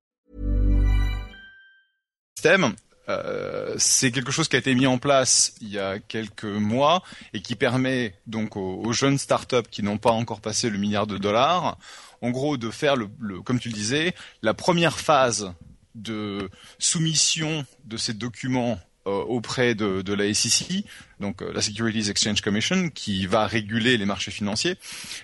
Euh, 3.09 3.75
c'est 3.77 4.11
quelque 4.11 4.31
chose 4.31 4.47
qui 4.47 4.55
a 4.55 4.59
été 4.59 4.73
mis 4.75 4.87
en 4.87 4.97
place 4.97 5.55
il 5.61 5.69
y 5.69 5.79
a 5.79 5.99
quelques 5.99 6.45
mois 6.45 7.03
et 7.33 7.41
qui 7.41 7.55
permet 7.55 8.15
donc 8.27 8.55
aux, 8.55 8.93
jeunes 8.93 9.17
startups 9.17 9.69
qui 9.69 9.83
n'ont 9.83 9.97
pas 9.97 10.11
encore 10.11 10.41
passé 10.41 10.69
le 10.69 10.77
milliard 10.77 11.07
de 11.07 11.17
dollars, 11.17 11.77
en 12.21 12.29
gros, 12.29 12.57
de 12.57 12.69
faire 12.69 12.95
le, 12.95 13.07
comme 13.43 13.59
tu 13.59 13.69
le 13.69 13.73
disais, 13.73 14.13
la 14.41 14.53
première 14.53 14.99
phase 14.99 15.53
de 15.95 16.49
soumission 16.77 17.65
de 17.85 17.97
ces 17.97 18.13
documents 18.13 18.79
auprès 19.05 19.75
de, 19.75 20.01
de 20.01 20.13
la 20.13 20.33
SEC, 20.33 20.83
donc 21.19 21.41
euh, 21.41 21.51
la 21.53 21.61
Securities 21.61 22.09
Exchange 22.09 22.41
Commission, 22.41 22.89
qui 22.89 23.25
va 23.25 23.47
réguler 23.47 23.97
les 23.97 24.05
marchés 24.05 24.31
financiers. 24.31 24.77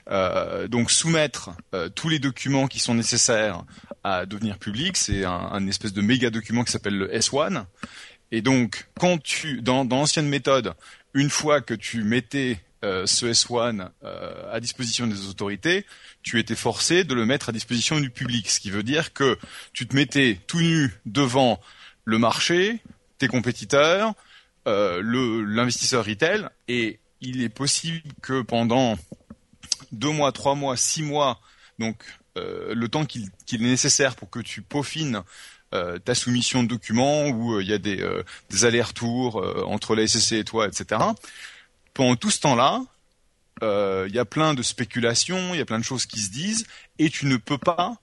Euh, 0.10 0.68
donc 0.68 0.92
soumettre 0.92 1.52
euh, 1.74 1.90
tous 1.90 2.10
les 2.10 2.20
documents 2.20 2.68
qui 2.68 2.80
sont 2.80 2.96
nécessaires 2.96 3.64
à 4.04 4.26
devenir 4.26 4.58
publics, 4.58 4.98
c'est 4.98 5.26
un, 5.26 5.32
un 5.32 5.68
espèce 5.68 5.94
de 5.94 6.02
méga 6.02 6.30
document 6.30 6.64
qui 6.64 6.72
s'appelle 6.72 6.98
le 6.98 7.08
S1. 7.10 7.66
Et 8.32 8.42
donc, 8.42 8.88
quand 9.00 9.22
tu, 9.22 9.62
dans, 9.62 9.86
dans 9.86 9.98
l'ancienne 9.98 10.28
méthode, 10.28 10.74
une 11.14 11.30
fois 11.30 11.62
que 11.62 11.74
tu 11.74 12.04
mettais 12.04 12.60
euh, 12.84 13.08
ce 13.08 13.26
S1 13.26 13.90
euh, 14.04 14.54
à 14.54 14.60
disposition 14.60 15.08
des 15.08 15.28
autorités, 15.28 15.86
tu 16.22 16.40
étais 16.40 16.56
forcé 16.56 17.04
de 17.04 17.16
le 17.16 17.26
mettre 17.26 17.50
à 17.50 17.52
disposition 17.52 18.00
du 18.00 18.12
public, 18.12 18.50
ce 18.50 18.60
qui 18.60 18.70
veut 18.70 18.84
dire 18.84 19.14
que 19.14 19.38
tu 19.74 19.88
te 19.88 19.96
mettais 19.96 20.40
tout 20.46 20.60
nu 20.60 20.94
devant 21.06 21.60
le 22.06 22.20
marché, 22.20 22.80
tes 23.18 23.28
compétiteurs, 23.28 24.14
euh, 24.68 25.00
le- 25.02 25.44
l'investisseur 25.44 26.06
retail, 26.06 26.48
et 26.68 27.00
il 27.22 27.42
est 27.42 27.50
possible 27.50 28.02
que 28.22 28.42
pendant 28.42 28.98
deux 29.92 30.12
mois, 30.12 30.32
trois 30.32 30.56
mois, 30.56 30.78
six 30.78 31.04
mois, 31.04 31.40
donc 31.80 32.04
euh, 32.38 32.74
le 32.76 32.88
temps 32.90 33.06
qu'il 33.06 33.30
qu'il 33.46 33.64
est 33.64 33.70
nécessaire 33.70 34.16
pour 34.16 34.30
que 34.30 34.40
tu 34.40 34.62
peaufines 34.62 35.22
euh, 35.74 35.98
ta 36.00 36.16
soumission 36.16 36.64
de 36.64 36.68
documents 36.68 37.28
où 37.28 37.56
euh, 37.56 37.64
il 37.64 37.70
y 37.70 37.74
a 37.74 37.78
des, 37.78 38.02
euh, 38.02 38.24
des 38.50 38.66
allers-retours 38.66 39.42
euh, 39.42 39.64
entre 39.66 39.96
la 39.96 40.06
SEC 40.08 40.40
et 40.40 40.44
toi, 40.44 40.68
etc. 40.68 41.02
Pendant 41.94 42.16
tout 42.16 42.30
ce 42.30 42.40
temps-là, 42.42 42.82
euh, 43.64 44.06
il 44.08 44.16
y 44.16 44.20
a 44.20 44.26
plein 44.26 44.54
de 44.54 44.62
spéculations, 44.62 45.54
il 45.54 45.58
y 45.58 45.62
a 45.62 45.66
plein 45.66 45.80
de 45.80 45.84
choses 45.84 46.06
qui 46.06 46.20
se 46.20 46.30
disent, 46.30 46.68
et 47.00 47.10
tu 47.10 47.26
ne 47.26 47.38
peux 47.38 47.58
pas 47.58 47.96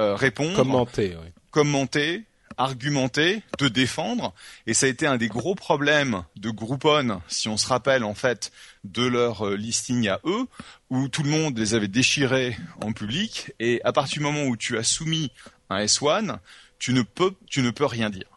euh, 0.00 0.14
répondre 0.16 0.54
Commenter, 0.56 1.16
oui. 1.22 1.28
commenter, 1.50 2.24
argumenter, 2.58 3.42
te 3.56 3.64
défendre. 3.64 4.34
Et 4.66 4.74
ça 4.74 4.86
a 4.86 4.88
été 4.88 5.06
un 5.06 5.16
des 5.16 5.28
gros 5.28 5.54
problèmes 5.54 6.24
de 6.36 6.50
Groupon, 6.50 7.22
si 7.28 7.48
on 7.48 7.56
se 7.56 7.66
rappelle 7.68 8.04
en 8.04 8.14
fait 8.14 8.52
de 8.84 9.06
leur 9.06 9.46
euh, 9.46 9.56
listing 9.56 10.08
à 10.08 10.20
eux, 10.24 10.46
où 10.90 11.08
tout 11.08 11.22
le 11.22 11.30
monde 11.30 11.56
les 11.58 11.74
avait 11.74 11.88
déchirés 11.88 12.56
en 12.82 12.92
public. 12.92 13.52
Et 13.60 13.80
à 13.84 13.92
partir 13.92 14.18
du 14.18 14.24
moment 14.24 14.44
où 14.44 14.56
tu 14.56 14.76
as 14.76 14.82
soumis 14.84 15.30
un 15.70 15.84
S1, 15.84 16.38
tu 16.78 16.92
ne 16.92 17.02
peux, 17.02 17.34
tu 17.48 17.62
ne 17.62 17.70
peux 17.70 17.86
rien 17.86 18.10
dire, 18.10 18.28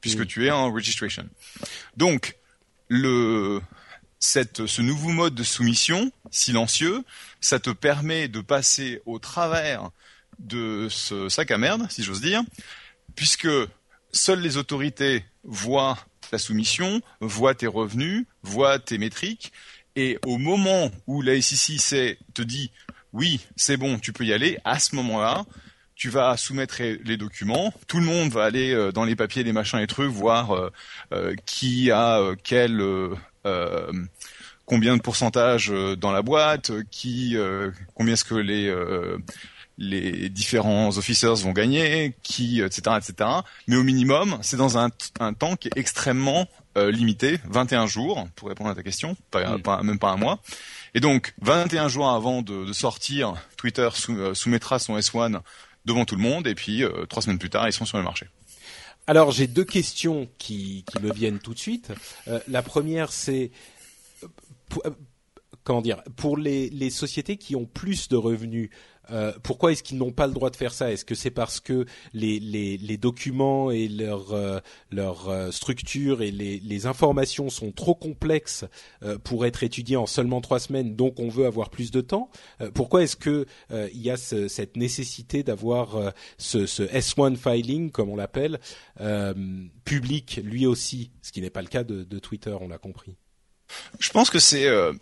puisque 0.00 0.20
Oui. 0.20 0.26
tu 0.26 0.46
es 0.46 0.50
en 0.50 0.72
registration. 0.72 1.28
Donc, 1.96 2.36
le, 2.88 3.60
cette, 4.18 4.66
ce 4.66 4.82
nouveau 4.82 5.10
mode 5.10 5.34
de 5.34 5.42
soumission 5.42 6.10
silencieux, 6.30 7.02
ça 7.40 7.58
te 7.58 7.70
permet 7.70 8.28
de 8.28 8.40
passer 8.40 9.00
au 9.06 9.18
travers 9.18 9.90
de 10.38 10.88
ce 10.90 11.28
sac 11.28 11.50
à 11.50 11.58
merde, 11.58 11.86
si 11.90 12.02
j'ose 12.02 12.20
dire, 12.20 12.42
puisque 13.16 13.48
seules 14.12 14.40
les 14.40 14.56
autorités 14.56 15.24
voient 15.42 15.98
ta 16.30 16.38
soumission, 16.38 17.00
voient 17.20 17.54
tes 17.54 17.66
revenus, 17.66 18.26
voient 18.42 18.78
tes 18.78 18.98
métriques, 18.98 19.52
et 19.96 20.18
au 20.26 20.38
moment 20.38 20.90
où 21.06 21.22
la 21.22 21.40
SEC 21.40 22.18
te 22.34 22.42
dit 22.42 22.70
oui, 23.12 23.40
c'est 23.56 23.78
bon, 23.78 23.98
tu 23.98 24.12
peux 24.12 24.24
y 24.24 24.32
aller, 24.32 24.58
à 24.64 24.78
ce 24.78 24.94
moment-là, 24.96 25.44
tu 25.94 26.10
vas 26.10 26.36
soumettre 26.36 26.82
les 26.82 27.16
documents, 27.16 27.72
tout 27.88 27.98
le 27.98 28.04
monde 28.04 28.30
va 28.30 28.44
aller 28.44 28.72
euh, 28.72 28.92
dans 28.92 29.04
les 29.04 29.16
papiers, 29.16 29.42
les 29.42 29.54
machins 29.54 29.78
et 29.78 29.86
trucs, 29.86 30.10
voir 30.10 30.54
euh, 30.54 30.70
euh, 31.12 31.34
qui 31.46 31.90
a 31.90 32.34
quel 32.44 32.82
combien 34.66 34.96
de 34.96 35.00
pourcentage 35.00 35.72
dans 35.98 36.10
la 36.10 36.22
boîte, 36.22 36.72
qui 36.90 37.36
combien 37.94 38.14
est-ce 38.14 38.24
que 38.24 38.34
les 38.34 38.68
les 39.78 40.28
différents 40.30 40.96
officers 40.96 41.34
vont 41.36 41.52
gagner, 41.52 42.14
qui, 42.22 42.60
etc., 42.62 42.96
etc. 42.98 43.28
Mais 43.66 43.76
au 43.76 43.82
minimum, 43.82 44.38
c'est 44.42 44.56
dans 44.56 44.78
un, 44.78 44.88
un 45.20 45.34
temps 45.34 45.56
qui 45.56 45.68
est 45.68 45.76
extrêmement 45.78 46.46
euh, 46.78 46.90
limité, 46.90 47.38
21 47.44 47.86
jours, 47.86 48.26
pour 48.36 48.48
répondre 48.48 48.70
à 48.70 48.74
ta 48.74 48.82
question, 48.82 49.16
pas, 49.30 49.58
pas- 49.58 49.82
même 49.82 49.98
pas 49.98 50.10
un 50.10 50.16
mois. 50.16 50.40
Et 50.94 51.00
donc, 51.00 51.34
21 51.42 51.88
jours 51.88 52.08
avant 52.08 52.40
de, 52.42 52.64
de 52.64 52.72
sortir, 52.72 53.34
Twitter 53.56 53.88
sou- 53.92 54.16
euh, 54.18 54.34
soumettra 54.34 54.78
son 54.78 54.96
S1 54.96 55.40
devant 55.84 56.04
tout 56.04 56.16
le 56.16 56.22
monde, 56.22 56.46
et 56.46 56.54
puis 56.54 56.82
euh, 56.82 57.04
trois 57.06 57.22
semaines 57.22 57.38
plus 57.38 57.50
tard, 57.50 57.68
ils 57.68 57.72
sont 57.72 57.84
sur 57.84 57.98
le 57.98 58.04
marché. 58.04 58.26
Alors 59.06 59.30
j'ai 59.30 59.46
deux 59.46 59.64
questions 59.64 60.26
qui, 60.36 60.84
qui 60.90 60.98
me 61.00 61.12
viennent 61.12 61.38
tout 61.38 61.54
de 61.54 61.58
suite. 61.60 61.92
Euh, 62.26 62.40
la 62.48 62.60
première 62.62 63.12
c'est 63.12 63.52
euh, 64.24 64.26
pour- 64.68 64.84
euh, 64.84 64.90
comment 65.62 65.80
dire 65.80 66.02
pour 66.16 66.36
les, 66.36 66.70
les 66.70 66.90
sociétés 66.90 67.36
qui 67.36 67.54
ont 67.54 67.66
plus 67.66 68.08
de 68.08 68.16
revenus. 68.16 68.68
Euh, 69.10 69.32
pourquoi 69.42 69.72
est-ce 69.72 69.82
qu'ils 69.82 69.98
n'ont 69.98 70.12
pas 70.12 70.26
le 70.26 70.32
droit 70.32 70.50
de 70.50 70.56
faire 70.56 70.72
ça? 70.72 70.90
Est-ce 70.92 71.04
que 71.04 71.14
c'est 71.14 71.30
parce 71.30 71.60
que 71.60 71.86
les, 72.12 72.40
les, 72.40 72.76
les 72.78 72.96
documents 72.96 73.70
et 73.70 73.88
leur, 73.88 74.32
euh, 74.32 74.58
leur 74.90 75.28
euh, 75.28 75.50
structure 75.50 76.22
et 76.22 76.30
les, 76.30 76.58
les 76.60 76.86
informations 76.86 77.48
sont 77.50 77.72
trop 77.72 77.94
complexes 77.94 78.64
euh, 79.02 79.18
pour 79.18 79.46
être 79.46 79.62
étudiées 79.62 79.96
en 79.96 80.06
seulement 80.06 80.40
trois 80.40 80.58
semaines, 80.60 80.96
donc 80.96 81.20
on 81.20 81.28
veut 81.28 81.46
avoir 81.46 81.70
plus 81.70 81.90
de 81.90 82.00
temps? 82.00 82.30
Euh, 82.60 82.70
Pourquoi 82.72 83.02
est-ce 83.02 83.16
que 83.16 83.46
il 83.70 84.00
y 84.02 84.10
a 84.10 84.16
ce- 84.16 84.48
cette 84.48 84.76
nécessité 84.76 85.42
d'avoir 85.42 86.12
ce, 86.38 86.66
ce 86.66 86.82
S1 86.82 87.36
filing, 87.36 87.90
comme 87.90 88.08
on 88.10 88.16
l'appelle, 88.16 88.58
public 89.84 90.40
lui 90.42 90.66
aussi, 90.66 91.10
ce 91.22 91.32
qui 91.32 91.40
n'est 91.40 91.50
pas 91.50 91.62
le 91.62 91.68
cas 91.68 91.84
de, 91.84 92.04
de 92.04 92.18
Twitter, 92.18 92.54
on 92.60 92.68
l'a 92.68 92.78
compris. 92.78 93.16
Je 93.98 94.10
pense 94.10 94.30
que 94.30 94.38
c'est, 94.38 94.66
euh, 94.66 94.92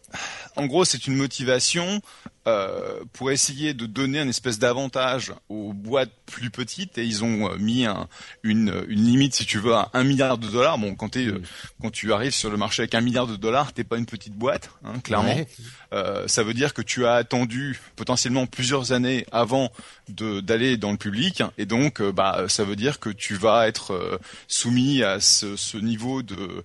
en 0.56 0.66
gros, 0.66 0.84
c'est 0.84 1.06
une 1.06 1.16
motivation 1.16 2.00
euh, 2.46 3.00
pour 3.14 3.30
essayer 3.30 3.72
de 3.72 3.86
donner 3.86 4.20
un 4.20 4.28
espèce 4.28 4.58
d'avantage 4.58 5.32
aux 5.48 5.72
boîtes 5.72 6.12
plus 6.26 6.50
petites 6.50 6.98
et 6.98 7.04
ils 7.04 7.24
ont 7.24 7.50
euh, 7.50 7.56
mis 7.56 7.86
un, 7.86 8.06
une, 8.42 8.84
une 8.88 9.02
limite, 9.04 9.34
si 9.34 9.46
tu 9.46 9.58
veux, 9.58 9.74
à 9.74 9.90
un 9.94 10.04
milliard 10.04 10.36
de 10.36 10.46
dollars. 10.48 10.76
Bon, 10.76 10.94
quand, 10.94 11.10
t'es, 11.10 11.26
euh, 11.26 11.42
quand 11.80 11.90
tu 11.90 12.12
arrives 12.12 12.34
sur 12.34 12.50
le 12.50 12.58
marché 12.58 12.82
avec 12.82 12.94
un 12.94 13.00
milliard 13.00 13.26
de 13.26 13.36
dollars, 13.36 13.72
t'es 13.72 13.84
pas 13.84 13.96
une 13.96 14.04
petite 14.06 14.34
boîte, 14.34 14.70
hein, 14.84 15.00
clairement. 15.02 15.34
Ouais. 15.34 15.48
Euh, 15.94 16.28
ça 16.28 16.42
veut 16.42 16.54
dire 16.54 16.74
que 16.74 16.82
tu 16.82 17.06
as 17.06 17.14
attendu 17.14 17.80
potentiellement 17.96 18.46
plusieurs 18.46 18.92
années 18.92 19.24
avant 19.32 19.70
d'aller 20.08 20.76
dans 20.76 20.90
le 20.90 20.98
public 20.98 21.42
et 21.56 21.66
donc 21.66 22.02
bah 22.02 22.44
ça 22.48 22.64
veut 22.64 22.76
dire 22.76 22.98
que 22.98 23.08
tu 23.10 23.34
vas 23.36 23.68
être 23.68 23.92
euh, 23.92 24.18
soumis 24.48 25.02
à 25.02 25.20
ce, 25.20 25.56
ce 25.56 25.78
niveau 25.78 26.22
de 26.22 26.64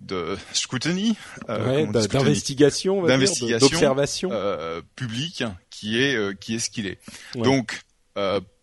de 0.00 0.36
scrutiny, 0.52 1.16
euh, 1.48 1.64
Ouais, 1.66 2.00
scrutiny 2.02 2.24
d'investigation, 2.24 3.02
d'observation. 3.58 4.30
euh, 4.32 4.80
public 4.96 5.44
qui 5.70 6.00
est 6.02 6.14
euh, 6.14 6.34
qui 6.34 6.54
est 6.54 6.58
ce 6.58 6.70
qu'il 6.70 6.86
est. 6.86 6.98
Ouais. 7.34 7.42
Donc 7.42 7.80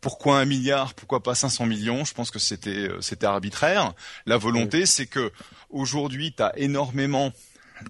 pourquoi 0.02 0.40
un 0.40 0.46
milliard 0.46 0.94
Pourquoi 0.96 1.24
pas 1.24 1.34
500 1.34 1.66
millions? 1.66 2.04
Je 2.04 2.14
pense 2.14 2.30
que 2.30 2.40
c'était 2.40 2.90
c'était 3.00 3.26
arbitraire. 3.26 3.94
La 4.26 4.36
volonté, 4.36 4.86
c'est 4.86 5.06
que 5.06 5.32
aujourd'hui, 5.70 6.34
tu 6.36 6.44
as 6.44 6.52
énormément 6.60 7.32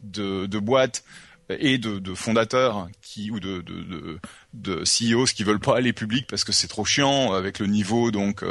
de, 0.04 0.46
de 0.46 0.60
boîtes 0.60 1.04
et 1.50 1.80
de, 1.80 1.98
de 1.98 2.14
fondateurs 2.14 2.88
qui 3.02 3.32
ou 3.32 3.40
de, 3.40 3.62
de, 3.62 3.82
de, 3.82 4.20
de 4.54 4.86
CEOs 4.86 5.26
qui 5.26 5.44
veulent 5.44 5.60
pas 5.60 5.78
aller 5.78 5.92
public 5.94 6.28
parce 6.28 6.44
que 6.44 6.52
c'est 6.52 6.68
trop 6.68 6.86
chiant 6.86 7.34
avec 7.34 7.58
le 7.60 7.66
niveau 7.68 8.12
donc 8.12 8.44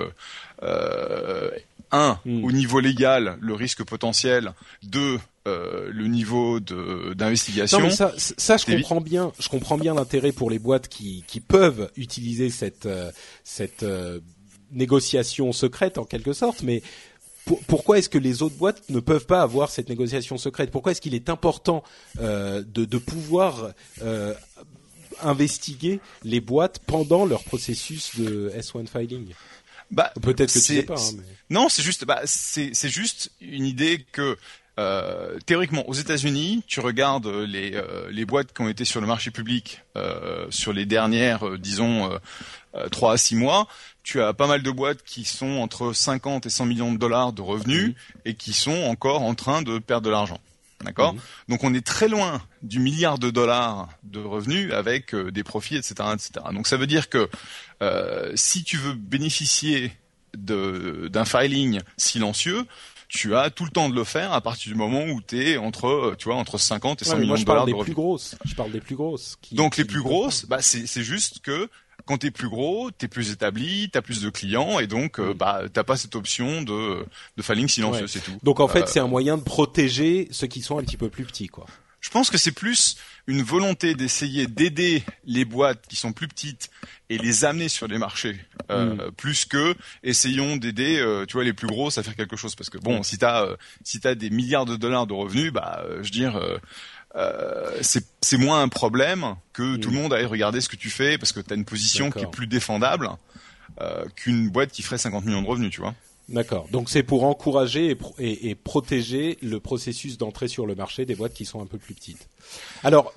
euh, 0.62 1.50
un 1.94 2.18
Mm. 2.24 2.44
au 2.44 2.52
niveau 2.52 2.80
légal 2.80 3.38
le 3.40 3.54
risque 3.54 3.84
potentiel 3.84 4.52
deux 4.82 5.18
le 5.46 6.06
niveau 6.06 6.58
d'investigation. 6.58 7.90
Ça, 7.90 8.14
ça 8.16 8.56
je 8.56 8.64
comprends 8.64 9.02
bien. 9.02 9.30
Je 9.38 9.50
comprends 9.50 9.76
bien 9.76 9.92
l'intérêt 9.92 10.32
pour 10.32 10.48
les 10.50 10.58
boîtes 10.58 10.88
qui, 10.88 11.22
qui 11.26 11.40
peuvent 11.40 11.90
utiliser 11.96 12.48
cette 12.48 12.88
cette 13.42 13.84
négociation 14.72 15.52
secrète 15.52 15.98
en 15.98 16.04
quelque 16.04 16.32
sorte, 16.32 16.62
mais 16.62 16.82
pourquoi 17.66 17.98
est-ce 17.98 18.08
que 18.08 18.18
les 18.18 18.42
autres 18.42 18.56
boîtes 18.56 18.88
ne 18.88 19.00
peuvent 19.00 19.26
pas 19.26 19.42
avoir 19.42 19.70
cette 19.70 19.88
négociation 19.88 20.38
secrète? 20.38 20.70
Pourquoi 20.70 20.92
est-ce 20.92 21.00
qu'il 21.00 21.14
est 21.14 21.28
important 21.28 21.82
euh, 22.20 22.62
de, 22.62 22.84
de, 22.84 22.98
pouvoir 22.98 23.72
euh, 24.02 24.34
investiguer 25.20 26.00
les 26.22 26.40
boîtes 26.40 26.80
pendant 26.86 27.26
leur 27.26 27.44
processus 27.44 28.18
de 28.18 28.50
S1 28.56 28.86
filing? 28.86 29.34
Bah, 29.94 30.12
Peut-être 30.20 30.52
que 30.52 30.58
tu 30.58 30.60
sais 30.60 30.82
pas. 30.82 30.94
Hein, 30.94 31.12
mais... 31.16 31.22
Non, 31.50 31.68
c'est 31.68 31.82
juste, 31.82 32.04
bah, 32.04 32.20
c'est 32.24 32.88
juste 32.88 33.30
une 33.40 33.66
idée 33.66 34.04
que 34.12 34.36
euh, 34.78 35.38
théoriquement, 35.46 35.88
aux 35.88 35.94
États-Unis, 35.94 36.64
tu 36.66 36.80
regardes 36.80 37.26
les, 37.26 37.74
euh, 37.74 38.08
les 38.10 38.24
boîtes 38.24 38.52
qui 38.52 38.62
ont 38.62 38.68
été 38.68 38.84
sur 38.84 39.00
le 39.00 39.06
marché 39.06 39.30
public 39.30 39.82
euh, 39.96 40.46
sur 40.50 40.72
les 40.72 40.84
dernières, 40.84 41.46
euh, 41.46 41.58
disons, 41.58 42.10
euh, 42.74 42.88
3 42.88 43.12
à 43.12 43.16
6 43.16 43.36
mois. 43.36 43.68
Tu 44.02 44.20
as 44.20 44.34
pas 44.34 44.46
mal 44.46 44.62
de 44.62 44.70
boîtes 44.70 45.02
qui 45.04 45.24
sont 45.24 45.58
entre 45.58 45.92
50 45.92 46.46
et 46.46 46.50
100 46.50 46.66
millions 46.66 46.92
de 46.92 46.98
dollars 46.98 47.32
de 47.32 47.40
revenus 47.40 47.94
et 48.24 48.34
qui 48.34 48.52
sont 48.52 48.82
encore 48.82 49.22
en 49.22 49.34
train 49.34 49.62
de 49.62 49.78
perdre 49.78 50.06
de 50.06 50.10
l'argent. 50.10 50.40
D'accord 50.84 51.14
mmh. 51.14 51.18
Donc 51.48 51.64
on 51.64 51.74
est 51.74 51.84
très 51.84 52.08
loin 52.08 52.42
du 52.62 52.78
milliard 52.78 53.18
de 53.18 53.30
dollars 53.30 53.88
de 54.02 54.20
revenus 54.20 54.72
avec 54.72 55.14
des 55.14 55.42
profits, 55.42 55.76
etc., 55.76 55.94
etc. 56.12 56.30
Donc 56.52 56.66
ça 56.66 56.76
veut 56.76 56.86
dire 56.86 57.08
que 57.08 57.28
si 58.34 58.64
tu 58.64 58.76
veux 58.76 58.94
bénéficier 58.94 59.92
d'un 60.36 61.24
filing 61.24 61.80
silencieux, 61.96 62.66
tu 63.14 63.36
as 63.36 63.50
tout 63.50 63.64
le 63.64 63.70
temps 63.70 63.88
de 63.88 63.94
le 63.94 64.04
faire 64.04 64.32
à 64.32 64.40
partir 64.40 64.72
du 64.72 64.78
moment 64.78 65.04
où 65.04 65.20
tu 65.20 65.40
es 65.40 65.56
entre, 65.56 65.86
euh, 65.86 66.16
tu 66.18 66.24
vois, 66.24 66.34
entre 66.34 66.58
50 66.58 67.02
et 67.02 67.04
100 67.04 67.16
millions 67.18 67.34
de 67.34 67.44
dollars 67.44 67.66
de 67.66 67.72
Plus 67.72 67.94
grosses. 67.94 68.36
Je 68.44 68.54
parle 68.54 68.72
des 68.72 68.80
plus 68.80 68.96
grosses. 68.96 69.38
Donc 69.52 69.76
les 69.76 69.84
plus 69.84 70.02
grosses, 70.02 70.46
bah 70.46 70.58
c'est 70.60 71.02
juste 71.02 71.40
que 71.40 71.68
quand 72.06 72.18
tu 72.18 72.26
es 72.26 72.30
plus 72.30 72.48
gros, 72.48 72.90
tu 72.90 73.06
es 73.06 73.08
plus 73.08 73.30
établi, 73.30 73.90
tu 73.90 73.98
as 73.98 74.02
plus 74.02 74.22
de 74.22 74.30
clients 74.30 74.78
et 74.78 74.86
donc 74.86 75.18
euh, 75.18 75.34
bah 75.34 75.62
t'as 75.72 75.84
pas 75.84 75.96
cette 75.96 76.16
option 76.16 76.62
de 76.62 77.04
de 77.36 77.42
filing 77.42 77.68
silencieux, 77.68 78.06
c'est 78.06 78.20
tout. 78.20 78.38
Donc 78.42 78.60
en 78.60 78.68
fait, 78.68 78.82
euh, 78.82 78.86
c'est 78.86 79.00
un 79.00 79.08
moyen 79.08 79.36
de 79.36 79.42
protéger 79.42 80.28
ceux 80.30 80.46
qui 80.46 80.62
sont 80.62 80.78
un 80.78 80.82
petit 80.82 80.96
peu 80.96 81.08
plus 81.08 81.24
petits 81.24 81.48
quoi. 81.48 81.66
Je 82.04 82.10
pense 82.10 82.28
que 82.28 82.36
c'est 82.36 82.52
plus 82.52 82.98
une 83.26 83.42
volonté 83.42 83.94
d'essayer 83.94 84.46
d'aider 84.46 85.02
les 85.24 85.46
boîtes 85.46 85.86
qui 85.88 85.96
sont 85.96 86.12
plus 86.12 86.28
petites 86.28 86.68
et 87.08 87.16
les 87.16 87.46
amener 87.46 87.70
sur 87.70 87.88
les 87.88 87.96
marchés, 87.96 88.38
euh, 88.70 89.08
mm. 89.08 89.12
plus 89.12 89.46
que 89.46 89.74
essayons 90.02 90.56
d'aider, 90.56 90.98
euh, 90.98 91.24
tu 91.24 91.32
vois, 91.32 91.44
les 91.44 91.54
plus 91.54 91.66
grosses 91.66 91.96
à 91.96 92.02
faire 92.02 92.14
quelque 92.14 92.36
chose. 92.36 92.54
Parce 92.56 92.68
que 92.68 92.76
bon, 92.76 93.02
si 93.02 93.16
t'as 93.16 93.46
euh, 93.46 93.56
si 93.84 94.00
t'as 94.00 94.14
des 94.14 94.28
milliards 94.28 94.66
de 94.66 94.76
dollars 94.76 95.06
de 95.06 95.14
revenus, 95.14 95.50
bah, 95.50 95.82
je 95.88 96.04
veux 96.04 96.10
dire. 96.10 96.38
C'est 97.80 98.38
moins 98.38 98.62
un 98.62 98.68
problème 98.68 99.36
que 99.52 99.76
tout 99.76 99.90
le 99.90 99.96
monde 99.96 100.12
aille 100.12 100.26
regarder 100.26 100.60
ce 100.60 100.68
que 100.68 100.76
tu 100.76 100.90
fais 100.90 101.18
parce 101.18 101.32
que 101.32 101.40
tu 101.40 101.52
as 101.52 101.56
une 101.56 101.64
position 101.64 102.10
qui 102.10 102.20
est 102.20 102.30
plus 102.30 102.46
défendable 102.46 103.10
qu'une 104.16 104.50
boîte 104.50 104.70
qui 104.70 104.82
ferait 104.82 104.98
50 104.98 105.24
millions 105.24 105.42
de 105.42 105.46
revenus, 105.46 105.70
tu 105.70 105.80
vois. 105.80 105.94
D'accord. 106.28 106.68
Donc 106.70 106.88
c'est 106.88 107.02
pour 107.02 107.24
encourager 107.24 107.96
et, 108.18 108.54
protéger 108.54 109.36
le 109.42 109.60
processus 109.60 110.16
d'entrée 110.16 110.48
sur 110.48 110.66
le 110.66 110.74
marché 110.74 111.04
des 111.04 111.14
boîtes 111.14 111.34
qui 111.34 111.44
sont 111.44 111.60
un 111.60 111.66
peu 111.66 111.78
plus 111.78 111.94
petites. 111.94 112.28
Alors 112.82 113.12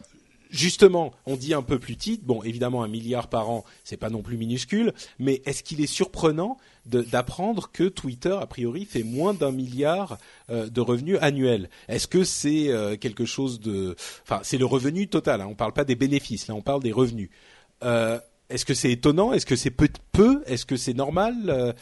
justement, 0.50 1.14
on 1.26 1.36
dit 1.36 1.54
un 1.54 1.62
peu 1.62 1.80
plus 1.80 1.95
petite. 1.95 2.24
Bon, 2.24 2.43
évidemment, 2.43 2.84
un 2.84 2.88
milliard 2.88 3.28
par 3.28 3.50
an, 3.50 3.66
c'est 3.84 3.98
pas 3.98 4.10
non 4.10 4.22
plus 4.22 4.38
minuscule, 4.38 4.93
mais 5.20 5.41
est-ce 5.45 5.64
qu'il 5.64 5.82
est 5.82 5.88
surprenant 5.88 6.58
d'apprendre 6.86 7.70
que 7.72 7.84
Twitter, 7.84 8.36
a 8.39 8.45
priori, 8.48 8.86
fait 8.86 9.04
moins 9.04 9.34
d'un 9.34 9.52
milliard 9.52 10.18
euh, 10.50 10.70
de 10.70 10.82
revenus 10.82 11.18
annuels? 11.22 11.70
Est-ce 11.88 12.08
que 12.08 12.24
c'est 12.24 12.70
euh, 12.70 12.95
quelque 12.95 13.26
chose 13.26 13.60
de, 13.60 13.95
enfin, 14.24 14.39
c'est 14.43 14.58
le 14.58 14.66
revenu 14.66 15.08
total. 15.08 15.41
Hein, 15.41 15.48
on 15.50 15.56
parle 15.56 15.74
pas 15.74 15.84
des 15.84 15.95
bénéfices, 15.95 16.48
là, 16.48 16.56
on 16.56 16.62
parle 16.62 16.82
des 16.82 16.91
revenus. 16.91 17.30
Euh, 17.84 18.20
est-ce 18.50 18.66
que 18.66 18.74
c'est 18.74 18.91
étonnant? 18.91 19.34
Est-ce 19.34 19.45
que 19.45 19.58
c'est 19.58 19.72
peu, 19.72 19.89
peu? 20.14 20.43
Est-ce 20.45 20.66
que 20.66 20.78
c'est 20.78 20.93
normal? 20.93 21.76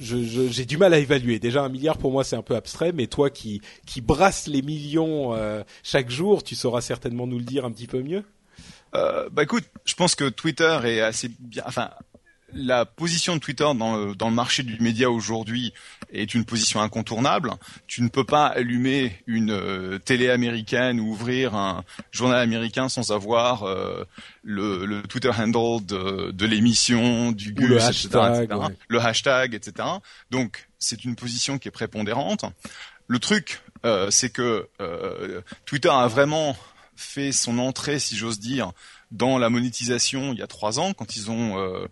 J'ai 0.00 0.64
du 0.64 0.76
mal 0.76 0.94
à 0.94 0.98
évaluer. 0.98 1.38
Déjà 1.38 1.62
un 1.62 1.68
milliard 1.68 1.98
pour 1.98 2.12
moi 2.12 2.24
c'est 2.24 2.36
un 2.36 2.42
peu 2.42 2.56
abstrait, 2.56 2.92
mais 2.92 3.06
toi 3.06 3.30
qui 3.30 3.60
qui 3.86 4.00
brasse 4.00 4.46
les 4.46 4.62
millions 4.62 5.34
euh, 5.34 5.62
chaque 5.82 6.10
jour, 6.10 6.42
tu 6.42 6.54
sauras 6.54 6.80
certainement 6.80 7.26
nous 7.26 7.38
le 7.38 7.44
dire 7.44 7.64
un 7.64 7.70
petit 7.70 7.86
peu 7.86 8.02
mieux. 8.02 8.24
Euh, 8.94 9.28
bah 9.30 9.42
écoute, 9.42 9.64
je 9.84 9.94
pense 9.94 10.14
que 10.14 10.28
Twitter 10.28 10.78
est 10.84 11.00
assez 11.00 11.30
bien, 11.38 11.62
enfin 11.66 11.90
la 12.54 12.84
position 12.84 13.34
de 13.34 13.40
Twitter 13.40 13.64
dans 13.64 14.14
dans 14.14 14.28
le 14.28 14.34
marché 14.34 14.62
du 14.62 14.78
média 14.80 15.10
aujourd'hui 15.10 15.72
est 16.12 16.34
une 16.34 16.44
position 16.44 16.80
incontournable. 16.80 17.52
Tu 17.86 18.02
ne 18.02 18.08
peux 18.08 18.24
pas 18.24 18.46
allumer 18.46 19.22
une 19.26 19.50
euh, 19.50 19.98
télé 19.98 20.30
américaine 20.30 21.00
ou 21.00 21.10
ouvrir 21.10 21.54
un 21.54 21.84
journal 22.10 22.38
américain 22.38 22.88
sans 22.88 23.10
avoir 23.12 23.64
euh, 23.64 24.04
le, 24.42 24.84
le, 24.84 25.02
Twitter 25.02 25.30
handle 25.30 25.84
de, 25.84 26.30
de 26.30 26.46
l'émission, 26.46 27.32
du 27.32 27.52
Gus, 27.52 27.68
le 27.68 27.80
hashtag, 27.82 28.44
etc., 28.44 28.60
le 28.88 29.00
hashtag, 29.00 29.54
etc. 29.54 29.88
Donc 30.30 30.68
c'est 30.78 31.04
une 31.04 31.16
position 31.16 31.58
qui 31.58 31.68
est 31.68 31.72
prépondérante. 31.72 32.44
Le 33.08 33.18
truc, 33.18 33.62
euh, 33.84 34.10
c'est 34.10 34.30
que 34.30 34.68
Twitter 35.64 35.90
a 35.90 36.06
vraiment 36.06 36.56
fait 36.94 37.32
son 37.32 37.58
entrée, 37.58 37.98
si 37.98 38.16
j'ose 38.16 38.38
dire, 38.38 38.72
dans 39.10 39.38
la 39.38 39.50
monétisation 39.50 40.32
il 40.32 40.38
y 40.38 40.42
a 40.42 40.46
trois 40.46 40.78
ans, 40.78 40.92
quand 40.92 41.16
ils 41.16 41.30
ont 41.30 41.88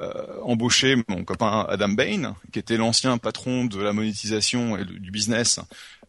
euh, 0.00 0.40
embauché 0.42 0.96
mon 1.08 1.22
copain 1.22 1.66
Adam 1.68 1.90
Bain, 1.90 2.34
qui 2.50 2.58
était 2.58 2.78
l'ancien 2.78 3.18
patron 3.18 3.66
de 3.66 3.80
la 3.80 3.92
monétisation 3.92 4.76
et 4.78 4.84
du 4.84 5.10
business 5.10 5.60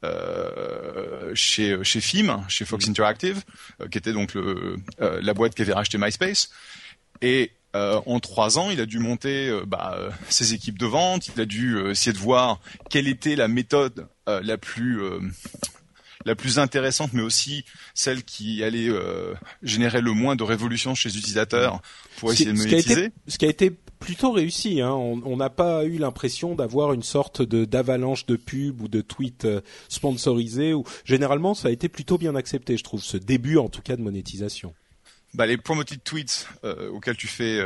euh, 0.05 1.31
chez 1.35 1.77
chez 1.83 1.99
FIM, 1.99 2.45
chez 2.47 2.63
Fox 2.63 2.87
Interactive, 2.87 3.43
euh, 3.81 3.89
qui 3.89 3.97
était 3.97 4.13
donc 4.13 4.35
le, 4.35 4.77
la 4.99 5.33
boîte 5.33 5.53
qui 5.53 5.63
avait 5.63 5.73
racheté 5.73 5.97
MySpace. 5.97 6.49
Et 7.21 7.51
en 7.73 8.19
trois 8.19 8.59
ans, 8.59 8.69
il 8.69 8.79
a 8.79 8.85
dû 8.85 8.99
monter 8.99 9.51
bah, 9.65 9.97
ses 10.29 10.53
équipes 10.53 10.77
de 10.77 10.85
vente. 10.85 11.27
Il 11.35 11.41
a 11.41 11.45
dû 11.45 11.79
essayer 11.89 12.13
de 12.13 12.19
voir 12.19 12.59
quelle 12.89 13.07
était 13.07 13.35
la 13.35 13.47
méthode 13.47 14.07
la 14.27 14.57
plus 14.57 15.01
la 16.25 16.35
plus 16.35 16.59
intéressante, 16.59 17.13
mais 17.13 17.21
aussi 17.21 17.65
celle 17.93 18.23
qui 18.23 18.63
allait 18.63 18.89
euh, 18.89 19.33
générer 19.61 20.01
le 20.01 20.11
moins 20.11 20.35
de 20.35 20.43
révolution 20.43 20.95
chez 20.95 21.09
les 21.09 21.17
utilisateurs 21.17 21.81
pour 22.17 22.31
essayer 22.31 22.51
de 22.51 22.57
monétiser. 22.57 23.11
Ce 23.27 23.37
qui 23.37 23.45
a 23.45 23.49
été, 23.49 23.71
plutôt 23.99 24.31
réussi. 24.31 24.81
Hein. 24.81 24.91
On 24.91 25.37
n'a 25.37 25.49
pas 25.49 25.85
eu 25.85 25.97
l'impression 25.97 26.55
d'avoir 26.55 26.91
une 26.91 27.03
sorte 27.03 27.41
de 27.41 27.63
d'avalanche 27.63 28.25
de 28.25 28.35
pubs 28.35 28.81
ou 28.81 28.87
de 28.89 29.01
tweets 29.01 29.45
euh, 29.45 29.61
sponsorisés. 29.87 30.73
Ou 30.73 30.83
généralement, 31.05 31.53
ça 31.53 31.69
a 31.69 31.71
été 31.71 31.87
plutôt 31.87 32.17
bien 32.17 32.35
accepté, 32.35 32.75
je 32.77 32.83
trouve, 32.83 33.01
ce 33.01 33.17
début 33.17 33.57
en 33.57 33.69
tout 33.69 33.81
cas 33.81 33.95
de 33.95 34.01
monétisation. 34.01 34.73
Bah, 35.33 35.45
les 35.45 35.57
promoted 35.57 36.03
tweets 36.03 36.47
euh, 36.63 36.89
auxquels 36.89 37.17
tu 37.17 37.27
fais 37.27 37.59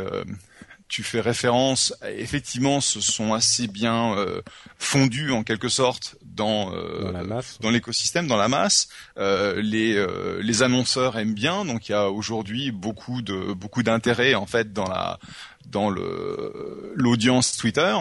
tu 0.87 1.03
fais 1.03 1.19
référence, 1.19 1.93
effectivement, 2.15 2.79
se 2.81 3.01
sont 3.01 3.33
assez 3.33 3.67
bien 3.67 4.17
euh, 4.17 4.41
fondus 4.77 5.31
en 5.31 5.43
quelque 5.43 5.69
sorte 5.69 6.15
dans 6.23 6.73
euh, 6.73 7.11
dans 7.59 7.69
l'écosystème, 7.69 8.27
dans 8.27 8.37
la 8.37 8.47
masse. 8.47 8.87
Euh, 9.17 9.61
les 9.61 9.95
euh, 9.95 10.39
les 10.41 10.63
annonceurs 10.63 11.17
aiment 11.17 11.33
bien, 11.33 11.65
donc 11.65 11.89
il 11.89 11.91
y 11.91 11.95
a 11.95 12.09
aujourd'hui 12.09 12.71
beaucoup 12.71 13.21
de 13.21 13.53
beaucoup 13.53 13.83
d'intérêt 13.83 14.35
en 14.35 14.45
fait 14.45 14.71
dans 14.71 14.87
la 14.87 15.19
dans 15.65 15.89
le 15.89 16.93
l'audience 16.95 17.57
Twitter, 17.57 17.95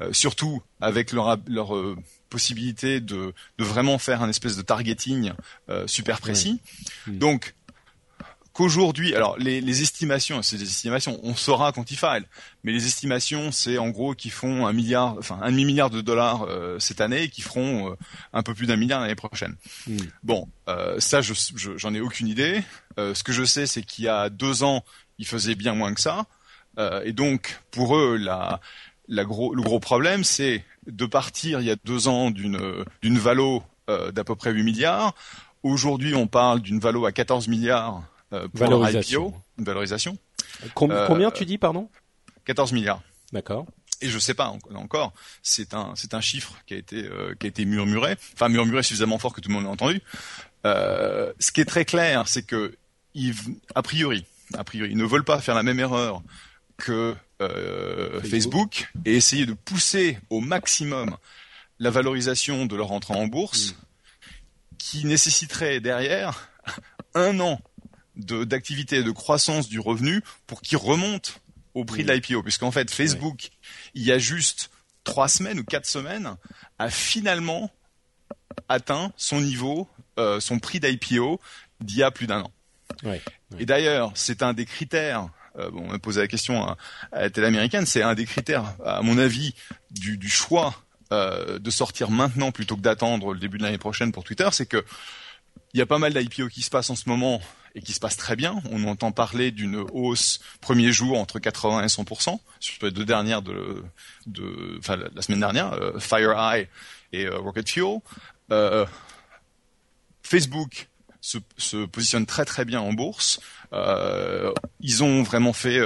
euh, 0.00 0.12
surtout 0.12 0.62
avec 0.80 1.12
leur 1.12 1.38
leur 1.48 1.72
possibilité 2.28 3.00
de, 3.00 3.34
de 3.58 3.64
vraiment 3.64 3.98
faire 3.98 4.22
un 4.22 4.28
espèce 4.28 4.56
de 4.56 4.62
targeting 4.62 5.32
super 5.86 6.20
précis. 6.20 6.60
Donc 7.08 7.54
qu'aujourd'hui, 8.60 9.14
alors 9.14 9.38
les, 9.38 9.62
les 9.62 9.80
estimations, 9.80 10.42
c'est 10.42 10.58
des 10.58 10.64
estimations, 10.64 11.18
on 11.22 11.34
saura 11.34 11.72
quand 11.72 11.90
ils 11.90 11.96
file, 11.96 12.26
mais 12.62 12.72
les 12.72 12.84
estimations, 12.84 13.52
c'est 13.52 13.78
en 13.78 13.88
gros 13.88 14.14
qu'ils 14.14 14.32
font 14.32 14.66
un 14.66 14.74
milliard, 14.74 15.16
enfin 15.18 15.38
un 15.40 15.50
demi 15.50 15.64
milliard 15.64 15.88
de 15.88 16.02
dollars 16.02 16.42
euh, 16.42 16.78
cette 16.78 17.00
année 17.00 17.22
et 17.22 17.28
qui 17.30 17.40
feront 17.40 17.92
euh, 17.92 17.94
un 18.34 18.42
peu 18.42 18.52
plus 18.52 18.66
d'un 18.66 18.76
milliard 18.76 19.00
l'année 19.00 19.14
prochaine. 19.14 19.56
Hmm. 19.86 19.96
Bon, 20.22 20.46
euh, 20.68 21.00
ça, 21.00 21.22
je, 21.22 21.32
j'en 21.54 21.94
ai 21.94 22.00
aucune 22.00 22.28
idée. 22.28 22.62
ce 22.98 23.22
que 23.22 23.32
je 23.32 23.44
sais, 23.44 23.66
c'est 23.66 23.80
qu'il 23.80 24.04
y 24.04 24.08
a 24.08 24.28
deux 24.28 24.62
ans, 24.62 24.84
ils 25.16 25.26
faisaient 25.26 25.54
bien 25.54 25.72
moins 25.72 25.94
que 25.94 26.00
ça, 26.02 26.26
et 27.04 27.14
donc 27.14 27.62
pour 27.70 27.96
eux, 27.96 28.18
la, 28.18 28.60
la 29.08 29.24
gros, 29.24 29.54
le 29.54 29.62
gros 29.62 29.80
problème, 29.80 30.22
c'est 30.22 30.66
de 30.86 31.06
partir 31.06 31.62
il 31.62 31.66
y 31.66 31.70
a 31.70 31.76
deux 31.86 32.08
ans 32.08 32.30
d'une 32.30 32.84
d'une 33.00 33.18
valo 33.18 33.62
d'à 33.88 34.22
peu 34.22 34.36
près 34.36 34.52
8 34.52 34.62
milliards. 34.64 35.14
Aujourd'hui, 35.62 36.14
on 36.14 36.26
parle 36.26 36.60
d'une 36.60 36.78
valo 36.78 37.06
à 37.06 37.12
14 37.12 37.48
milliards 37.48 38.02
pour 38.30 38.48
valorisation. 38.54 39.34
une 39.58 39.64
valorisation. 39.64 40.18
Euh, 40.62 41.06
combien 41.06 41.30
tu 41.30 41.44
dis, 41.44 41.58
pardon? 41.58 41.88
14 42.44 42.72
milliards. 42.72 43.02
D'accord. 43.32 43.66
Et 44.02 44.08
je 44.08 44.18
sais 44.18 44.34
pas 44.34 44.54
encore, 44.74 45.12
c'est 45.42 45.74
un 45.74 45.92
c'est 45.94 46.14
un 46.14 46.22
chiffre 46.22 46.54
qui 46.66 46.72
a 46.72 46.78
été 46.78 47.04
euh, 47.04 47.34
qui 47.38 47.46
a 47.46 47.48
été 47.50 47.66
murmuré, 47.66 48.16
enfin 48.32 48.48
murmuré 48.48 48.82
suffisamment 48.82 49.18
fort 49.18 49.34
que 49.34 49.42
tout 49.42 49.50
le 49.50 49.54
monde 49.54 49.64
l'a 49.64 49.70
entendu. 49.70 50.00
Euh, 50.64 51.32
ce 51.38 51.52
qui 51.52 51.60
est 51.60 51.66
très 51.66 51.84
clair, 51.84 52.26
c'est 52.26 52.42
que 52.42 52.74
ils, 53.12 53.34
a 53.74 53.82
priori, 53.82 54.24
a 54.56 54.64
priori, 54.64 54.90
ils 54.92 54.96
ne 54.96 55.04
veulent 55.04 55.24
pas 55.24 55.38
faire 55.40 55.54
la 55.54 55.62
même 55.62 55.78
erreur 55.78 56.22
que 56.78 57.14
euh, 57.42 58.22
Facebook. 58.22 58.90
et 59.04 59.16
essayer 59.16 59.44
de 59.44 59.52
pousser 59.52 60.18
au 60.30 60.40
maximum 60.40 61.16
la 61.78 61.90
valorisation 61.90 62.64
de 62.64 62.76
leur 62.76 62.92
entrée 62.92 63.14
en 63.14 63.26
bourse. 63.26 63.72
Mm 63.72 63.74
qui 64.80 65.04
nécessiterait 65.04 65.78
derrière 65.80 66.48
un 67.14 67.38
an 67.40 67.60
d'activité 68.16 68.96
et 68.96 69.02
de 69.02 69.10
croissance 69.10 69.68
du 69.68 69.80
revenu 69.80 70.22
pour 70.46 70.62
qu'il 70.62 70.78
remonte 70.78 71.40
au 71.74 71.84
prix 71.84 72.04
de 72.04 72.12
l'IPO. 72.12 72.42
Puisqu'en 72.42 72.70
fait, 72.70 72.90
Facebook, 72.90 73.50
il 73.94 74.02
y 74.02 74.12
a 74.12 74.18
juste 74.18 74.70
trois 75.04 75.28
semaines 75.28 75.60
ou 75.60 75.64
quatre 75.64 75.86
semaines, 75.86 76.36
a 76.78 76.90
finalement 76.90 77.70
atteint 78.68 79.12
son 79.16 79.40
niveau, 79.40 79.88
euh, 80.18 80.40
son 80.40 80.58
prix 80.58 80.80
d'IPO 80.80 81.40
d'il 81.80 81.98
y 81.98 82.02
a 82.02 82.10
plus 82.10 82.26
d'un 82.26 82.42
an. 82.42 82.52
Et 83.58 83.66
d'ailleurs, 83.66 84.12
c'est 84.14 84.42
un 84.42 84.52
des 84.52 84.66
critères. 84.66 85.28
Euh, 85.56 85.70
bon, 85.70 85.84
on 85.84 85.88
m'a 85.88 85.98
posé 85.98 86.20
la 86.20 86.28
question 86.28 86.62
à, 86.62 86.76
la 87.12 87.30
télé 87.30 87.46
américaine. 87.46 87.86
C'est 87.86 88.02
un 88.02 88.14
des 88.14 88.26
critères, 88.26 88.74
à 88.84 89.02
mon 89.02 89.18
avis, 89.18 89.54
du, 89.90 90.18
du 90.18 90.28
choix 90.28 90.74
euh, 91.12 91.58
de 91.58 91.70
sortir 91.70 92.10
maintenant 92.10 92.52
plutôt 92.52 92.76
que 92.76 92.82
d'attendre 92.82 93.32
le 93.32 93.40
début 93.40 93.58
de 93.58 93.62
l'année 93.62 93.78
prochaine 93.78 94.12
pour 94.12 94.24
Twitter. 94.24 94.48
C'est 94.52 94.66
que 94.66 94.84
il 95.72 95.78
y 95.78 95.82
a 95.82 95.86
pas 95.86 95.98
mal 95.98 96.12
d'IPO 96.12 96.48
qui 96.48 96.62
se 96.62 96.70
passent 96.70 96.90
en 96.90 96.96
ce 96.96 97.08
moment 97.08 97.40
et 97.74 97.80
qui 97.80 97.92
se 97.92 98.00
passent 98.00 98.16
très 98.16 98.36
bien. 98.36 98.60
On 98.70 98.84
entend 98.84 99.12
parler 99.12 99.50
d'une 99.50 99.84
hausse 99.92 100.40
premier 100.60 100.92
jour 100.92 101.18
entre 101.18 101.38
80 101.38 101.84
et 101.84 101.86
100% 101.86 102.40
sur 102.58 102.84
les 102.84 102.90
deux 102.90 103.04
dernières 103.04 103.42
de, 103.42 103.84
la 105.14 105.22
semaine 105.22 105.40
dernière, 105.40 105.72
euh, 105.74 105.98
FireEye 105.98 106.68
et 107.12 107.26
euh, 107.26 107.38
Rocket 107.38 107.68
Fuel. 107.68 108.00
Euh, 108.50 108.86
Facebook 110.22 110.88
se, 111.20 111.38
positionne 111.86 112.26
très 112.26 112.44
très 112.44 112.64
bien 112.64 112.80
en 112.80 112.92
bourse. 112.92 113.40
Ils 114.80 115.04
ont 115.04 115.22
vraiment 115.22 115.52
fait 115.52 115.80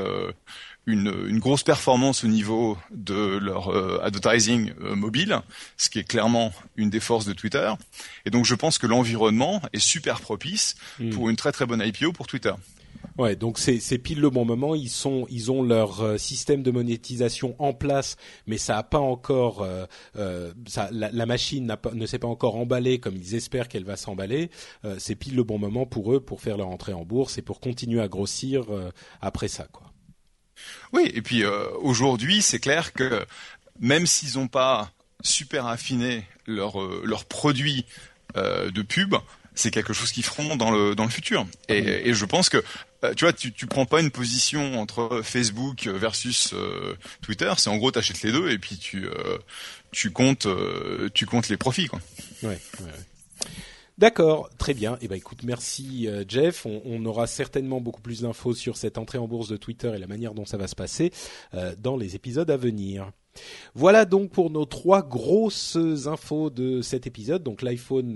une, 0.87 1.13
une, 1.29 1.39
grosse 1.39 1.63
performance 1.63 2.25
au 2.25 2.29
niveau 2.29 2.77
de 2.91 3.39
leur 3.39 3.69
euh, 3.69 4.01
advertising 4.03 4.73
euh, 4.83 4.95
mobile, 4.95 5.41
ce 5.77 5.89
qui 5.89 5.99
est 5.99 6.05
clairement 6.05 6.53
une 6.77 6.91
des 6.91 7.01
forces 7.01 7.25
de 7.25 7.33
Twitter. 7.33 7.73
Et 8.27 8.31
donc 8.31 8.45
je 8.45 8.55
pense 8.55 8.79
que 8.79 8.87
l'environnement 8.87 9.63
est 9.73 9.81
super 9.81 10.21
propice 10.21 10.77
hmm. 10.99 11.11
pour 11.11 11.31
une 11.31 11.37
très 11.37 11.53
très 11.53 11.67
bonne 11.67 11.83
IPO 11.85 12.13
pour 12.13 12.27
Twitter. 12.27 12.53
Ouais, 13.19 13.37
donc 13.37 13.59
c'est 13.59 13.99
pile 13.99 14.21
le 14.21 14.31
bon 14.31 14.45
moment. 14.45 14.75
Ils 14.75 14.89
sont, 14.89 15.27
ils 15.31 15.53
ont 15.53 15.63
leur 15.63 16.01
euh, 16.01 16.19
système 16.19 16.63
de 16.63 16.71
monétisation 16.71 17.55
en 17.59 17.73
place, 17.73 18.17
mais 18.47 18.59
ça 18.59 18.77
a 18.79 18.83
pas 18.83 18.99
encore, 18.99 19.63
euh, 19.63 19.87
euh 20.17 20.53
ça, 20.67 20.89
la, 20.91 21.11
la, 21.13 21.27
machine 21.27 21.77
pas, 21.81 21.93
ne 21.93 22.07
s'est 22.07 22.19
pas 22.19 22.29
encore 22.29 22.57
emballée 22.57 22.99
comme 22.99 23.17
ils 23.17 23.35
espèrent 23.35 23.69
qu'elle 23.69 23.85
va 23.85 23.97
s'emballer. 23.97 24.51
Euh, 24.85 24.97
c'est 24.99 25.15
pile 25.15 25.37
le 25.37 25.45
bon 25.45 25.59
moment 25.59 25.87
pour 25.87 26.13
eux 26.13 26.21
pour 26.21 26.41
faire 26.41 26.57
leur 26.57 26.69
entrée 26.69 26.93
en 26.93 27.05
bourse 27.05 27.39
et 27.39 27.43
pour 27.43 27.61
continuer 27.61 28.01
à 28.01 28.09
grossir 28.09 28.65
après 29.21 29.49
ça, 29.49 29.67
quoi. 29.71 29.94
Oui, 30.93 31.11
et 31.15 31.23
puis 31.23 31.45
aujourd'hui, 31.81 32.43
c'est 32.43 32.61
clair 32.61 32.93
que 32.93 33.25
même 33.81 34.07
s'ils 34.07 34.39
n'ont 34.39 34.49
pas 34.49 34.91
super 35.23 35.67
affiné 35.67 36.27
leur 36.47 36.79
leur 37.05 37.25
produit 37.25 37.85
de 38.37 38.83
pub, 38.83 39.15
c'est 39.55 39.71
quelque 39.71 39.93
chose 39.93 40.13
qu'ils 40.13 40.25
feront 40.25 40.57
dans 40.57 40.71
le 40.71 40.95
dans 40.95 41.05
le 41.05 41.11
futur. 41.11 41.47
Et, 41.69 42.09
et 42.09 42.15
je 42.15 42.25
pense 42.25 42.49
que 42.49 42.63
euh, 43.05 43.15
tu 43.15 43.25
vois, 43.25 43.33
tu, 43.33 43.53
tu 43.53 43.67
prends 43.67 43.87
pas 43.87 44.01
une 44.01 44.11
position 44.11 44.81
entre 44.81 45.21
Facebook 45.23 45.87
versus 45.87 46.53
euh, 46.55 46.97
Twitter. 47.23 47.53
C'est 47.59 47.71
en 47.71 47.77
gros, 47.77 47.91
t'achètes 47.91 48.23
les 48.23 48.33
deux 48.33 48.51
et 48.51 48.59
puis 48.59 48.79
tu 48.79 49.07
euh, 49.07 49.39
tu 49.93 50.11
comptes 50.11 50.49
tu 51.13 51.27
comptes 51.27 51.49
les 51.49 51.57
profits 51.57 51.87
quoi. 51.87 52.01
Ouais. 52.43 52.59
ouais, 52.81 52.91
D'accord, 53.97 54.51
très 54.59 54.75
bien. 54.75 54.99
Eh 55.03 55.09
ben 55.09 55.15
écoute, 55.15 55.45
merci 55.45 56.09
Jeff. 56.27 56.67
On, 56.67 56.83
on, 56.85 57.05
aura 57.05 57.27
certainement 57.27 57.81
beaucoup 57.81 58.01
plus 58.03 58.23
d'infos 58.23 58.55
sur 58.55 58.77
cette 58.77 58.99
entrée 58.99 59.19
en 59.19 59.29
bourse 59.29 59.49
de 59.49 59.57
Twitter 59.57 59.93
et 59.95 59.99
la 59.99 60.09
manière 60.09 60.35
dont 60.35 60.45
ça 60.45 60.57
va 60.57 60.67
se 60.67 60.75
passer 60.75 61.13
dans 61.79 61.97
les 61.97 62.17
épisodes 62.17 62.51
à 62.51 62.57
venir. 62.57 63.13
Voilà 63.75 64.05
donc 64.05 64.31
pour 64.31 64.51
nos 64.51 64.65
trois 64.65 65.03
grosses 65.03 65.77
infos 66.07 66.51
de 66.51 66.83
cet 66.83 67.07
épisode, 67.07 67.43
donc 67.43 67.63
l'iPhone 67.63 68.15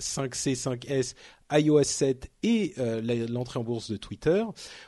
5C, 0.00 0.50
euh, 0.50 0.54
5S, 0.54 1.14
euh, 1.52 1.58
iOS 1.58 1.84
7 1.84 2.30
et 2.42 2.72
euh, 2.78 3.26
l'entrée 3.28 3.60
en 3.60 3.64
bourse 3.64 3.90
de 3.90 3.96
Twitter. 3.96 4.42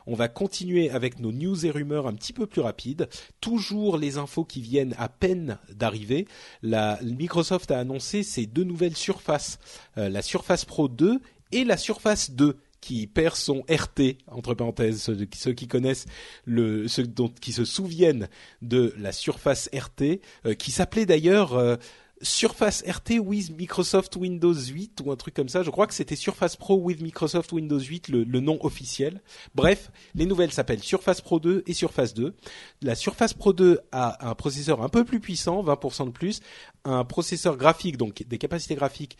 On 0.06 0.14
va 0.14 0.28
continuer 0.28 0.90
avec 0.90 1.20
nos 1.20 1.30
news 1.30 1.66
et 1.66 1.70
rumeurs 1.70 2.06
un 2.06 2.14
petit 2.14 2.32
peu 2.32 2.46
plus 2.46 2.62
rapides. 2.62 3.08
Toujours 3.40 3.98
les 3.98 4.18
infos 4.18 4.44
qui 4.44 4.60
viennent 4.60 4.94
à 4.98 5.08
peine 5.08 5.58
d'arriver. 5.72 6.26
Microsoft 6.62 7.70
a 7.70 7.78
annoncé 7.78 8.22
ses 8.22 8.46
deux 8.46 8.64
nouvelles 8.64 8.96
surfaces, 8.96 9.58
la 9.96 10.22
Surface 10.22 10.64
Pro 10.64 10.88
2 10.88 11.20
et 11.52 11.64
la 11.64 11.76
Surface 11.76 12.30
2 12.30 12.56
qui 12.84 13.06
perd 13.06 13.34
son 13.34 13.64
RT 13.70 14.18
entre 14.30 14.52
parenthèses 14.52 15.00
ceux, 15.00 15.52
qui 15.54 15.66
connaissent 15.66 16.04
le 16.44 16.86
ceux 16.86 17.06
dont, 17.06 17.30
qui 17.40 17.52
se 17.52 17.64
souviennent 17.64 18.28
de 18.60 18.92
la 18.98 19.10
Surface 19.10 19.70
RT 19.74 20.20
euh, 20.44 20.52
qui 20.52 20.70
s'appelait 20.70 21.06
d'ailleurs 21.06 21.54
euh, 21.54 21.76
Surface 22.24 22.82
RT 22.86 23.20
with 23.20 23.56
Microsoft 23.56 24.16
Windows 24.16 24.54
8 24.54 25.02
ou 25.04 25.12
un 25.12 25.16
truc 25.16 25.34
comme 25.34 25.50
ça. 25.50 25.62
Je 25.62 25.70
crois 25.70 25.86
que 25.86 25.94
c'était 25.94 26.16
Surface 26.16 26.56
Pro 26.56 26.76
with 26.76 27.02
Microsoft 27.02 27.52
Windows 27.52 27.78
8, 27.78 28.08
le, 28.08 28.40
nom 28.40 28.58
officiel. 28.64 29.22
Bref, 29.54 29.90
les 30.14 30.24
nouvelles 30.24 30.52
s'appellent 30.52 30.82
Surface 30.82 31.20
Pro 31.20 31.38
2 31.38 31.64
et 31.66 31.74
Surface 31.74 32.14
2. 32.14 32.34
La 32.82 32.94
Surface 32.94 33.34
Pro 33.34 33.52
2 33.52 33.80
a 33.92 34.30
un 34.30 34.34
processeur 34.34 34.82
un 34.82 34.88
peu 34.88 35.04
plus 35.04 35.20
puissant, 35.20 35.62
20% 35.62 36.06
de 36.06 36.10
plus, 36.10 36.40
un 36.84 37.04
processeur 37.04 37.56
graphique, 37.56 37.98
donc 37.98 38.24
des 38.26 38.38
capacités 38.38 38.74
graphiques 38.74 39.18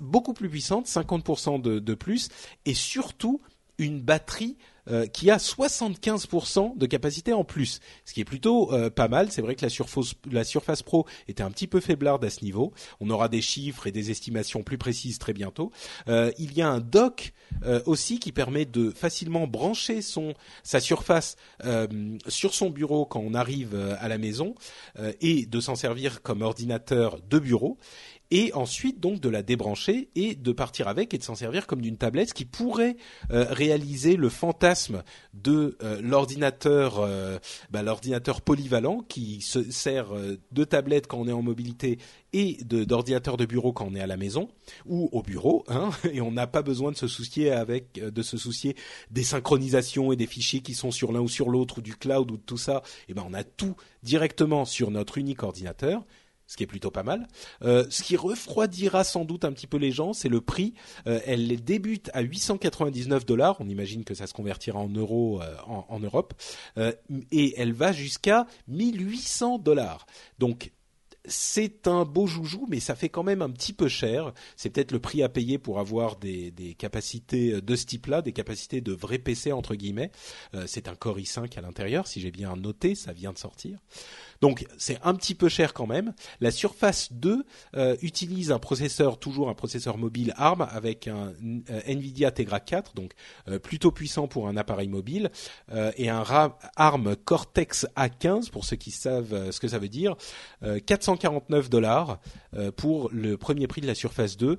beaucoup 0.00 0.32
plus 0.32 0.48
puissantes, 0.48 0.86
50% 0.86 1.60
de, 1.60 1.80
de 1.80 1.94
plus, 1.94 2.28
et 2.64 2.74
surtout 2.74 3.40
une 3.78 4.00
batterie 4.00 4.56
euh, 4.90 5.06
qui 5.06 5.30
a 5.30 5.36
75% 5.36 6.76
de 6.76 6.86
capacité 6.86 7.32
en 7.32 7.44
plus, 7.44 7.78
ce 8.04 8.12
qui 8.12 8.20
est 8.20 8.24
plutôt 8.24 8.72
euh, 8.72 8.90
pas 8.90 9.06
mal. 9.06 9.30
C'est 9.30 9.40
vrai 9.40 9.54
que 9.54 9.62
la 9.62 9.68
Surface, 9.68 10.14
la 10.28 10.42
Surface 10.42 10.82
Pro 10.82 11.06
était 11.28 11.44
un 11.44 11.52
petit 11.52 11.68
peu 11.68 11.78
faiblarde 11.78 12.24
à 12.24 12.30
ce 12.30 12.44
niveau. 12.44 12.72
On 12.98 13.08
aura 13.08 13.28
des 13.28 13.42
chiffres 13.42 13.86
et 13.86 13.92
des 13.92 14.10
estimations 14.10 14.64
plus 14.64 14.78
précises 14.78 15.20
très 15.20 15.34
bientôt. 15.34 15.70
Euh, 16.08 16.32
il 16.36 16.52
y 16.54 16.62
a 16.62 16.68
un 16.68 16.80
dock 16.80 17.32
aussi 17.86 18.18
qui 18.18 18.32
permet 18.32 18.64
de 18.64 18.90
facilement 18.90 19.46
brancher 19.46 20.02
son 20.02 20.34
sa 20.64 20.80
surface 20.80 21.36
sur 22.26 22.54
son 22.54 22.70
bureau 22.70 23.04
quand 23.04 23.20
on 23.20 23.34
arrive 23.34 23.76
à 24.00 24.08
la 24.08 24.18
maison 24.18 24.54
et 25.20 25.46
de 25.46 25.60
s'en 25.60 25.76
servir 25.76 26.22
comme 26.22 26.42
ordinateur 26.42 27.20
de 27.20 27.38
bureau 27.38 27.78
et 28.32 28.50
ensuite 28.54 28.98
donc 28.98 29.20
de 29.20 29.28
la 29.28 29.42
débrancher 29.42 30.08
et 30.16 30.34
de 30.34 30.52
partir 30.52 30.88
avec 30.88 31.12
et 31.12 31.18
de 31.18 31.22
s'en 31.22 31.34
servir 31.34 31.66
comme 31.66 31.82
d'une 31.82 31.98
tablette, 31.98 32.32
qui 32.32 32.46
pourrait 32.46 32.96
euh, 33.30 33.44
réaliser 33.50 34.16
le 34.16 34.30
fantasme 34.30 35.02
de 35.34 35.76
euh, 35.82 36.00
l'ordinateur, 36.00 36.98
euh, 36.98 37.38
bah, 37.70 37.82
l'ordinateur 37.82 38.40
polyvalent 38.40 39.00
qui 39.06 39.42
se 39.42 39.70
sert 39.70 40.08
de 40.50 40.64
tablette 40.64 41.08
quand 41.08 41.18
on 41.18 41.28
est 41.28 41.32
en 41.32 41.42
mobilité 41.42 41.98
et 42.32 42.56
d'ordinateur 42.64 43.36
de, 43.36 43.44
bureau 43.44 43.74
quand 43.74 43.88
on 43.90 43.94
est 43.94 44.00
à 44.00 44.06
la 44.06 44.16
maison 44.16 44.48
ou 44.86 45.10
au 45.12 45.20
bureau, 45.22 45.64
hein, 45.68 45.90
et 46.10 46.22
on 46.22 46.32
n'a 46.32 46.46
pas 46.46 46.62
besoin 46.62 46.90
de 46.90 46.96
se 46.96 47.08
soucier 47.08 47.50
avec 47.50 48.00
de 48.02 48.22
se 48.22 48.38
soucier 48.38 48.76
des 49.10 49.24
synchronisations 49.24 50.10
et 50.10 50.16
des 50.16 50.26
fichiers 50.26 50.60
qui 50.60 50.72
sont 50.72 50.90
sur 50.90 51.12
l'un 51.12 51.20
ou 51.20 51.28
sur 51.28 51.50
l'autre 51.50 51.78
ou 51.78 51.80
du 51.82 51.96
cloud 51.96 52.30
ou 52.30 52.38
de 52.38 52.42
tout 52.42 52.56
ça. 52.56 52.82
Et 53.08 53.10
eh 53.10 53.14
ben 53.14 53.26
on 53.28 53.34
a 53.34 53.44
tout 53.44 53.76
directement 54.02 54.64
sur 54.64 54.90
notre 54.90 55.18
unique 55.18 55.42
ordinateur 55.42 56.06
ce 56.52 56.56
qui 56.58 56.64
est 56.64 56.66
plutôt 56.66 56.90
pas 56.90 57.02
mal. 57.02 57.28
Euh, 57.62 57.86
ce 57.88 58.02
qui 58.02 58.14
refroidira 58.14 59.04
sans 59.04 59.24
doute 59.24 59.46
un 59.46 59.52
petit 59.52 59.66
peu 59.66 59.78
les 59.78 59.90
gens, 59.90 60.12
c'est 60.12 60.28
le 60.28 60.42
prix. 60.42 60.74
Euh, 61.06 61.18
elle 61.24 61.64
débute 61.64 62.10
à 62.12 62.20
899 62.20 63.24
dollars. 63.24 63.56
On 63.60 63.68
imagine 63.70 64.04
que 64.04 64.12
ça 64.12 64.26
se 64.26 64.34
convertira 64.34 64.78
en 64.78 64.90
euros 64.90 65.40
euh, 65.40 65.56
en, 65.66 65.98
Europe, 66.00 66.34
et 67.30 67.54
elle 67.56 67.72
va 67.72 67.92
jusqu'à 67.92 68.46
1800 68.68 69.58
dollars. 69.58 70.04
Donc 70.38 70.72
c'est 71.24 71.86
un 71.86 72.04
beau 72.04 72.26
joujou, 72.26 72.66
mais 72.68 72.80
ça 72.80 72.96
fait 72.96 73.08
quand 73.08 73.22
même 73.22 73.40
un 73.40 73.50
petit 73.50 73.72
peu 73.72 73.88
cher. 73.88 74.32
C'est 74.56 74.70
peut-être 74.70 74.92
le 74.92 74.98
prix 74.98 75.22
à 75.22 75.28
payer 75.28 75.58
pour 75.58 75.78
avoir 75.78 76.16
des, 76.16 76.52
capacités 76.76 77.62
de 77.62 77.76
ce 77.76 77.86
type-là, 77.86 78.20
des 78.20 78.32
capacités 78.32 78.80
de 78.80 78.92
vrai 78.92 79.18
PC 79.18 79.52
entre 79.52 79.74
guillemets. 79.76 80.10
C'est 80.66 80.88
un 80.88 80.96
Core 80.96 81.18
i5 81.18 81.56
à 81.56 81.60
l'intérieur, 81.60 82.08
si 82.08 82.20
j'ai 82.20 82.32
bien 82.32 82.56
noté, 82.56 82.94
ça 82.96 83.12
vient 83.12 83.32
de 83.32 83.38
sortir. 83.38 83.78
Donc 84.42 84.66
c'est 84.76 84.98
un 85.04 85.14
petit 85.14 85.34
peu 85.34 85.48
cher 85.48 85.72
quand 85.72 85.86
même. 85.86 86.12
La 86.40 86.50
Surface 86.50 87.12
2 87.12 87.44
euh, 87.76 87.96
utilise 88.02 88.50
un 88.52 88.58
processeur, 88.58 89.18
toujours 89.18 89.48
un 89.48 89.54
processeur 89.54 89.96
mobile 89.96 90.34
ARM 90.36 90.66
avec 90.70 91.06
un 91.08 91.32
euh, 91.70 91.80
Nvidia 91.86 92.32
Tegra 92.32 92.60
4, 92.60 92.94
donc 92.94 93.12
euh, 93.48 93.58
plutôt 93.58 93.92
puissant 93.92 94.26
pour 94.26 94.48
un 94.48 94.56
appareil 94.56 94.88
mobile, 94.88 95.30
et 95.96 96.08
un 96.10 96.24
ARM 96.76 97.16
Cortex 97.16 97.86
A15 97.96 98.50
pour 98.50 98.64
ceux 98.64 98.76
qui 98.76 98.90
savent 98.90 99.50
ce 99.52 99.60
que 99.60 99.68
ça 99.68 99.78
veut 99.78 99.88
dire. 99.88 100.16
449 100.86 101.70
dollars 101.70 102.18
pour 102.76 103.08
le 103.12 103.36
premier 103.36 103.68
prix 103.68 103.80
de 103.80 103.86
la 103.86 103.94
Surface 103.94 104.36
2 104.36 104.58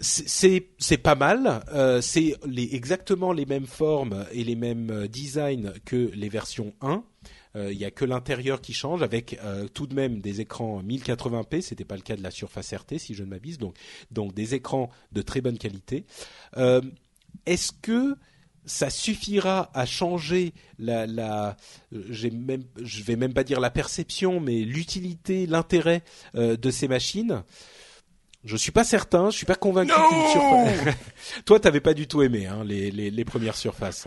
c'est 0.00 0.68
c'est 0.78 0.98
pas 0.98 1.14
mal. 1.14 1.62
Euh, 1.72 2.00
c'est 2.00 2.34
les, 2.46 2.74
exactement 2.74 3.32
les 3.32 3.46
mêmes 3.46 3.66
formes 3.66 4.26
et 4.32 4.44
les 4.44 4.54
mêmes 4.54 5.08
designs 5.08 5.72
que 5.84 6.10
les 6.14 6.28
versions 6.28 6.72
1. 6.80 7.02
Euh, 7.56 7.72
il 7.72 7.78
y 7.78 7.84
a 7.84 7.90
que 7.90 8.04
l'intérieur 8.04 8.60
qui 8.60 8.72
change 8.72 9.02
avec 9.02 9.38
euh, 9.42 9.68
tout 9.68 9.86
de 9.86 9.94
même 9.94 10.20
des 10.20 10.40
écrans 10.40 10.82
1080p. 10.82 11.60
C'était 11.60 11.84
pas 11.84 11.96
le 11.96 12.02
cas 12.02 12.16
de 12.16 12.22
la 12.22 12.30
Surface 12.30 12.72
RT 12.72 12.98
si 12.98 13.14
je 13.14 13.22
ne 13.24 13.28
m'abuse. 13.28 13.58
Donc 13.58 13.76
donc 14.10 14.34
des 14.34 14.54
écrans 14.54 14.90
de 15.12 15.22
très 15.22 15.40
bonne 15.40 15.58
qualité. 15.58 16.04
Euh, 16.56 16.80
est-ce 17.46 17.72
que 17.72 18.16
ça 18.64 18.90
suffira 18.90 19.70
à 19.72 19.86
changer 19.86 20.52
la, 20.78 21.06
la 21.06 21.56
j'ai 22.10 22.30
même, 22.30 22.64
je 22.82 23.02
vais 23.02 23.16
même 23.16 23.32
pas 23.32 23.44
dire 23.44 23.60
la 23.60 23.70
perception, 23.70 24.40
mais 24.40 24.58
l'utilité, 24.60 25.46
l'intérêt 25.46 26.02
de 26.34 26.70
ces 26.70 26.86
machines? 26.86 27.42
Je 28.44 28.56
suis 28.56 28.72
pas 28.72 28.84
certain, 28.84 29.30
je 29.30 29.36
suis 29.36 29.46
pas 29.46 29.54
convaincu 29.54 29.92
qu'une 29.92 30.28
surface. 30.32 30.94
Toi, 31.46 31.60
t'avais 31.60 31.80
pas 31.80 31.94
du 31.94 32.06
tout 32.06 32.22
aimé 32.22 32.46
hein, 32.46 32.62
les, 32.64 32.90
les, 32.90 33.10
les 33.10 33.24
premières 33.24 33.56
surfaces. 33.56 34.06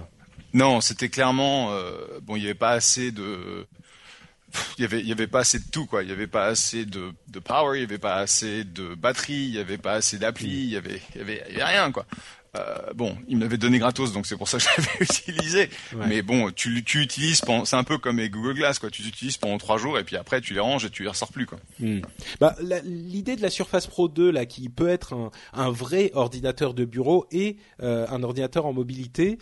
Non, 0.54 0.82
c'était 0.82 1.10
clairement 1.10 1.72
euh, 1.72 2.20
bon. 2.22 2.36
Il 2.36 2.42
y 2.44 2.46
avait 2.46 2.54
pas 2.54 2.72
assez 2.72 3.12
de, 3.12 3.66
il 4.78 4.82
y 4.82 4.86
avait 4.86 5.00
il 5.00 5.08
y 5.08 5.12
avait 5.12 5.28
pas 5.28 5.40
assez 5.40 5.60
de 5.60 5.66
tout 5.72 5.86
quoi. 5.86 6.04
Il 6.04 6.10
y 6.10 6.12
avait 6.12 6.28
pas 6.28 6.46
assez 6.46 6.86
de, 6.86 7.12
de 7.28 7.40
power, 7.40 7.78
il 7.78 7.82
y 7.82 7.86
avait 7.86 7.98
pas 7.98 8.16
assez 8.16 8.64
de 8.64 8.96
batterie, 8.96 9.34
il 9.46 9.52
y 9.56 9.60
avait 9.60 9.78
pas 9.78 9.94
assez 9.94 10.18
d'appli, 10.18 10.50
il 10.50 10.70
y 10.70 10.76
avait 10.78 11.02
il 11.16 11.20
y 11.20 11.22
avait, 11.22 11.44
il 11.50 11.58
y 11.58 11.62
avait 11.62 11.72
rien 11.72 11.92
quoi. 11.92 12.06
Euh, 12.58 12.92
bon, 12.94 13.18
il 13.30 13.38
me 13.38 13.44
l'avait 13.44 13.56
donné 13.58 13.80
gratos, 13.80 14.12
donc 14.12 14.26
c'est 14.28 14.36
pour 14.36 14.50
ça 14.50 14.58
que 14.58 14.64
je 14.78 14.82
l'avais 14.82 14.98
utilisé. 15.06 15.70
Ouais. 15.94 16.06
Mais 16.08 16.22
bon, 16.22 16.52
tu, 16.52 16.84
tu 16.84 17.00
utilises, 17.02 17.40
pendant- 17.40 17.64
c'est 17.64 17.78
un 17.78 17.86
peu 17.86 17.98
comme 17.98 18.18
les 18.18 18.30
Google 18.30 18.56
Glass, 18.56 18.78
quoi. 18.78 18.90
Tu 18.90 19.04
utilises 19.04 19.38
pendant 19.38 19.58
trois 19.58 19.78
jours 19.78 19.98
et 19.98 20.04
puis 20.04 20.18
après 20.18 20.42
tu 20.42 20.54
les 20.54 20.60
ranges 20.60 20.84
et 20.84 20.90
tu 20.90 21.04
les 21.04 21.08
ressors 21.10 21.32
plus, 21.32 21.46
quoi. 21.46 21.60
Hmm. 21.80 22.02
Bah, 22.42 22.58
l'idée 22.84 23.38
de 23.38 23.42
la 23.42 23.50
Surface 23.50 23.88
Pro 23.88 24.10
2 24.10 24.32
là, 24.32 24.46
qui 24.46 24.68
peut 24.68 24.90
être 24.90 25.14
un, 25.14 25.32
un 25.54 25.70
vrai 25.72 26.12
ordinateur 26.14 26.74
de 26.74 26.84
bureau 26.84 27.26
et 27.32 27.56
euh, 27.82 28.06
un 28.10 28.22
ordinateur 28.22 28.66
en 28.66 28.74
mobilité, 28.74 29.38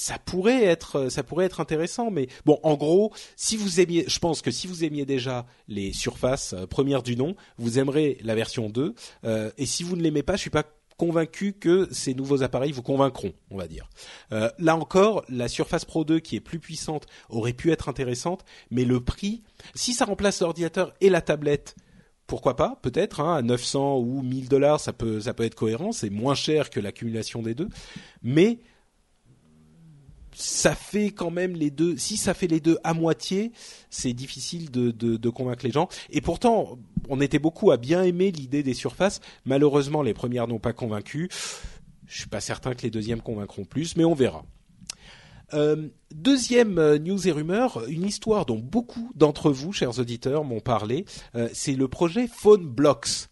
ça 0.00 0.18
pourrait 0.18 0.64
être, 0.64 1.10
ça 1.10 1.22
pourrait 1.22 1.44
être 1.44 1.60
intéressant. 1.60 2.10
Mais 2.10 2.28
bon, 2.46 2.58
en 2.62 2.74
gros, 2.74 3.12
si 3.36 3.58
vous 3.58 3.80
aimiez, 3.80 4.06
je 4.08 4.18
pense 4.18 4.40
que 4.40 4.50
si 4.50 4.66
vous 4.66 4.82
aimiez 4.82 5.04
déjà 5.04 5.44
les 5.68 5.92
surfaces 5.92 6.54
euh, 6.54 6.66
premières 6.66 7.02
du 7.02 7.16
nom, 7.16 7.36
vous 7.58 7.78
aimerez 7.78 8.16
la 8.22 8.34
version 8.34 8.70
2. 8.70 8.94
Euh, 9.24 9.50
et 9.58 9.66
si 9.66 9.82
vous 9.82 9.96
ne 9.96 10.02
l'aimez 10.02 10.22
pas, 10.22 10.36
je 10.36 10.40
suis 10.40 10.48
pas 10.48 10.64
convaincu 10.96 11.52
que 11.52 11.86
ces 11.92 12.14
nouveaux 12.14 12.42
appareils 12.42 12.72
vous 12.72 12.82
convaincront, 12.82 13.34
on 13.50 13.58
va 13.58 13.68
dire. 13.68 13.90
Euh, 14.32 14.48
là 14.58 14.74
encore, 14.74 15.22
la 15.28 15.48
Surface 15.48 15.84
Pro 15.84 16.04
2 16.04 16.18
qui 16.20 16.34
est 16.34 16.40
plus 16.40 16.60
puissante 16.60 17.06
aurait 17.28 17.52
pu 17.52 17.70
être 17.70 17.90
intéressante, 17.90 18.46
mais 18.70 18.86
le 18.86 19.04
prix, 19.04 19.42
si 19.74 19.92
ça 19.92 20.06
remplace 20.06 20.40
l'ordinateur 20.40 20.94
et 21.02 21.10
la 21.10 21.20
tablette, 21.20 21.76
pourquoi 22.26 22.56
pas 22.56 22.78
Peut-être 22.80 23.20
hein, 23.20 23.34
à 23.34 23.42
900 23.42 23.98
ou 23.98 24.22
1000 24.22 24.48
dollars, 24.48 24.80
ça 24.80 24.94
peut 24.94 25.20
ça 25.20 25.34
peut 25.34 25.44
être 25.44 25.54
cohérent. 25.54 25.92
C'est 25.92 26.10
moins 26.10 26.34
cher 26.34 26.70
que 26.70 26.80
l'accumulation 26.80 27.42
des 27.42 27.54
deux, 27.54 27.68
mais 28.22 28.60
ça 30.40 30.74
fait 30.74 31.10
quand 31.10 31.30
même 31.30 31.54
les 31.54 31.70
deux. 31.70 31.96
Si 31.96 32.16
ça 32.16 32.34
fait 32.34 32.46
les 32.46 32.60
deux 32.60 32.78
à 32.84 32.94
moitié, 32.94 33.52
c'est 33.90 34.12
difficile 34.12 34.70
de, 34.70 35.28
convaincre 35.28 35.64
les 35.64 35.70
gens. 35.70 35.88
Et 36.10 36.20
pourtant, 36.20 36.78
on 37.08 37.20
était 37.20 37.38
beaucoup 37.38 37.70
à 37.70 37.76
bien 37.76 38.02
aimer 38.02 38.30
l'idée 38.30 38.62
des 38.62 38.74
surfaces. 38.74 39.20
Malheureusement, 39.44 40.02
les 40.02 40.14
premières 40.14 40.48
n'ont 40.48 40.58
pas 40.58 40.72
convaincu. 40.72 41.28
Je 42.06 42.18
suis 42.20 42.28
pas 42.28 42.40
certain 42.40 42.74
que 42.74 42.82
les 42.82 42.90
deuxièmes 42.90 43.20
convaincront 43.20 43.64
plus, 43.64 43.96
mais 43.96 44.04
on 44.04 44.14
verra. 44.14 44.44
Euh, 45.52 45.88
deuxième 46.12 46.78
euh, 46.78 46.98
news 46.98 47.26
et 47.26 47.32
rumeur, 47.32 47.84
une 47.88 48.04
histoire 48.04 48.46
dont 48.46 48.58
beaucoup 48.58 49.10
d'entre 49.14 49.50
vous, 49.50 49.72
chers 49.72 49.98
auditeurs, 49.98 50.44
m'ont 50.44 50.60
parlé. 50.60 51.04
Euh, 51.34 51.48
c'est 51.52 51.72
le 51.74 51.88
projet 51.88 52.28
Phone 52.28 52.64
Blocks. 52.66 53.28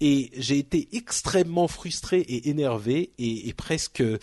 Et 0.00 0.30
j'ai 0.36 0.58
été 0.58 0.88
extrêmement 0.92 1.68
frustré 1.68 2.20
et 2.20 2.48
énervé 2.48 3.12
et, 3.18 3.52
presque 3.54 4.00
euh, 4.02 4.18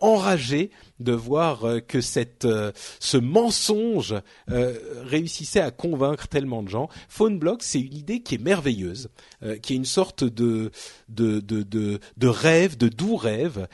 enragé 0.00 0.70
de 1.02 1.12
voir 1.12 1.64
euh, 1.64 1.80
que 1.80 2.00
cette, 2.00 2.44
euh, 2.44 2.72
ce 3.00 3.16
mensonge 3.16 4.14
euh, 4.50 4.78
réussissait 5.04 5.60
à 5.60 5.70
convaincre 5.70 6.28
tellement 6.28 6.62
de 6.62 6.68
gens. 6.68 6.88
Phone 7.08 7.38
Blocks, 7.38 7.62
c'est 7.62 7.80
une 7.80 7.94
idée 7.94 8.20
qui 8.20 8.36
est 8.36 8.42
merveilleuse, 8.42 9.10
qui 9.62 9.72
est 9.72 9.76
une 9.76 9.84
sorte 9.84 10.24
de, 10.24 10.70
de, 11.08 11.40
de, 11.40 11.62
de, 11.62 11.98
de 12.16 12.28
rêve, 12.28 12.76
de 12.76 12.88
doux 12.88 13.16
rêve, 13.16 13.66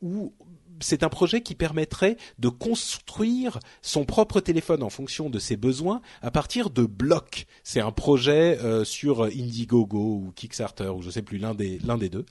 où 0.00 0.32
c'est 0.80 1.02
un 1.02 1.08
projet 1.08 1.42
qui 1.42 1.54
permettrait 1.54 2.16
de 2.38 2.48
construire 2.48 3.58
son 3.82 4.04
propre 4.04 4.40
téléphone 4.40 4.82
en 4.82 4.90
fonction 4.90 5.30
de 5.30 5.38
ses 5.38 5.56
besoins 5.56 6.00
à 6.22 6.30
partir 6.30 6.70
de 6.70 6.84
blocs. 6.84 7.46
C'est 7.62 7.80
un 7.80 7.92
projet 7.92 8.58
euh, 8.62 8.84
sur 8.84 9.24
Indiegogo 9.24 9.98
ou 9.98 10.32
Kickstarter 10.34 10.88
ou 10.88 11.02
je 11.02 11.10
sais 11.10 11.22
plus 11.22 11.38
l'un 11.38 11.54
des 11.54 11.78
l'un 11.80 11.98
des 11.98 12.08
deux. 12.08 12.26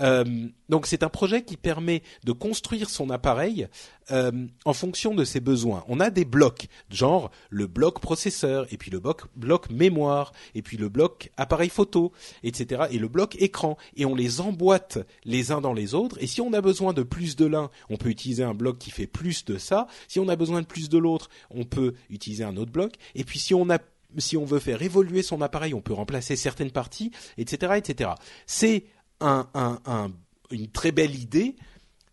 Euh, 0.00 0.48
donc 0.70 0.86
c'est 0.86 1.02
un 1.02 1.08
projet 1.08 1.42
qui 1.42 1.56
permet 1.56 2.02
de 2.24 2.32
construire 2.32 2.88
son 2.88 3.10
appareil 3.10 3.68
euh, 4.10 4.46
en 4.64 4.72
fonction 4.72 5.14
de 5.14 5.24
ses 5.24 5.40
besoins. 5.40 5.84
On 5.88 6.00
a 6.00 6.10
des 6.10 6.24
blocs, 6.24 6.68
genre 6.88 7.30
le 7.50 7.66
bloc 7.66 8.00
processeur 8.00 8.66
et 8.72 8.76
puis 8.76 8.90
le 8.90 9.00
bloc, 9.00 9.22
bloc 9.36 9.68
mémoire 9.70 10.32
et 10.54 10.62
puis 10.62 10.76
le 10.76 10.88
bloc 10.88 11.30
appareil 11.36 11.68
photo, 11.68 12.12
etc. 12.44 12.84
et 12.90 12.98
le 12.98 13.08
bloc 13.08 13.36
écran 13.40 13.76
et 13.96 14.06
on 14.06 14.14
les 14.14 14.40
emboîte 14.40 14.98
les 15.24 15.52
uns 15.52 15.60
dans 15.60 15.74
les 15.74 15.94
autres. 15.94 16.16
Et 16.22 16.26
si 16.26 16.40
on 16.40 16.52
a 16.52 16.60
besoin 16.60 16.92
de 16.92 17.02
plus 17.02 17.36
de 17.36 17.46
l'un, 17.46 17.70
on 17.90 17.96
peut 17.96 18.08
utiliser 18.08 18.44
un 18.44 18.54
bloc 18.54 18.78
qui 18.78 18.90
fait 18.90 19.08
plus 19.08 19.44
de 19.44 19.58
ça. 19.58 19.88
Si 20.08 20.20
on 20.20 20.28
a 20.28 20.36
besoin 20.36 20.62
de 20.62 20.66
plus 20.66 20.88
de 20.88 20.98
l'autre, 20.98 21.28
on 21.50 21.64
peut 21.64 21.94
utiliser 22.08 22.44
un 22.44 22.56
autre 22.56 22.72
bloc. 22.72 22.94
Et 23.14 23.24
puis 23.24 23.38
si 23.38 23.54
on 23.54 23.68
a 23.70 23.78
si 24.18 24.36
on 24.36 24.44
veut 24.44 24.58
faire 24.58 24.82
évoluer 24.82 25.22
son 25.22 25.40
appareil, 25.40 25.74
on 25.74 25.80
peut 25.80 25.92
remplacer 25.92 26.36
certaines 26.36 26.70
parties, 26.72 27.12
etc., 27.38 27.74
etc. 27.76 28.10
C'est 28.46 28.84
un, 29.20 29.48
un, 29.54 29.78
un, 29.86 30.10
une 30.50 30.68
très 30.68 30.92
belle 30.92 31.14
idée, 31.14 31.56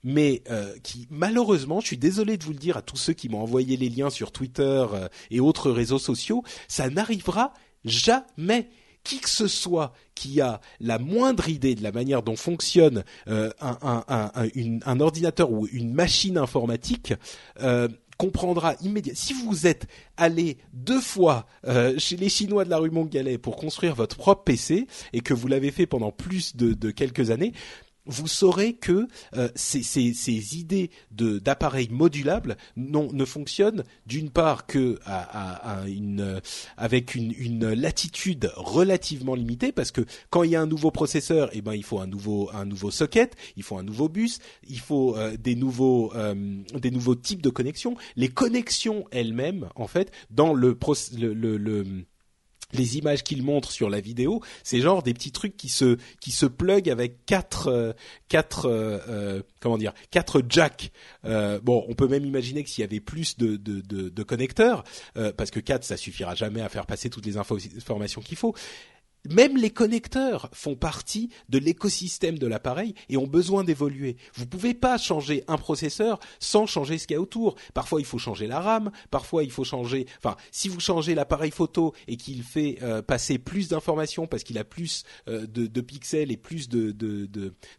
mais 0.03 0.41
euh, 0.49 0.73
qui 0.83 1.07
malheureusement, 1.09 1.81
je 1.81 1.87
suis 1.87 1.97
désolé 1.97 2.37
de 2.37 2.43
vous 2.43 2.53
le 2.53 2.57
dire 2.57 2.77
à 2.77 2.81
tous 2.81 2.97
ceux 2.97 3.13
qui 3.13 3.29
m'ont 3.29 3.41
envoyé 3.41 3.77
les 3.77 3.89
liens 3.89 4.09
sur 4.09 4.31
Twitter 4.31 4.85
euh, 4.93 5.09
et 5.31 5.39
autres 5.39 5.71
réseaux 5.71 5.99
sociaux, 5.99 6.43
ça 6.67 6.89
n'arrivera 6.89 7.53
jamais. 7.83 8.69
Qui 9.03 9.21
que 9.21 9.29
ce 9.29 9.47
soit 9.47 9.93
qui 10.15 10.41
a 10.41 10.59
la 10.81 10.99
moindre 10.99 11.47
idée 11.47 11.75
de 11.75 11.83
la 11.83 11.93
manière 11.93 12.23
dont 12.23 12.35
fonctionne 12.35 13.05
euh, 13.29 13.51
un, 13.61 14.03
un, 14.09 14.31
un, 14.85 14.99
ordinateur 14.99 15.49
ou 15.49 15.65
une 15.67 15.93
machine 15.93 16.37
informatique, 16.37 17.13
comprendra 18.17 18.75
immédiatement. 18.81 19.21
Si 19.21 19.31
vous 19.31 19.65
êtes 19.65 19.87
allé 20.17 20.57
deux 20.73 20.99
fois 20.99 21.45
chez 21.97 22.17
les 22.17 22.27
Chinois 22.27 22.65
de 22.65 22.69
la 22.69 22.79
rue 22.79 22.89
Montgalais 22.89 23.37
pour 23.37 23.55
construire 23.55 23.95
votre 23.95 24.17
propre 24.17 24.43
PC 24.43 24.87
et 25.13 25.21
que 25.21 25.33
vous 25.33 25.47
l'avez 25.47 25.71
fait 25.71 25.85
pendant 25.85 26.11
plus 26.11 26.57
de 26.57 26.91
quelques 26.91 27.31
années, 27.31 27.53
vous 28.07 28.27
saurez 28.27 28.73
que 28.73 29.07
euh, 29.35 29.49
ces, 29.55 29.83
ces, 29.83 30.13
ces 30.13 30.57
idées 30.57 30.89
d'appareils 31.11 31.89
modulables 31.89 32.57
non, 32.75 33.09
ne 33.13 33.25
fonctionnent 33.25 33.83
d'une 34.05 34.29
part 34.29 34.65
que 34.65 34.99
à, 35.05 35.19
à, 35.19 35.81
à 35.81 35.87
une, 35.87 36.21
euh, 36.21 36.39
avec 36.77 37.15
une, 37.15 37.33
une 37.37 37.73
latitude 37.73 38.51
relativement 38.55 39.35
limitée 39.35 39.71
parce 39.71 39.91
que 39.91 40.01
quand 40.29 40.43
il 40.43 40.51
y 40.51 40.55
a 40.55 40.61
un 40.61 40.67
nouveau 40.67 40.91
processeur, 40.91 41.49
eh 41.53 41.61
ben 41.61 41.73
il 41.73 41.83
faut 41.83 41.99
un 41.99 42.07
nouveau 42.07 42.49
un 42.53 42.65
nouveau 42.65 42.91
socket, 42.91 43.35
il 43.55 43.63
faut 43.63 43.77
un 43.77 43.83
nouveau 43.83 44.09
bus, 44.09 44.39
il 44.67 44.79
faut 44.79 45.15
euh, 45.15 45.37
des 45.37 45.55
nouveaux 45.55 46.13
euh, 46.15 46.35
des 46.73 46.91
nouveaux 46.91 47.15
types 47.15 47.41
de 47.41 47.49
connexions. 47.49 47.95
Les 48.15 48.29
connexions 48.29 49.05
elles-mêmes, 49.11 49.69
en 49.75 49.87
fait, 49.87 50.11
dans 50.29 50.53
le, 50.53 50.77
le, 51.17 51.33
le, 51.33 51.57
le 51.57 51.85
les 52.73 52.97
images 52.97 53.23
qu'il 53.23 53.43
montre 53.43 53.71
sur 53.71 53.89
la 53.89 54.01
vidéo, 54.01 54.41
c'est 54.63 54.81
genre 54.81 55.01
des 55.01 55.13
petits 55.13 55.31
trucs 55.31 55.55
qui 55.55 55.69
se 55.69 55.97
qui 56.19 56.31
se 56.31 56.45
plug 56.45 56.89
avec 56.89 57.25
quatre 57.25 57.67
euh, 57.67 57.93
quatre 58.27 58.65
euh, 58.65 58.99
euh, 59.07 59.41
comment 59.61 59.77
dire 59.77 59.93
quatre 60.11 60.41
jacks. 60.47 60.91
Euh, 61.25 61.59
bon, 61.61 61.85
on 61.87 61.93
peut 61.93 62.07
même 62.07 62.25
imaginer 62.25 62.63
que 62.63 62.69
s'il 62.69 62.81
y 62.81 62.85
avait 62.85 62.99
plus 62.99 63.37
de 63.37 63.55
de, 63.55 63.81
de, 63.81 64.09
de 64.09 64.23
connecteurs, 64.23 64.83
euh, 65.15 65.31
parce 65.31 65.51
que 65.51 65.59
quatre 65.59 65.83
ça 65.83 65.97
suffira 65.97 66.35
jamais 66.35 66.61
à 66.61 66.69
faire 66.69 66.85
passer 66.85 67.09
toutes 67.09 67.25
les 67.25 67.37
informations 67.37 68.21
qu'il 68.21 68.37
faut. 68.37 68.53
Même 69.31 69.57
les 69.57 69.69
connecteurs 69.69 70.49
font 70.53 70.75
partie 70.75 71.29
de 71.49 71.57
l'écosystème 71.57 72.37
de 72.39 72.47
l'appareil 72.47 72.93
et 73.09 73.17
ont 73.17 73.27
besoin 73.27 73.63
d'évoluer. 73.63 74.17
Vous 74.33 74.45
pouvez 74.45 74.73
pas 74.73 74.97
changer 74.97 75.43
un 75.47 75.57
processeur 75.57 76.19
sans 76.39 76.65
changer 76.65 76.97
ce 76.97 77.07
qu'il 77.07 77.15
y 77.15 77.17
a 77.17 77.21
autour. 77.21 77.55
Parfois, 77.73 77.99
il 77.99 78.05
faut 78.05 78.17
changer 78.17 78.47
la 78.47 78.59
RAM. 78.59 78.91
Parfois, 79.11 79.43
il 79.43 79.51
faut 79.51 79.63
changer. 79.63 80.05
Enfin, 80.17 80.35
si 80.51 80.69
vous 80.69 80.79
changez 80.79 81.15
l'appareil 81.15 81.51
photo 81.51 81.93
et 82.07 82.17
qu'il 82.17 82.43
fait 82.43 82.77
euh, 82.81 83.01
passer 83.01 83.37
plus 83.37 83.69
d'informations 83.69 84.27
parce 84.27 84.43
qu'il 84.43 84.57
a 84.57 84.63
plus 84.63 85.03
euh, 85.27 85.45
de, 85.47 85.81
pixels 85.81 86.31
et 86.31 86.37
plus 86.37 86.69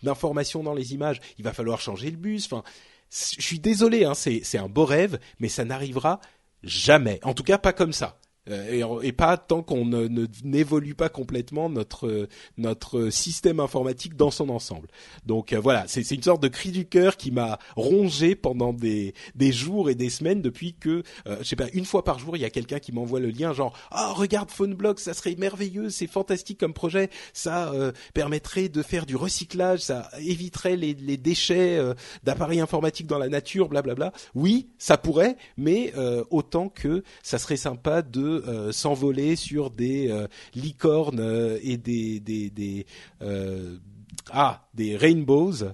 d'informations 0.03 0.63
dans 0.63 0.75
les 0.75 0.95
images, 0.95 1.21
il 1.39 1.45
va 1.45 1.53
falloir 1.53 1.81
changer 1.81 2.11
le 2.11 2.17
bus. 2.17 2.47
Enfin, 2.47 2.63
je 3.11 3.43
suis 3.43 3.59
désolé, 3.59 4.05
hein, 4.05 4.15
c'est 4.15 4.59
un 4.59 4.69
beau 4.69 4.85
rêve, 4.85 5.19
mais 5.39 5.49
ça 5.49 5.65
n'arrivera 5.65 6.21
jamais. 6.63 7.21
En 7.23 7.35
tout 7.35 7.43
cas, 7.43 7.59
pas 7.59 7.73
comme 7.73 7.93
ça. 7.93 8.21
Euh, 8.51 8.97
et, 9.03 9.09
et 9.09 9.13
pas 9.13 9.37
tant 9.37 9.63
qu'on 9.63 9.85
ne- 9.85 10.27
n'évolue 10.45 10.95
pas 10.95 11.09
complètement 11.09 11.69
notre 11.69 12.29
notre 12.57 13.11
système 13.11 13.61
informatique 13.61 14.17
dans 14.17 14.31
son 14.31 14.49
ensemble. 14.49 14.89
Donc 15.27 15.53
euh, 15.53 15.61
voilà, 15.61 15.85
c'est 15.87 16.09
une 16.11 16.23
sorte 16.23 16.43
de 16.43 16.49
cri 16.49 16.71
du 16.71 16.87
cœur 16.87 17.17
qui 17.17 17.31
m'a 17.31 17.59
rongé 17.77 18.35
pendant 18.35 18.73
des 18.73 19.15
des 19.35 19.53
jours 19.53 19.91
et 19.91 19.95
des 19.95 20.11
semaines 20.11 20.43
depuis 20.43 20.75
que 20.75 21.03
euh, 21.27 21.37
je 21.41 21.45
sais 21.45 21.57
pas 21.57 21.69
une 21.73 21.85
fois 21.85 22.05
par 22.05 22.19
jour 22.19 22.37
il 22.37 22.41
y 22.41 22.45
a 22.45 22.51
quelqu'un 22.51 22.79
qui 22.79 22.93
m'envoie 22.93 23.21
le 23.21 23.31
lien 23.31 23.53
genre 23.53 23.77
ah 23.91 24.13
regarde 24.13 24.51
PhoneBlock 24.51 25.01
ça 25.01 25.15
serait 25.15 25.35
merveilleux 25.37 25.91
c'est 25.91 26.07
fantastique 26.07 26.59
comme 26.59 26.73
projet 26.75 27.11
ça 27.33 27.73
permettrait 28.15 28.69
de 28.69 28.83
faire 28.83 29.07
du 29.07 29.17
recyclage 29.17 29.81
ça 29.81 30.09
éviterait 30.21 30.77
les 30.77 30.95
les 30.95 31.17
déchets 31.17 31.81
d'appareils 32.25 32.61
informatiques 32.61 33.07
dans 33.07 33.19
la 33.19 33.29
nature 33.29 33.69
blablabla 33.69 34.13
oui 34.35 34.69
ça 34.79 34.97
pourrait 34.97 35.37
mais 35.57 35.93
autant 36.31 36.69
que 36.69 37.03
ça 37.23 37.39
serait 37.39 37.57
sympa 37.57 38.03
de 38.03 38.38
euh, 38.47 38.73
s'envoler 38.73 39.37
sur 39.37 39.71
des 39.71 40.11
euh, 40.11 40.27
licornes 40.55 41.21
euh, 41.21 41.59
et 41.63 41.77
des 41.77 42.21
des 42.21 42.51
des 42.51 42.87
ah 44.31 44.69
des 44.75 44.97
rainbows 44.97 45.73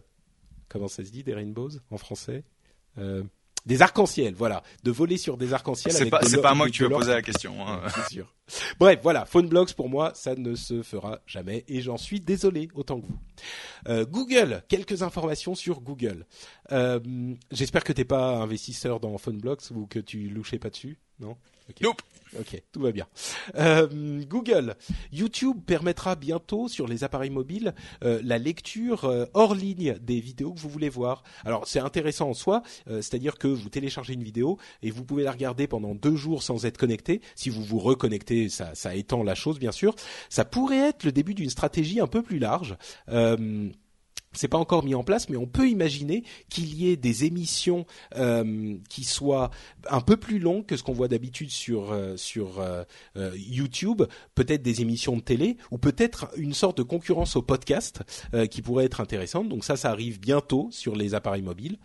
comment 0.69 0.89
ça 0.89 1.05
se 1.05 1.11
dit 1.11 1.23
des 1.23 1.35
rainbows 1.35 1.71
en 1.91 1.99
français? 1.99 2.45
Des 3.67 3.81
arcs-en-ciel, 3.81 4.35
voilà, 4.35 4.62
de 4.83 4.91
voler 4.91 5.17
sur 5.17 5.39
des 5.39 5.55
arcs-en-ciel. 5.55 5.95
C'est 5.95 6.11
pas, 6.11 6.21
c'est 6.23 6.43
pas 6.43 6.51
à 6.51 6.55
moi 6.55 6.67
que 6.67 6.73
tu 6.73 6.83
vas 6.83 6.91
poser 6.91 7.12
la 7.12 7.23
question. 7.23 7.67
Hein. 7.67 7.81
Sûr. 8.11 8.35
Bref, 8.79 9.01
voilà, 9.03 9.25
PhoneBlocks 9.25 9.73
pour 9.73 9.89
moi, 9.89 10.12
ça 10.15 10.35
ne 10.35 10.55
se 10.55 10.83
fera 10.83 11.21
jamais 11.27 11.65
et 11.67 11.81
j'en 11.81 11.97
suis 11.97 12.21
désolé 12.21 12.69
autant 12.75 13.01
que 13.01 13.07
vous. 13.07 13.19
Euh, 13.89 14.05
Google, 14.05 14.62
quelques 14.69 15.03
informations 15.03 15.55
sur 15.55 15.81
Google. 15.81 16.27
Euh, 16.73 17.01
J'espère 17.53 17.85
que 17.85 17.95
t'es 17.95 18.05
pas 18.05 18.37
investisseur 18.37 19.01
dans 19.01 19.17
PhoneBlocks 19.17 19.71
ou 19.71 19.87
que 19.87 19.99
tu 19.99 20.29
louchais 20.29 20.59
pas 20.59 20.69
dessus, 20.69 20.99
non? 21.19 21.39
Okay. 21.69 21.85
Nope. 21.85 22.03
Ok, 22.39 22.61
tout 22.73 22.81
va 22.81 22.91
bien. 22.91 23.07
Euh, 23.57 24.23
Google, 24.29 24.75
YouTube 25.12 25.59
permettra 25.65 26.17
bientôt 26.17 26.69
sur 26.69 26.89
les 26.89 27.05
appareils 27.05 27.31
mobiles 27.31 27.75
euh, 28.03 28.21
la 28.25 28.39
lecture 28.39 29.05
euh, 29.05 29.27
hors 29.35 29.55
ligne 29.55 29.97
des 30.01 30.21
vidéos 30.21 30.53
que 30.53 30.59
vous 30.59 30.69
voulez 30.69 30.89
voir. 30.89 31.23
Alors 31.45 31.69
c'est 31.69 31.79
intéressant 31.79 32.31
en 32.31 32.35
soi, 32.35 32.62
euh, 32.89 32.97
c'est-à-dire 32.97 33.39
que 33.39 33.47
vous 33.47 33.69
téléchargez 33.69 34.15
une 34.15 34.25
vidéo 34.25 34.59
et 34.83 34.91
vous 34.91 35.05
pouvez 35.05 35.23
la 35.23 35.33
regarder 35.33 35.67
pendant 35.67 35.95
deux 35.95 36.17
jours 36.17 36.43
sans 36.43 36.67
être 36.67 36.77
connecté. 36.77 37.21
Si 37.37 37.51
vous 37.51 37.62
vous 37.62 37.79
reconnectez, 37.79 38.49
ça, 38.49 38.75
ça 38.75 38.95
étend 38.95 39.23
la 39.23 39.35
chose 39.35 39.59
bien 39.59 39.73
sûr. 39.73 39.95
Ça 40.29 40.45
pourrait 40.45 40.89
être 40.89 41.05
le 41.05 41.12
début 41.12 41.35
d'une 41.35 41.51
stratégie 41.51 42.01
un 42.01 42.09
peu 42.09 42.23
plus 42.23 42.39
large. 42.39 42.77
Euh, 43.11 43.69
c'est 44.35 44.49
pas 44.49 44.59
encore 44.59 44.85
mis 44.85 44.95
en 44.95 45.05
place, 45.05 45.28
mais 45.28 45.37
on 45.37 45.47
peut 45.47 45.68
imaginer 45.68 46.24
qu'il 46.49 46.74
y 46.74 46.91
ait 46.91 46.97
des 46.97 47.24
émissions 47.24 47.87
euh, 48.16 48.76
qui 48.89 49.05
soient 49.05 49.51
un 49.89 50.01
peu 50.01 50.16
plus 50.16 50.39
longues 50.39 50.66
que 50.66 50.76
ce 50.76 50.82
qu'on 50.82 50.93
voit 50.93 51.09
d'habitude 51.09 51.51
sur 51.51 51.93
euh, 51.93 52.16
sur 52.16 52.61
euh, 52.61 52.85
YouTube, 53.37 54.03
peut-être 54.35 54.62
des 54.62 54.80
émissions 54.80 55.16
de 55.16 55.22
télé 55.22 55.57
ou 55.70 55.78
peut-être 55.78 56.30
une 56.37 56.55
sorte 56.55 56.78
de 56.78 56.82
concurrence 56.82 57.37
au 57.37 57.43
podcast 57.43 58.03
qui 58.51 58.62
pourrait 58.62 58.85
être 58.85 59.01
intéressante. 59.01 59.49
Donc 59.49 59.64
ça, 59.64 59.76
ça 59.76 59.91
arrive 59.91 60.20
bientôt 60.20 60.68
sur 60.70 60.97
les 60.97 61.14
appareils 61.14 61.43
mobiles. 61.43 61.78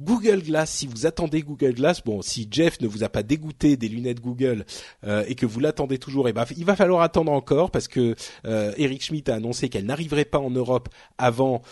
Google 0.00 0.42
Glass, 0.42 0.70
si 0.70 0.86
vous 0.86 1.06
attendez 1.06 1.42
Google 1.42 1.74
Glass, 1.74 2.02
bon, 2.02 2.22
si 2.22 2.48
Jeff 2.50 2.80
ne 2.80 2.88
vous 2.88 3.04
a 3.04 3.08
pas 3.08 3.22
dégoûté 3.22 3.76
des 3.76 3.88
lunettes 3.88 4.20
Google 4.20 4.64
euh, 5.04 5.24
et 5.28 5.34
que 5.34 5.46
vous 5.46 5.60
l'attendez 5.60 5.98
toujours, 5.98 6.28
eh 6.28 6.32
ben, 6.32 6.44
il 6.56 6.64
va 6.64 6.74
falloir 6.74 7.02
attendre 7.02 7.30
encore 7.32 7.70
parce 7.70 7.86
que 7.86 8.14
euh, 8.46 8.72
Eric 8.76 9.02
Schmidt 9.02 9.30
a 9.30 9.34
annoncé 9.34 9.68
qu'elle 9.68 9.84
n'arriverait 9.84 10.24
pas 10.24 10.38
en 10.38 10.50
Europe 10.50 10.88
avant 11.18 11.62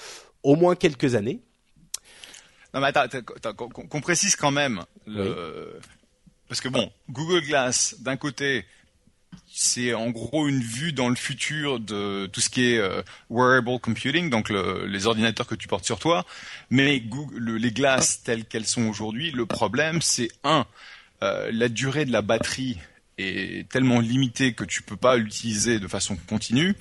au 0.43 0.57
moins 0.57 0.77
quelques 0.77 1.15
années. 1.15 1.41
Non 2.75 2.81
mais 2.81 2.89
attends, 2.89 3.01
attends 3.01 3.55
qu'on 3.55 4.01
précise 4.03 4.37
quand 4.37 4.51
même, 4.51 4.83
le... 5.07 5.23
oui. 5.23 5.81
parce 6.49 6.61
que 6.61 6.69
bon, 6.69 6.93
Google 7.09 7.41
Glass, 7.41 7.97
d'un 8.01 8.19
côté, 8.19 8.67
c'est 9.53 9.93
en 9.95 10.11
gros 10.11 10.47
une 10.47 10.61
vue 10.61 10.93
dans 10.93 11.09
le 11.09 11.17
futur 11.17 11.81
de 11.81 12.27
tout 12.27 12.41
ce 12.41 12.49
qui 12.49 12.73
est 12.73 12.79
euh, 12.79 13.03
wearable 13.29 13.81
computing, 13.81 14.31
donc 14.31 14.51
le, 14.51 14.87
les 14.87 15.07
ordinateurs 15.07 15.47
que 15.47 15.55
tu 15.55 15.67
portes 15.67 15.85
sur 15.85 15.99
toi. 15.99 16.25
Mais 16.71 17.01
Google, 17.01 17.37
le, 17.37 17.57
les 17.57 17.73
glaces 17.73 18.23
telles 18.23 18.45
qu'elles 18.45 18.67
sont 18.67 18.87
aujourd'hui, 18.87 19.31
le 19.33 19.47
problème 19.47 20.01
c'est 20.01 20.29
un, 20.45 20.67
euh, 21.23 21.51
la 21.53 21.69
durée 21.69 22.05
de 22.05 22.13
la 22.13 22.23
batterie 22.23 22.79
est 23.19 23.69
tellement 23.69 23.99
limitée 23.99 24.53
que 24.53 24.65
tu 24.65 24.83
peux 24.83 24.97
pas 24.97 25.17
l'utiliser 25.17 25.81
de 25.81 25.89
façon 25.89 26.17
continue, 26.29 26.77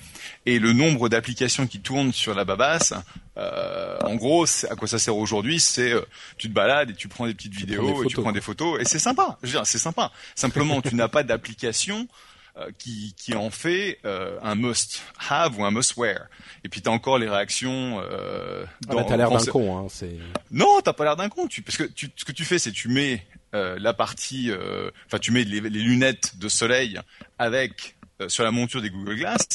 et 0.46 0.58
le 0.58 0.72
nombre 0.72 1.08
d'applications 1.08 1.66
qui 1.66 1.80
tournent 1.80 2.12
sur 2.12 2.34
la 2.34 2.44
babasse, 2.44 2.94
euh, 3.36 3.98
en 4.02 4.14
gros, 4.14 4.46
à 4.70 4.76
quoi 4.76 4.88
ça 4.88 4.98
sert 4.98 5.16
aujourd'hui 5.16 5.58
C'est 5.60 5.92
euh, 5.92 6.02
tu 6.36 6.48
te 6.48 6.54
balades 6.54 6.90
et 6.90 6.94
tu 6.94 7.08
prends 7.08 7.26
des 7.26 7.34
petites 7.34 7.52
tu 7.52 7.58
vidéos 7.58 8.02
des 8.02 8.04
et 8.04 8.06
tu 8.06 8.20
prends 8.20 8.32
des 8.32 8.40
photos, 8.40 8.80
et 8.80 8.84
c'est 8.84 8.98
sympa. 8.98 9.38
Je 9.42 9.48
veux 9.48 9.52
dire, 9.54 9.66
c'est 9.66 9.78
sympa. 9.78 10.12
Simplement, 10.34 10.80
tu 10.80 10.94
n'as 10.94 11.08
pas 11.08 11.22
d'application 11.22 12.06
qui, 12.78 13.14
qui 13.16 13.34
en 13.34 13.50
fait 13.50 13.98
euh, 14.04 14.38
un 14.42 14.54
must 14.54 15.02
have 15.28 15.58
ou 15.58 15.64
un 15.64 15.70
must 15.70 15.96
wear. 15.96 16.26
Et 16.64 16.68
puis 16.68 16.82
t'as 16.82 16.90
encore 16.90 17.18
les 17.18 17.28
réactions. 17.28 18.00
Euh, 18.02 18.64
dans, 18.86 18.98
ah 18.98 19.04
t'as 19.04 19.16
l'air 19.16 19.30
d'un 19.30 19.44
con, 19.44 19.78
hein, 19.78 19.86
c'est. 19.88 20.16
Non, 20.50 20.80
t'as 20.82 20.92
pas 20.92 21.04
l'air 21.04 21.16
d'un 21.16 21.28
con. 21.28 21.46
Tu, 21.46 21.62
parce 21.62 21.76
que 21.76 21.84
tu, 21.84 22.10
ce 22.16 22.24
que 22.24 22.32
tu 22.32 22.44
fais, 22.44 22.58
c'est 22.58 22.72
tu 22.72 22.88
mets 22.88 23.26
euh, 23.54 23.78
la 23.78 23.94
partie, 23.94 24.50
euh, 24.50 24.90
enfin 25.06 25.18
tu 25.18 25.30
mets 25.30 25.44
les, 25.44 25.60
les, 25.60 25.80
lunettes 25.80 26.36
de 26.38 26.48
soleil 26.48 27.00
avec 27.38 27.96
euh, 28.20 28.28
sur 28.28 28.44
la 28.44 28.50
monture 28.50 28.82
des 28.82 28.90
Google 28.90 29.16
Glass 29.16 29.46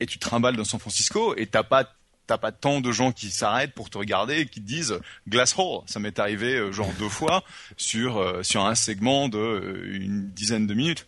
et 0.00 0.06
tu 0.06 0.18
trimbales 0.18 0.56
dans 0.56 0.64
San 0.64 0.80
Francisco 0.80 1.34
et 1.36 1.46
t'as 1.46 1.62
pas 1.62 1.86
t'as 2.26 2.38
pas 2.38 2.52
tant 2.52 2.80
de 2.80 2.92
gens 2.92 3.12
qui 3.12 3.30
s'arrêtent 3.30 3.74
pour 3.74 3.90
te 3.90 3.98
regarder 3.98 4.40
et 4.40 4.46
qui 4.46 4.60
te 4.60 4.66
disent 4.66 4.98
glass 5.28 5.54
hole. 5.58 5.82
Ça 5.86 6.00
m'est 6.00 6.18
arrivé 6.18 6.54
euh, 6.54 6.72
genre 6.72 6.90
deux 6.98 7.08
fois 7.08 7.44
sur 7.76 8.18
euh, 8.18 8.42
sur 8.42 8.64
un 8.64 8.74
segment 8.74 9.28
de 9.28 9.38
euh, 9.38 9.96
une 9.96 10.30
dizaine 10.30 10.66
de 10.66 10.74
minutes. 10.74 11.06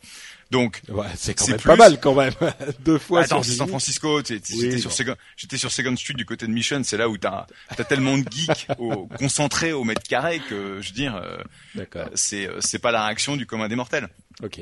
Donc 0.51 0.83
ouais, 0.89 1.07
c'est 1.17 1.35
quand 1.35 1.49
même 1.49 1.57
plus... 1.57 1.67
pas 1.67 1.77
mal 1.77 2.01
quand 2.01 2.15
même 2.15 2.35
deux 2.85 2.99
fois. 2.99 3.23
Attends, 3.23 3.43
c'est 3.43 3.53
San 3.53 3.69
Francisco. 3.69 4.23
J'étais 4.25 4.55
oui, 4.55 4.81
sur 4.81 4.93
Second, 4.93 5.17
sur 5.37 5.73
Second 5.73 5.97
Street 5.97 6.15
du 6.15 6.27
côté 6.27 6.47
de 6.47 6.53
Mission. 6.53 6.83
C'est 6.85 6.97
là 6.97 7.09
où 7.09 7.17
t'as 7.17 7.47
as 7.77 7.85
tellement 7.85 8.19
de 8.19 8.25
geeks 8.31 8.67
au, 8.79 9.07
concentrés 9.07 9.73
au 9.73 9.85
mètre 9.85 10.03
carré 10.03 10.41
que 10.41 10.81
je 10.81 10.89
veux 10.89 10.95
dire, 10.95 11.17
euh, 11.17 12.05
c'est 12.15 12.49
c'est 12.61 12.79
pas 12.79 12.93
la 12.93 13.05
réaction 13.07 13.37
du 13.37 13.47
commun 13.47 13.69
des 13.69 13.77
mortels. 13.77 14.09
Ok. 14.43 14.61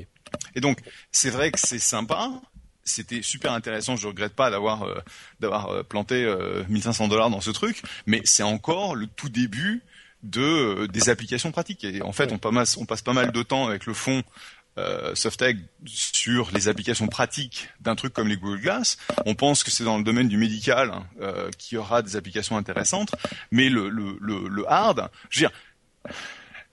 Et 0.55 0.61
donc 0.61 0.79
c'est 1.11 1.31
vrai 1.31 1.51
que 1.51 1.59
c'est 1.59 1.79
sympa. 1.79 2.31
C'était 2.85 3.23
super 3.23 3.53
intéressant. 3.53 3.97
Je 3.97 4.09
regrette 4.09 4.35
pas 4.35 4.51
d'avoir 4.51 4.83
euh, 4.83 4.99
d'avoir 5.39 5.69
euh, 5.69 5.83
planté 5.85 6.25
euh, 6.25 6.65
1500 6.69 7.09
dollars 7.09 7.31
dans 7.31 7.41
ce 7.41 7.51
truc, 7.51 7.83
mais 8.07 8.21
c'est 8.25 8.43
encore 8.43 8.97
le 8.97 9.07
tout 9.07 9.29
début 9.29 9.83
de 10.25 10.87
des 10.87 11.09
applications 11.09 11.53
pratiques. 11.53 11.85
Et 11.85 12.03
en 12.03 12.13
fait, 12.13 12.33
on, 12.33 12.39
pas 12.39 12.51
mal, 12.51 12.67
on 12.79 12.85
passe 12.85 13.03
pas 13.03 13.13
mal 13.13 13.31
de 13.31 13.43
temps 13.43 13.67
avec 13.67 13.87
le 13.87 13.95
fond 13.95 14.23
euh, 14.79 15.15
sur 15.15 16.51
les 16.53 16.69
applications 16.69 17.07
pratiques 17.07 17.69
d'un 17.81 17.95
truc 17.95 18.15
comme 18.15 18.29
les 18.29 18.39
Google 18.39 18.61
Glass. 18.61 18.97
On 19.27 19.35
pense 19.35 19.65
que 19.65 19.71
c'est 19.71 19.85
dans 19.85 19.99
le 19.99 20.05
domaine 20.05 20.29
du 20.29 20.39
médical 20.39 20.91
hein, 20.91 21.07
euh, 21.21 21.51
qu'il 21.59 21.77
y 21.77 21.79
aura 21.79 22.01
des 22.01 22.17
applications 22.17 22.57
intéressantes, 22.57 23.15
mais 23.51 23.69
le, 23.69 24.65
hard, 24.67 25.11
je 25.29 25.41
veux 25.41 25.49
dire, 25.49 26.15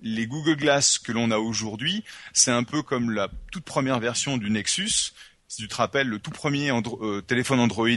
les 0.02 0.28
Google 0.28 0.56
Glass 0.56 0.98
que 0.98 1.12
l'on 1.12 1.30
a 1.32 1.40
aujourd'hui, 1.40 2.06
c'est 2.32 2.52
un 2.52 2.64
peu 2.64 2.82
comme 2.84 3.12
la 3.12 3.28
toute 3.52 3.66
première 3.66 4.00
version 4.00 4.38
du 4.38 4.50
Nexus. 4.50 5.14
Si 5.50 5.62
tu 5.62 5.68
te 5.68 5.76
rappelles, 5.76 6.08
le 6.08 6.20
tout 6.20 6.32
premier 6.32 6.72
euh, 6.72 7.22
téléphone 7.22 7.60
Android 7.60 7.88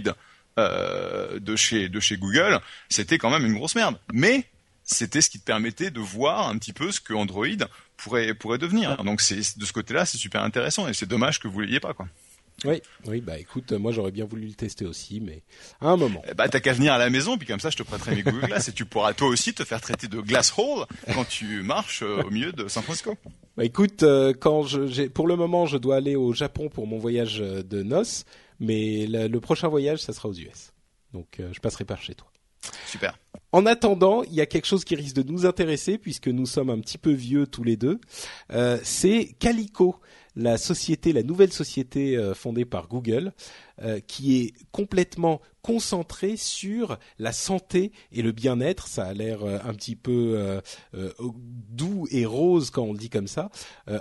euh, 0.58 1.38
de 1.38 1.54
chez 1.54 1.88
de 1.88 2.00
chez 2.00 2.16
Google, 2.16 2.60
c'était 2.88 3.18
quand 3.18 3.30
même 3.30 3.46
une 3.46 3.54
grosse 3.54 3.76
merde. 3.76 4.00
Mais 4.12 4.48
c'était 4.82 5.20
ce 5.20 5.30
qui 5.30 5.38
te 5.38 5.44
permettait 5.44 5.90
de 5.90 6.00
voir 6.00 6.48
un 6.48 6.58
petit 6.58 6.72
peu 6.72 6.90
ce 6.90 7.00
que 7.00 7.14
Android 7.14 7.46
pourrait 8.02 8.34
pourrait 8.34 8.58
devenir. 8.58 8.96
Donc 9.04 9.20
c'est 9.20 9.58
de 9.58 9.64
ce 9.64 9.72
côté-là, 9.72 10.04
c'est 10.04 10.18
super 10.18 10.42
intéressant 10.42 10.88
et 10.88 10.94
c'est 10.94 11.06
dommage 11.06 11.40
que 11.40 11.48
vous 11.48 11.60
l'ayez 11.60 11.80
pas 11.80 11.94
quoi. 11.94 12.06
Oui, 12.64 12.80
oui, 13.06 13.20
bah 13.20 13.38
écoute, 13.38 13.72
moi 13.72 13.90
j'aurais 13.92 14.12
bien 14.12 14.24
voulu 14.24 14.46
le 14.46 14.54
tester 14.54 14.84
aussi, 14.84 15.20
mais 15.20 15.42
à 15.80 15.88
un 15.88 15.96
moment. 15.96 16.22
Bah 16.36 16.48
t'as 16.48 16.60
qu'à 16.60 16.72
venir 16.72 16.92
à 16.92 16.98
la 16.98 17.10
maison, 17.10 17.36
puis 17.36 17.46
comme 17.46 17.58
ça 17.58 17.70
je 17.70 17.76
te 17.76 17.82
prêterai 17.82 18.14
mes 18.14 18.22
Google 18.22 18.46
Glass 18.46 18.68
et 18.68 18.72
tu 18.72 18.84
pourras 18.84 19.14
toi 19.14 19.28
aussi 19.28 19.52
te 19.54 19.64
faire 19.64 19.80
traiter 19.80 20.06
de 20.06 20.20
glass 20.20 20.52
hole 20.56 20.86
quand 21.14 21.24
tu 21.24 21.62
marches 21.62 22.02
euh, 22.02 22.22
au 22.22 22.30
milieu 22.30 22.52
de 22.52 22.68
San 22.68 22.82
Francisco. 22.82 23.16
Bah 23.56 23.64
écoute, 23.64 24.02
euh, 24.02 24.32
quand 24.38 24.62
je, 24.62 25.08
pour 25.08 25.26
le 25.26 25.36
moment 25.36 25.66
je 25.66 25.76
dois 25.76 25.96
aller 25.96 26.14
au 26.14 26.32
Japon 26.32 26.68
pour 26.68 26.86
mon 26.86 26.98
voyage 26.98 27.38
de 27.38 27.82
noces, 27.82 28.24
mais 28.60 29.06
le, 29.06 29.26
le 29.26 29.40
prochain 29.40 29.68
voyage 29.68 30.00
ça 30.00 30.12
sera 30.12 30.28
aux 30.28 30.34
US, 30.34 30.72
donc 31.12 31.40
euh, 31.40 31.50
je 31.52 31.60
passerai 31.60 31.84
par 31.84 32.00
chez 32.00 32.14
toi. 32.14 32.28
Super. 32.86 33.18
En 33.52 33.66
attendant, 33.66 34.22
il 34.22 34.32
y 34.32 34.40
a 34.40 34.46
quelque 34.46 34.66
chose 34.66 34.84
qui 34.84 34.94
risque 34.94 35.16
de 35.16 35.30
nous 35.30 35.44
intéresser 35.44 35.98
puisque 35.98 36.28
nous 36.28 36.46
sommes 36.46 36.70
un 36.70 36.80
petit 36.80 36.96
peu 36.96 37.12
vieux 37.12 37.46
tous 37.46 37.62
les 37.62 37.76
deux. 37.76 38.00
Euh, 38.50 38.78
c'est 38.82 39.36
Calico, 39.38 39.96
la 40.36 40.56
société, 40.56 41.12
la 41.12 41.22
nouvelle 41.22 41.52
société 41.52 42.16
euh, 42.16 42.32
fondée 42.32 42.64
par 42.64 42.88
Google, 42.88 43.34
euh, 43.82 44.00
qui 44.00 44.40
est 44.40 44.54
complètement 44.72 45.42
concentrée 45.60 46.38
sur 46.38 46.98
la 47.18 47.32
santé 47.32 47.92
et 48.10 48.22
le 48.22 48.32
bien-être. 48.32 48.86
Ça 48.86 49.04
a 49.04 49.12
l'air 49.12 49.44
un 49.44 49.74
petit 49.74 49.96
peu 49.96 50.60
doux 50.92 52.08
et 52.10 52.24
rose 52.24 52.70
quand 52.70 52.82
on 52.82 52.92
le 52.92 52.98
dit 52.98 53.10
comme 53.10 53.28
ça. 53.28 53.50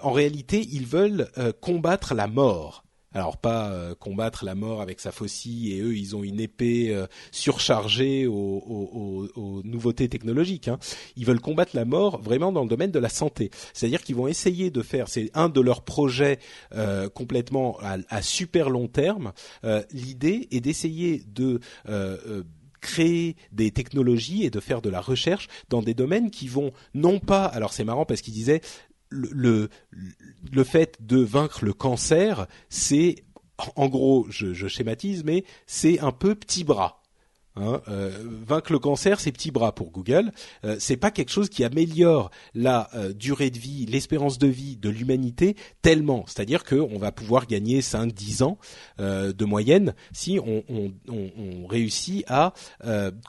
en 0.02 0.12
réalité, 0.12 0.66
ils 0.72 0.88
veulent 0.88 1.30
combattre 1.62 2.16
la 2.16 2.26
mort 2.26 2.84
alors 3.14 3.38
pas 3.38 3.72
euh, 3.72 3.96
combattre 3.96 4.46
la 4.46 4.56
mort 4.56 4.82
avec 4.82 5.00
sa 5.00 5.12
faucille 5.12 5.74
et 5.74 5.82
eux 5.82 5.96
ils 5.96 6.16
ont 6.16 6.24
une 6.24 6.40
épée 6.40 6.94
euh, 6.94 7.08
surchargée 7.32 8.28
aux, 8.28 9.62
nouveautés 9.64 10.10
technologiques. 10.10 10.68
Hein. 10.68 10.80
Ils 11.16 11.26
veulent 11.26 11.42
combattre 11.42 11.76
la 11.76 11.86
mort 11.86 12.22
vraiment 12.22 12.52
dans 12.52 12.64
le 12.64 12.70
domaine 12.70 12.92
de 12.92 13.00
la 13.00 13.10
santé. 13.10 13.52
C'est-à-dire 13.74 14.02
qu'ils 14.02 14.16
vont 14.16 14.28
essayer 14.28 14.70
de 14.72 14.82
faire, 14.82 15.08
c'est 15.08 15.30
un 15.34 15.50
de 15.50 15.62
leurs 15.62 15.84
projets 15.84 16.40
euh, 16.74 17.10
complètement 17.10 17.78
à, 17.82 17.98
à, 18.10 18.22
super 18.22 18.70
long 18.70 18.88
terme. 18.88 19.34
Euh, 19.64 19.84
l'idée 19.92 20.48
est 20.52 20.62
d'essayer 20.62 21.24
de 21.28 21.60
créer 22.82 23.36
des 23.52 23.72
technologies 23.72 24.44
et 24.44 24.50
de 24.50 24.60
faire 24.60 24.82
de 24.82 24.90
la 24.90 25.00
recherche 25.00 25.48
dans 25.70 25.82
des 25.82 25.94
domaines 25.94 26.32
qui 26.32 26.48
vont 26.48 26.72
non 26.94 27.20
pas 27.20 27.46
alors 27.46 27.74
c'est 27.74 27.84
marrant 27.84 28.06
parce 28.06 28.22
qu'il 28.22 28.34
disait 28.34 28.62
le, 29.12 29.70
le, 30.52 30.64
fait 30.64 30.98
de 31.02 31.18
vaincre 31.18 31.64
le 31.66 31.74
cancer, 31.74 32.48
c'est, 32.70 33.24
en 33.76 33.88
gros, 33.88 34.26
je, 34.30 34.54
je 34.54 34.68
schématise, 34.68 35.24
mais 35.24 35.44
c'est 35.68 36.00
un 36.00 36.12
peu 36.12 36.34
petit 36.36 36.64
bras. 36.64 37.01
Hein, 37.58 37.82
euh, 37.90 38.12
vaincre 38.46 38.72
le 38.72 38.80
cancer, 38.80 39.20
c'est 39.20 39.32
petits 39.32 39.52
bras 39.52 39.76
pour 39.76 39.92
Google. 39.92 40.32
Euh, 40.64 40.78
c'est 40.80 40.96
pas 40.96 41.12
quelque 41.12 41.32
chose 41.32 41.50
qui 41.50 41.66
améliore 41.66 42.32
la 42.54 42.90
euh, 42.96 43.12
durée 43.12 43.50
de 43.50 43.60
vie, 43.60 43.86
l'espérance 43.86 44.38
de 44.38 44.48
vie 44.48 44.78
de 44.78 44.90
l'humanité 44.90 45.58
tellement. 45.82 46.24
C'est-à-dire 46.28 46.64
qu'on 46.64 46.98
va 46.98 47.12
pouvoir 47.12 47.48
gagner 47.48 47.82
5-10 47.82 48.44
ans 48.44 48.58
de 49.00 49.46
moyenne 49.46 49.94
si 50.14 50.40
on, 50.40 51.68
réussit 51.68 52.24
à 52.28 52.54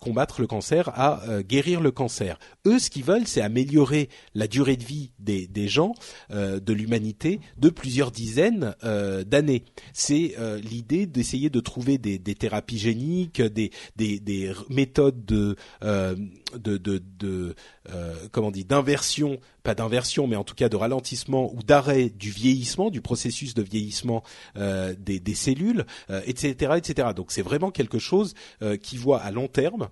combattre 0.01 0.41
le 0.41 0.47
cancer, 0.47 0.89
à 0.99 1.43
guérir 1.43 1.81
le 1.81 1.91
cancer. 1.91 2.39
Eux, 2.67 2.79
ce 2.79 2.91
qu'ils 2.91 3.05
veulent, 3.05 3.27
c'est 3.27 3.41
améliorer 3.41 4.09
la 4.35 4.47
durée 4.47 4.77
de 4.77 4.85
vie 4.85 5.13
des, 5.19 5.69
gens, 5.69 5.95
de 6.31 6.73
l'humanité, 6.73 7.41
de 7.59 7.71
plusieurs 7.71 8.11
dizaines 8.11 8.75
d'années. 8.83 9.65
C'est 9.93 10.35
l'idée 10.63 11.07
d'essayer 11.07 11.51
de 11.51 11.61
trouver 11.61 11.99
des, 11.99 12.19
thérapies 12.19 12.79
géniques, 12.79 13.41
des 13.41 13.71
des, 14.21 14.53
méthodes 14.69 15.25
de 15.25 15.57
euh, 15.83 16.17
de, 16.57 16.77
de, 16.77 17.03
de 17.19 17.55
euh, 17.91 18.15
comment 18.31 18.51
dit 18.51 18.65
d'inversion, 18.65 19.39
pas 19.63 19.75
d'inversion, 19.75 20.27
mais 20.27 20.37
en 20.37 20.45
tout 20.45 20.55
cas 20.55 20.69
de 20.69 20.77
ralentissement 20.77 21.53
ou 21.55 21.63
d'arrêt 21.63 22.11
du 22.11 22.31
vieillissement, 22.31 22.91
du 22.91 23.01
processus 23.01 23.55
de 23.55 23.63
vieillissement 23.63 24.23
euh, 24.57 24.95
des, 24.99 25.21
des, 25.21 25.35
cellules, 25.35 25.87
etc., 26.27 26.75
etc. 26.77 27.09
Donc 27.17 27.33
c'est 27.33 27.43
vraiment 27.43 27.71
quelque 27.71 27.99
chose 27.99 28.35
qui 28.83 28.97
voit 28.97 29.21
à 29.21 29.31
long 29.31 29.49
terme 29.49 29.89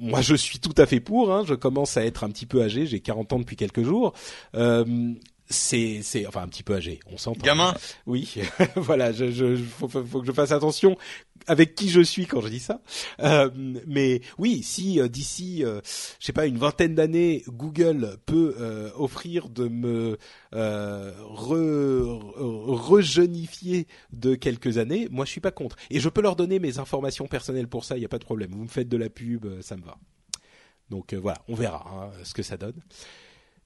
moi 0.00 0.22
je 0.22 0.34
suis 0.34 0.58
tout 0.58 0.74
à 0.78 0.86
fait 0.86 1.00
pour. 1.00 1.32
Hein, 1.32 1.44
je 1.46 1.54
commence 1.54 1.96
à 1.96 2.04
être 2.04 2.24
un 2.24 2.30
petit 2.30 2.46
peu 2.46 2.62
âgé, 2.62 2.86
j'ai 2.86 3.00
40 3.00 3.34
ans 3.34 3.38
depuis 3.38 3.56
quelques 3.56 3.82
jours. 3.82 4.14
Euh, 4.54 5.12
c'est 5.50 6.00
c'est 6.02 6.26
enfin 6.26 6.42
un 6.42 6.48
petit 6.48 6.62
peu 6.62 6.74
âgé, 6.74 7.00
on 7.12 7.18
s'entend. 7.18 7.44
Gamin. 7.44 7.74
Oui, 8.06 8.34
voilà, 8.76 9.12
je, 9.12 9.30
je 9.30 9.56
faut, 9.56 9.88
faut, 9.88 10.20
que 10.20 10.26
je 10.26 10.32
fasse 10.32 10.52
attention 10.52 10.96
avec 11.46 11.74
qui 11.74 11.88
je 11.88 12.00
suis 12.00 12.26
quand 12.26 12.40
je 12.40 12.48
dis 12.48 12.60
ça. 12.60 12.80
Euh, 13.20 13.50
mais 13.86 14.20
oui, 14.38 14.62
si 14.62 15.00
euh, 15.00 15.08
d'ici, 15.08 15.64
euh, 15.64 15.80
je 16.18 16.26
sais 16.26 16.32
pas, 16.32 16.46
une 16.46 16.58
vingtaine 16.58 16.94
d'années, 16.94 17.42
Google 17.48 18.16
peut 18.26 18.54
euh, 18.58 18.90
offrir 18.96 19.48
de 19.48 19.68
me 19.68 20.18
re, 20.52 21.50
rejeunifier 22.90 23.86
de 24.12 24.34
quelques 24.34 24.78
années, 24.78 25.08
moi 25.10 25.24
je 25.24 25.30
suis 25.30 25.40
pas 25.40 25.52
contre. 25.52 25.76
Et 25.90 26.00
je 26.00 26.08
peux 26.08 26.22
leur 26.22 26.36
donner 26.36 26.58
mes 26.58 26.78
informations 26.78 27.26
personnelles 27.26 27.68
pour 27.68 27.84
ça, 27.84 27.96
il 27.96 28.02
y 28.02 28.06
a 28.06 28.08
pas 28.08 28.18
de 28.18 28.24
problème. 28.24 28.50
Vous 28.52 28.62
me 28.62 28.68
faites 28.68 28.88
de 28.88 28.96
la 28.96 29.08
pub, 29.08 29.46
ça 29.60 29.76
me 29.76 29.82
va. 29.82 29.96
Donc 30.90 31.14
voilà, 31.14 31.38
on 31.48 31.54
verra 31.54 31.84
hein, 31.88 32.10
ce 32.24 32.34
que 32.34 32.42
ça 32.42 32.56
donne 32.56 32.80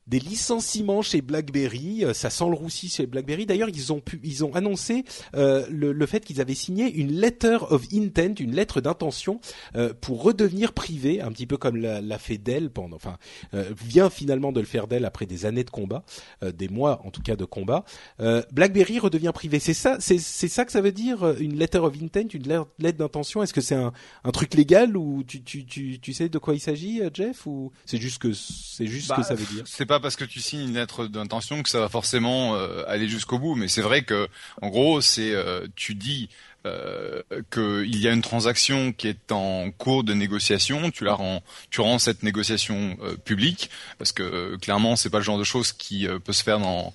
des 0.07 0.19
licenciements 0.19 1.03
chez 1.03 1.23
BlackBerry. 1.23 2.05
Euh, 2.05 2.13
ça 2.13 2.31
sent 2.31 2.47
le 2.49 2.55
roussi 2.55 2.89
chez 2.89 3.07
BlackBerry. 3.07 3.47
D'ailleurs, 3.47 3.69
ils 3.69 3.93
ont 3.93 4.01
pu, 4.01 4.21
ils 4.23 4.45
ont 4.45 4.55
annoncé 4.55 5.05
euh, 5.35 5.67
le, 5.71 5.93
le, 5.93 6.07
fait 6.07 6.25
qu'ils 6.25 6.41
avaient 6.41 6.55
signé 6.55 6.93
une 6.93 7.13
letter 7.13 7.59
of 7.71 7.87
intent, 7.93 8.35
une 8.41 8.55
lettre 8.55 8.81
d'intention 8.81 9.41
euh, 9.77 9.95
pour 9.99 10.23
redevenir 10.23 10.73
privé, 10.73 11.21
un 11.21 11.33
petit 11.33 11.47
peu 11.47 11.57
comme 11.57 11.77
l'a, 11.77 12.19
fait 12.19 12.39
Dell 12.39 12.71
pendant, 12.71 12.97
enfin, 12.97 13.19
vient 13.53 14.09
finalement 14.09 14.53
de 14.53 14.61
le 14.61 14.67
faire 14.67 14.87
Dell 14.87 15.05
après 15.05 15.27
des 15.27 15.47
années 15.47 15.65
de 15.65 15.71
combat, 15.71 16.05
des 16.43 16.69
mois 16.69 17.01
en 17.05 17.11
tout 17.11 17.23
cas 17.23 17.35
de 17.35 17.45
combat. 17.45 17.85
BlackBerry 18.19 18.99
redevient 18.99 19.33
privé. 19.35 19.59
C'est 19.59 19.75
ça, 19.75 19.97
c'est, 19.99 20.19
c'est 20.19 20.49
ça 20.49 20.65
que 20.65 20.73
ça 20.73 20.81
veut 20.81 20.93
dire 20.93 21.29
une 21.41 21.59
letter 21.59 21.79
of 21.79 21.95
intent, 22.01 22.29
une 22.33 22.65
lettre 22.79 22.99
d'intention? 22.99 23.43
Est-ce 23.43 23.53
que 23.53 23.61
c'est 23.61 23.75
un, 23.75 23.93
un 24.23 24.31
truc 24.31 24.55
légal 24.55 24.97
ou 24.97 25.25
tu, 25.25 25.43
tu, 25.43 25.65
tu, 25.67 25.99
tu 26.01 26.13
sais 26.13 26.29
de 26.29 26.39
quoi 26.39 26.55
il 26.55 26.61
s'agit, 26.61 27.03
Jeff, 27.13 27.47
ou 27.47 27.73
c'est 27.85 27.99
juste 27.99 28.19
que 28.19 28.33
c'est 28.33 28.87
juste 28.87 29.11
que 29.11 29.17
bah, 29.17 29.23
ça 29.23 29.35
veut 29.35 29.47
dire? 29.47 29.65
pas 29.87 29.94
parce 30.01 30.17
que 30.17 30.25
tu 30.25 30.41
signes 30.41 30.69
une 30.69 30.75
lettre 30.75 31.07
d'intention 31.07 31.63
que 31.63 31.69
ça 31.69 31.81
va 31.81 31.89
forcément 31.89 32.55
euh, 32.55 32.85
aller 32.87 33.09
jusqu'au 33.09 33.39
bout. 33.39 33.55
Mais 33.55 33.69
c'est 33.69 33.83
vrai 33.83 34.03
que, 34.03 34.29
en 34.63 34.69
gros, 34.69 35.01
c'est 35.01 35.33
euh, 35.33 35.67
tu 35.77 35.95
dis 35.95 36.29
euh, 36.67 37.23
qu'il 37.53 37.97
y 37.97 38.09
a 38.09 38.13
une 38.13 38.23
transaction 38.23 38.93
qui 38.93 39.09
est 39.09 39.33
en 39.33 39.71
cours 39.71 40.05
de 40.05 40.15
négociation, 40.15 40.91
tu 40.91 41.05
la 41.05 41.15
rends, 41.15 41.43
tu 41.71 41.81
rends 41.81 41.99
cette 41.99 42.23
négociation 42.23 42.97
publique 43.25 43.69
parce 43.99 44.13
que 44.13 44.57
clairement 44.57 44.97
c'est 44.97 45.11
pas 45.11 45.19
le 45.19 45.25
genre 45.25 45.39
de 45.39 45.45
choses 45.45 45.73
qui 45.73 46.09
peut 46.25 46.33
se 46.33 46.43
faire 46.43 46.61
dans 46.61 46.95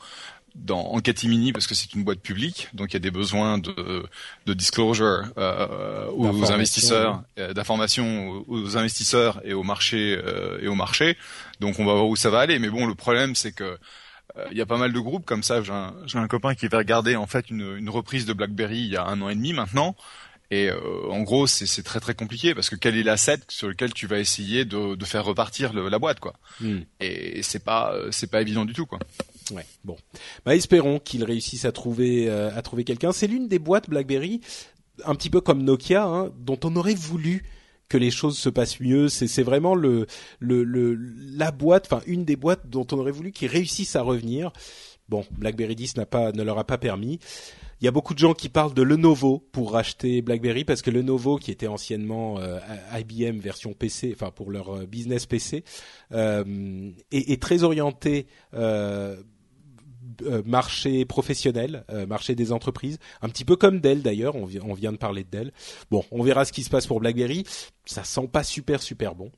dans, 0.55 0.81
en 0.81 0.99
catimini 0.99 1.53
parce 1.53 1.67
que 1.67 1.75
c'est 1.75 1.93
une 1.93 2.03
boîte 2.03 2.19
publique, 2.19 2.69
donc 2.73 2.91
il 2.91 2.93
y 2.93 2.97
a 2.97 2.99
des 2.99 3.11
besoins 3.11 3.57
de, 3.57 4.05
de 4.45 4.53
disclosure 4.53 5.25
euh, 5.37 6.07
aux 6.11 6.51
investisseurs, 6.51 7.23
euh, 7.37 7.53
d'information 7.53 8.43
aux, 8.47 8.77
investisseurs 8.77 9.41
et 9.43 9.53
au 9.53 9.63
marché 9.63 10.19
euh, 10.23 10.59
et 10.61 10.67
au 10.67 10.75
marché. 10.75 11.17
Donc 11.59 11.79
on 11.79 11.85
va 11.85 11.93
voir 11.93 12.07
où 12.07 12.15
ça 12.15 12.29
va 12.29 12.39
aller. 12.39 12.59
Mais 12.59 12.69
bon, 12.69 12.85
le 12.87 12.95
problème 12.95 13.35
c'est 13.35 13.51
que 13.51 13.77
euh, 14.37 14.45
il 14.51 14.57
y 14.57 14.61
a 14.61 14.65
pas 14.65 14.77
mal 14.77 14.93
de 14.93 14.99
groupes 14.99 15.25
comme 15.25 15.43
ça. 15.43 15.61
J'ai 15.61 15.71
un, 15.71 15.93
un, 16.13 16.27
copain 16.27 16.55
qui 16.55 16.65
avait 16.65 16.77
regardé 16.77 17.15
en 17.15 17.27
fait 17.27 17.49
une, 17.49 17.77
une, 17.77 17.89
reprise 17.89 18.25
de 18.25 18.33
BlackBerry 18.33 18.79
il 18.79 18.89
y 18.89 18.97
a 18.97 19.05
un 19.05 19.21
an 19.21 19.29
et 19.29 19.35
demi 19.35 19.53
maintenant. 19.53 19.95
Et 20.51 20.71
en 20.71 21.21
gros, 21.21 21.45
c'est 21.45 21.83
très 21.83 21.99
très 21.99 22.15
compliqué 22.15 22.55
parce 22.55 22.71
que 22.71 22.75
quel 22.75 22.97
est 22.97 23.03
l'asset 23.03 23.37
sur 23.49 23.67
lequel 23.67 23.93
tu 23.93 24.07
vas 24.07 24.17
essayer 24.17 24.65
de, 24.65 24.95
de 24.95 25.05
faire 25.05 25.23
repartir 25.23 25.73
le, 25.73 25.89
la 25.89 25.99
boîte, 25.99 26.19
quoi. 26.19 26.33
Hmm. 26.59 26.79
Et 26.99 27.43
c'est 27.43 27.63
pas 27.63 27.93
c'est 28.09 28.31
pas 28.31 28.41
évident 28.41 28.65
du 28.65 28.73
tout, 28.73 28.87
quoi. 28.87 28.97
Ouais, 29.51 29.65
bon. 29.83 29.97
Bah, 30.45 30.55
espérons 30.55 30.99
qu'ils 30.99 31.23
réussissent 31.23 31.65
à 31.65 31.71
trouver 31.71 32.29
euh, 32.29 32.55
à 32.55 32.61
trouver 32.61 32.83
quelqu'un. 32.83 33.11
C'est 33.11 33.27
l'une 33.27 33.47
des 33.47 33.59
boîtes 33.59 33.89
BlackBerry, 33.89 34.41
un 35.05 35.15
petit 35.15 35.29
peu 35.29 35.41
comme 35.41 35.63
Nokia, 35.63 36.03
hein, 36.05 36.31
dont 36.39 36.59
on 36.63 36.75
aurait 36.75 36.95
voulu 36.95 37.43
que 37.87 37.97
les 37.97 38.11
choses 38.11 38.37
se 38.37 38.49
passent 38.49 38.79
mieux. 38.79 39.09
C'est 39.09 39.43
vraiment 39.43 39.75
le, 39.75 40.05
le, 40.39 40.63
le, 40.63 40.93
la 40.93 41.51
boîte, 41.51 41.87
enfin 41.91 42.03
une 42.05 42.23
des 42.23 42.35
boîtes 42.35 42.69
dont 42.69 42.85
on 42.91 42.99
aurait 42.99 43.11
voulu 43.11 43.31
qu'ils 43.31 43.49
réussissent 43.49 43.95
à 43.95 44.01
revenir. 44.01 44.51
Bon, 45.09 45.25
BlackBerry 45.31 45.75
10 45.75 45.97
n'a 45.97 46.05
pas, 46.05 46.31
ne 46.31 46.43
leur 46.43 46.59
a 46.59 46.63
pas 46.65 46.77
permis. 46.77 47.19
Il 47.81 47.85
y 47.85 47.87
a 47.87 47.91
beaucoup 47.91 48.13
de 48.13 48.19
gens 48.19 48.33
qui 48.33 48.49
parlent 48.49 48.73
de 48.73 48.81
Lenovo 48.81 49.47
pour 49.53 49.71
racheter 49.71 50.21
BlackBerry 50.21 50.65
parce 50.65 50.81
que 50.81 50.91
Lenovo, 50.91 51.37
qui 51.37 51.49
était 51.49 51.67
anciennement 51.67 52.37
euh, 52.39 52.59
IBM 52.93 53.39
version 53.39 53.73
PC, 53.73 54.11
enfin 54.13 54.31
pour 54.31 54.51
leur 54.51 54.75
euh, 54.75 54.85
business 54.85 55.25
PC, 55.25 55.63
euh, 56.11 56.91
est, 57.11 57.31
est, 57.31 57.41
très 57.41 57.63
orienté 57.63 58.27
euh, 58.53 59.15
marché 60.45 61.05
professionnel, 61.05 61.83
euh, 61.89 62.05
marché 62.05 62.35
des 62.35 62.51
entreprises, 62.51 62.99
un 63.21 63.29
petit 63.29 63.45
peu 63.45 63.55
comme 63.55 63.79
Dell 63.79 64.01
d'ailleurs, 64.01 64.35
on, 64.35 64.47
on, 64.63 64.73
vient 64.73 64.91
de 64.91 64.97
parler 64.97 65.23
de 65.23 65.29
Dell. 65.29 65.51
Bon, 65.91 66.03
on 66.11 66.23
verra 66.23 66.45
ce 66.45 66.53
qui 66.53 66.63
se 66.63 66.69
passe 66.69 66.87
pour 66.87 66.99
BlackBerry, 66.99 67.45
ça 67.85 68.03
sent 68.03 68.27
pas 68.31 68.43
super 68.43 68.81
super 68.81 69.15
bon. 69.15 69.31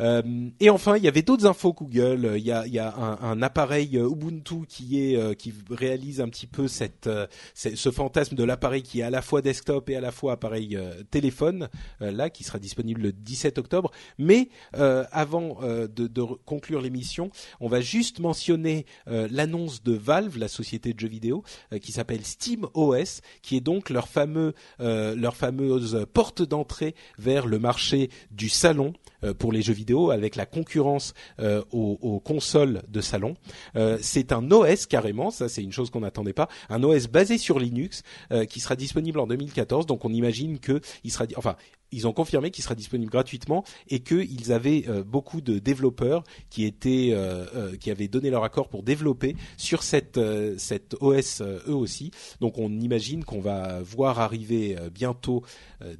Euh, 0.00 0.22
et 0.60 0.70
enfin, 0.70 0.96
il 0.96 1.02
y 1.02 1.08
avait 1.08 1.22
d'autres 1.22 1.46
infos 1.46 1.72
Google. 1.72 2.34
Il 2.36 2.44
y 2.44 2.52
a, 2.52 2.66
il 2.66 2.72
y 2.72 2.78
a 2.78 2.94
un, 2.96 3.18
un, 3.20 3.42
appareil 3.42 3.96
euh, 3.96 4.08
Ubuntu 4.08 4.66
qui 4.68 5.00
est 5.00 5.16
euh, 5.16 5.34
qui 5.34 5.52
réalise 5.70 6.20
un 6.20 6.28
petit 6.28 6.46
peu 6.46 6.68
cette, 6.68 7.08
ce 7.54 7.90
fantasme 7.90 8.36
de 8.36 8.44
l'appareil 8.44 8.82
qui 8.82 9.00
est 9.00 9.02
à 9.02 9.10
la 9.10 9.22
fois 9.22 9.42
desktop 9.42 9.90
et 9.90 9.96
à 9.96 10.00
la 10.00 10.12
fois 10.12 10.32
appareil 10.32 10.78
téléphone 11.10 11.68
là, 12.00 12.30
qui 12.30 12.44
sera 12.44 12.58
disponible 12.58 13.00
le 13.00 13.12
17 13.12 13.58
octobre. 13.58 13.90
Mais 14.18 14.48
avant 14.72 15.60
de, 15.62 15.86
de, 15.86 16.22
conclure 16.44 16.80
l'émission, 16.80 17.30
on 17.60 17.68
va 17.68 17.80
juste 17.80 18.20
mentionner 18.20 18.86
l'annonce 19.06 19.82
de 19.82 19.92
Valve, 19.92 20.38
la 20.38 20.48
société 20.48 20.92
de 20.92 21.00
jeux 21.00 21.08
vidéo, 21.08 21.42
qui 21.80 21.92
s'appelle 21.92 22.24
Steam 22.24 22.66
OS, 22.74 23.20
qui 23.42 23.56
est 23.56 23.60
donc 23.60 23.90
leur 23.90 24.08
fameux 24.08 24.54
leur 24.78 25.36
fameuse 25.36 26.06
porte 26.12 26.42
d'entrée 26.42 26.94
vers 27.18 27.46
le 27.46 27.58
marché 27.58 28.10
du 28.30 28.48
salon 28.48 28.92
pour 29.38 29.52
les 29.52 29.62
jeux 29.62 29.72
vidéo 29.72 29.87
avec 30.10 30.36
la 30.36 30.46
concurrence 30.46 31.14
euh, 31.40 31.62
aux, 31.72 32.20
consoles 32.20 32.82
de 32.88 33.00
salon. 33.00 33.34
Euh, 33.76 33.98
c'est 34.00 34.32
un 34.32 34.50
OS 34.50 34.86
carrément, 34.86 35.30
ça 35.30 35.48
c'est 35.48 35.62
une 35.62 35.72
chose 35.72 35.90
qu'on 35.90 36.00
n'attendait 36.00 36.32
pas, 36.32 36.48
un 36.68 36.82
OS 36.82 37.08
basé 37.08 37.38
sur 37.38 37.58
Linux 37.58 38.02
euh, 38.32 38.44
qui 38.44 38.60
sera 38.60 38.76
disponible 38.76 39.18
en 39.18 39.26
2014. 39.26 39.86
Donc 39.86 40.04
on 40.04 40.12
imagine 40.12 40.58
que 40.58 40.80
il 41.04 41.10
sera, 41.10 41.24
enfin 41.36 41.56
ils 41.92 42.06
ont 42.06 42.12
confirmé 42.12 42.50
qu'il 42.50 42.62
sera 42.62 42.74
disponible 42.74 43.10
gratuitement 43.10 43.64
et 43.88 44.00
qu'ils 44.00 44.52
avaient 44.52 44.84
euh, 44.88 45.02
beaucoup 45.02 45.40
de 45.40 45.58
développeurs 45.58 46.22
qui 46.50 46.64
étaient 46.64 47.10
euh, 47.12 47.46
euh, 47.54 47.76
qui 47.76 47.90
avaient 47.90 48.08
donné 48.08 48.30
leur 48.30 48.44
accord 48.44 48.68
pour 48.68 48.82
développer 48.82 49.36
sur 49.56 49.82
cette 49.82 50.20
cette 50.58 50.96
OS 51.00 51.40
eux 51.42 51.74
aussi. 51.74 52.10
Donc 52.40 52.58
on 52.58 52.70
imagine 52.80 53.24
qu'on 53.24 53.40
va 53.40 53.80
voir 53.82 54.20
arriver 54.20 54.76
bientôt 54.92 55.42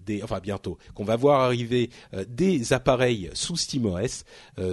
des 0.05 0.23
enfin 0.23 0.41
bientôt 0.41 0.79
qu'on 0.95 1.05
va 1.05 1.17
voir 1.17 1.41
arriver 1.41 1.91
des 2.29 2.73
appareils 2.73 3.31
sous 3.33 3.57
SteamOS. 3.57 4.25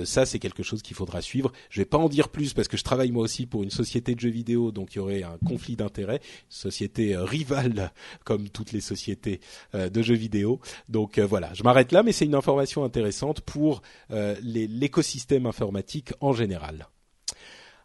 ça 0.03 0.25
c'est 0.25 0.39
quelque 0.39 0.63
chose 0.63 0.81
qu'il 0.81 0.95
faudra 0.95 1.21
suivre. 1.21 1.51
Je 1.69 1.81
vais 1.81 1.85
pas 1.85 1.97
en 1.97 2.09
dire 2.09 2.29
plus 2.29 2.53
parce 2.53 2.67
que 2.67 2.77
je 2.77 2.83
travaille 2.83 3.11
moi 3.11 3.23
aussi 3.23 3.45
pour 3.45 3.63
une 3.63 3.69
société 3.69 4.15
de 4.15 4.19
jeux 4.19 4.29
vidéo 4.29 4.71
donc 4.71 4.95
il 4.95 4.97
y 4.97 5.01
aurait 5.01 5.23
un 5.23 5.37
conflit 5.45 5.75
d'intérêts, 5.75 6.21
société 6.49 7.15
rivale 7.15 7.91
comme 8.23 8.49
toutes 8.49 8.71
les 8.71 8.81
sociétés 8.81 9.39
de 9.73 10.01
jeux 10.01 10.15
vidéo. 10.15 10.59
Donc 10.89 11.04
donc 11.05 11.19
euh, 11.19 11.27
voilà, 11.27 11.51
je 11.53 11.61
m'arrête 11.61 11.91
là, 11.91 12.01
mais 12.01 12.11
c'est 12.11 12.25
une 12.25 12.33
information 12.33 12.83
intéressante 12.83 13.41
pour 13.41 13.83
euh, 14.09 14.35
l'écosystème 14.41 15.45
informatique 15.45 16.13
en 16.19 16.33
général. 16.33 16.87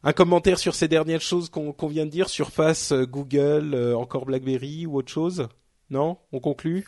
Un 0.02 0.14
commentaire 0.14 0.58
sur 0.58 0.74
ces 0.74 0.88
dernières 0.88 1.20
choses 1.20 1.50
qu'on 1.50 1.86
vient 1.86 2.06
de 2.06 2.10
dire, 2.10 2.30
Surface, 2.30 2.92
euh, 2.92 3.04
Google, 3.04 3.94
encore 3.94 4.24
BlackBerry 4.24 4.86
ou 4.86 4.96
autre 4.96 5.12
chose? 5.12 5.48
Non? 5.90 6.16
On 6.32 6.40
conclut? 6.40 6.86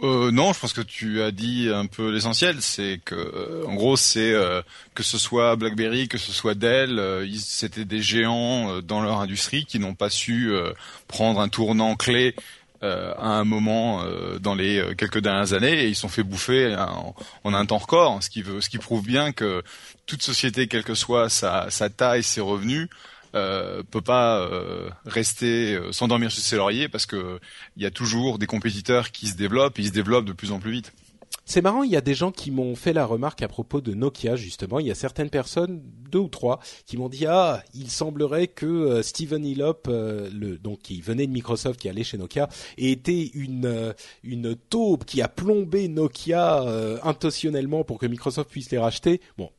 Non, 0.00 0.52
je 0.52 0.60
pense 0.60 0.72
que 0.72 0.80
tu 0.80 1.20
as 1.20 1.32
dit 1.32 1.68
un 1.74 1.86
peu 1.86 2.10
l'essentiel. 2.10 2.62
C'est 2.62 3.00
que, 3.04 3.66
en 3.66 3.74
gros, 3.74 3.96
c'est 3.96 4.32
que 4.94 5.02
ce 5.02 5.18
soit 5.18 5.56
BlackBerry, 5.56 6.06
que 6.06 6.18
ce 6.18 6.30
soit 6.30 6.54
Dell, 6.54 7.28
c'était 7.36 7.84
des 7.84 8.00
géants 8.00 8.80
dans 8.80 9.02
leur 9.02 9.20
industrie 9.20 9.64
qui 9.64 9.80
n'ont 9.80 9.96
pas 9.96 10.08
su 10.08 10.52
prendre 11.08 11.40
un 11.40 11.48
tournant 11.48 11.96
clé 11.96 12.36
euh, 12.84 13.12
à 13.18 13.30
un 13.30 13.44
moment 13.44 14.04
euh, 14.04 14.38
dans 14.38 14.54
les 14.54 14.78
euh, 14.78 14.94
quelques 14.94 15.18
dernières 15.18 15.52
années 15.52 15.82
et 15.82 15.88
ils 15.88 15.96
sont 15.96 16.08
fait 16.08 16.22
bouffer 16.22 16.76
en, 16.76 17.52
un 17.52 17.66
temps 17.66 17.78
record, 17.78 18.22
ce 18.22 18.30
qui 18.30 18.40
veut, 18.40 18.60
ce 18.60 18.68
qui 18.68 18.78
prouve 18.78 19.04
bien 19.04 19.32
que 19.32 19.64
toute 20.06 20.22
société, 20.22 20.68
quelle 20.68 20.84
que 20.84 20.94
soit 20.94 21.28
sa, 21.28 21.70
sa 21.70 21.90
taille, 21.90 22.22
ses 22.22 22.40
revenus, 22.40 22.88
euh, 23.34 23.82
peut 23.90 24.00
pas 24.00 24.48
rester 25.04 25.78
s'endormir 25.90 26.30
sur 26.30 26.42
ses 26.42 26.56
lauriers 26.56 26.88
parce 26.88 27.04
que 27.04 27.40
il 27.76 27.82
y 27.82 27.86
a 27.86 27.90
toujours 27.90 28.38
des 28.38 28.46
compétiteurs 28.46 29.10
qui 29.10 29.26
se 29.26 29.34
développent 29.34 29.78
et 29.78 29.82
ils 29.82 29.88
se 29.88 29.92
développent 29.92 30.26
de 30.26 30.32
plus 30.32 30.52
en 30.52 30.60
plus 30.60 30.70
vite. 30.70 30.92
C'est 31.44 31.62
marrant, 31.62 31.82
il 31.82 31.90
y 31.90 31.96
a 31.96 32.02
des 32.02 32.12
gens 32.12 32.30
qui 32.30 32.50
m'ont 32.50 32.76
fait 32.76 32.92
la 32.92 33.06
remarque 33.06 33.40
à 33.40 33.48
propos 33.48 33.80
de 33.80 33.94
Nokia 33.94 34.36
justement. 34.36 34.80
Il 34.80 34.86
y 34.86 34.90
a 34.90 34.94
certaines 34.94 35.30
personnes, 35.30 35.80
deux 36.10 36.18
ou 36.18 36.28
trois, 36.28 36.60
qui 36.84 36.98
m'ont 36.98 37.08
dit 37.08 37.24
ah, 37.26 37.62
il 37.74 37.90
semblerait 37.90 38.48
que 38.48 38.66
euh, 38.66 39.02
Steven 39.02 39.44
Hillop, 39.44 39.88
euh, 39.88 40.28
le, 40.30 40.58
donc 40.58 40.80
qui 40.80 41.00
venait 41.00 41.26
de 41.26 41.32
Microsoft, 41.32 41.80
qui 41.80 41.88
allait 41.88 42.04
chez 42.04 42.18
Nokia, 42.18 42.50
ait 42.76 42.90
été 42.90 43.30
une 43.34 43.64
euh, 43.64 43.94
une 44.22 44.56
taupe 44.56 45.06
qui 45.06 45.22
a 45.22 45.28
plombé 45.28 45.88
Nokia 45.88 46.64
intentionnellement 47.02 47.82
pour 47.82 47.98
que 47.98 48.06
Microsoft 48.06 48.50
puisse 48.50 48.70
les 48.70 48.78
racheter. 48.78 49.22
Bon, 49.38 49.50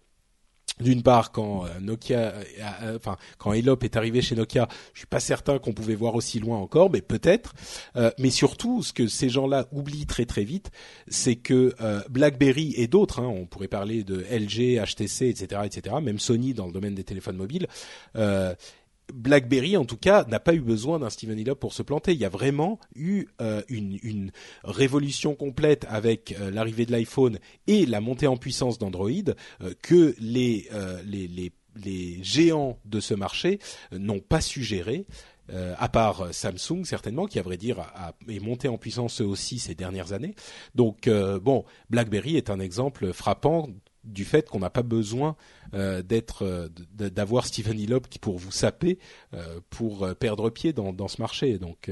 d'une 0.80 1.04
part, 1.04 1.32
quand 1.32 1.66
euh, 1.66 1.80
Nokia, 1.82 2.20
euh, 2.20 2.44
euh, 2.84 2.96
enfin 2.98 3.18
quand 3.38 3.54
Elop 3.54 3.84
est 3.84 3.98
arrivé 3.98 4.22
chez 4.22 4.36
Nokia, 4.36 4.68
je 4.94 5.00
suis 5.00 5.08
pas 5.08 5.20
certain 5.20 5.60
qu'on 5.60 5.74
pouvait 5.74 5.96
voir 5.96 6.16
aussi 6.16 6.40
loin 6.40 6.58
encore, 6.58 6.90
mais 6.90 7.02
peut-être. 7.02 7.54
mais 8.18 8.30
surtout, 8.30 8.84
ce 8.84 8.94
que 8.94 9.08
ces 9.08 9.30
gens-là 9.30 9.68
oublient 9.72 10.06
très 10.06 10.26
très 10.26 10.44
vite, 10.44 10.72
c'est 11.08 11.36
que 11.36 11.76
BlackBerry 12.10 12.74
et 12.78 12.88
d'autres, 12.88 13.20
hein, 13.20 13.28
on 13.28 13.46
pourrait 13.46 13.68
parler 13.68 14.04
de 14.04 14.26
LG, 14.30 14.80
HTC, 14.84 15.30
etc., 15.30 15.62
etc., 15.66 15.96
même 16.02 16.20
Sony 16.20 16.54
dans 16.54 16.66
le 16.66 16.72
domaine 16.72 16.96
des 16.96 17.04
téléphones 17.04 17.38
mobiles, 17.38 17.68
BlackBerry, 19.14 19.78
en 19.78 19.86
tout 19.86 19.98
cas, 19.98 20.26
n'a 20.26 20.40
pas 20.40 20.54
eu 20.54 20.62
besoin 20.62 21.00
d'un 21.00 21.10
Steven 21.10 21.38
Hillop 21.38 21.56
pour 21.56 21.74
se 21.74 21.84
planter. 21.84 22.14
Il 22.14 22.20
y 22.20 22.26
a 22.26 22.30
vraiment 22.30 22.80
eu 22.96 23.28
euh, 23.42 23.62
une, 23.70 24.32
révolution 24.64 25.36
complète 25.36 25.86
avec 25.90 26.34
euh, 26.40 26.52
l'arrivée 26.52 26.86
de 26.86 26.92
l'iPhone 26.92 27.40
et 27.68 27.86
la 27.86 28.02
montée 28.02 28.28
en 28.28 28.38
puissance 28.38 28.78
d'Android 28.78 29.10
euh, 29.62 29.74
que 29.82 30.16
les, 30.20 30.70
géants 32.22 32.80
de 32.86 33.00
ce 33.00 33.14
marché 33.14 33.60
n'ont 33.92 34.20
pas 34.20 34.42
su 34.42 34.64
gérer. 34.64 35.06
à 35.52 35.90
part 35.90 36.34
Samsung 36.34 36.84
certainement, 36.84 37.26
qui 37.26 37.40
à 37.40 37.42
vrai 37.42 37.58
dire 37.58 37.80
a, 37.80 38.14
est 38.28 38.40
monté 38.40 38.68
en 38.68 38.78
puissance 38.78 39.22
eux 39.22 39.26
aussi 39.26 39.60
ces 39.60 39.76
dernières 39.76 40.14
années. 40.14 40.36
Donc 40.76 41.10
bon, 41.10 41.64
BlackBerry 41.90 42.36
est 42.36 42.50
un 42.50 42.60
exemple 42.60 43.14
frappant 43.14 43.70
du 44.10 44.26
fait 44.26 44.50
qu'on 44.50 44.60
n'a 44.60 44.70
pas 44.70 44.84
besoin 44.84 45.36
euh, 45.74 46.02
d'être 46.02 46.44
euh, 46.44 46.68
d'avoir 46.94 47.46
Stephen 47.46 47.80
Hillop 47.80 48.02
qui 48.10 48.20
pour 48.20 48.38
vous 48.38 48.52
saper 48.52 48.98
euh, 49.34 49.60
pour 49.70 50.14
perdre 50.16 50.50
pied 50.50 50.74
dans, 50.74 51.08
ce 51.08 51.22
marché. 51.22 51.58
Donc 51.58 51.92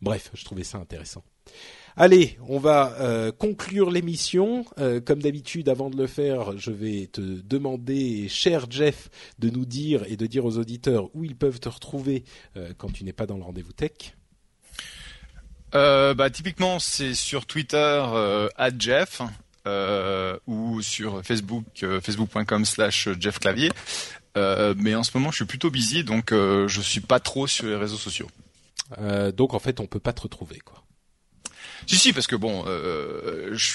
bref, 0.00 0.30
je 0.34 0.44
trouvais 0.44 0.64
ça 0.64 0.78
intéressant. 0.78 1.22
Allez, 1.96 2.38
on 2.48 2.58
va 2.58 3.32
conclure 3.38 3.90
l'émission. 3.90 4.64
comme 5.04 5.22
d'habitude, 5.22 5.68
avant 5.68 5.90
de 5.90 5.96
le 5.96 6.06
faire, 6.06 6.58
je 6.58 6.72
vais 6.72 7.06
te 7.06 7.20
demander, 7.20 8.28
cher 8.28 8.66
Jeff, 8.68 9.10
de 9.38 9.50
nous 9.50 9.64
dire 9.64 10.02
et 10.08 10.16
de 10.16 10.26
dire 10.26 10.44
aux 10.44 10.58
auditeurs 10.58 11.14
où 11.14 11.24
ils 11.24 11.36
peuvent 11.36 11.60
te 11.60 11.68
retrouver 11.68 12.24
quand 12.78 12.92
tu 12.92 13.04
n'es 13.04 13.12
pas 13.12 13.26
dans 13.26 13.36
le 13.36 13.44
rendez-vous 13.44 13.72
tech. 13.72 14.16
bah, 15.72 16.30
typiquement, 16.30 16.78
c'est 16.78 17.14
sur 17.14 17.46
Twitter 17.46 18.04
Jeff 18.78 19.22
euh, 19.66 20.38
ou 20.46 20.82
sur 20.82 21.24
Facebook, 21.24 21.64
euh, 21.82 22.00
facebook.com 22.00 22.64
slash 22.64 23.08
Jeff 23.18 23.38
Clavier. 23.38 23.70
Euh, 24.36 24.74
mais 24.76 24.94
en 24.94 25.02
ce 25.02 25.10
moment, 25.14 25.30
je 25.30 25.36
suis 25.36 25.44
plutôt 25.44 25.70
busy, 25.70 26.04
donc 26.04 26.32
euh, 26.32 26.66
je 26.68 26.80
suis 26.80 27.00
pas 27.00 27.20
trop 27.20 27.46
sur 27.46 27.66
les 27.66 27.76
réseaux 27.76 27.96
sociaux. 27.96 28.28
donc 29.36 29.54
en 29.54 29.58
fait, 29.58 29.80
on 29.80 29.86
peut 29.86 30.00
pas 30.00 30.12
te 30.12 30.22
retrouver, 30.22 30.58
quoi. 30.58 30.84
Si 31.86 31.96
si 31.96 32.12
parce 32.12 32.26
que 32.26 32.36
bon, 32.36 32.64
euh, 32.66 33.50
je, 33.52 33.72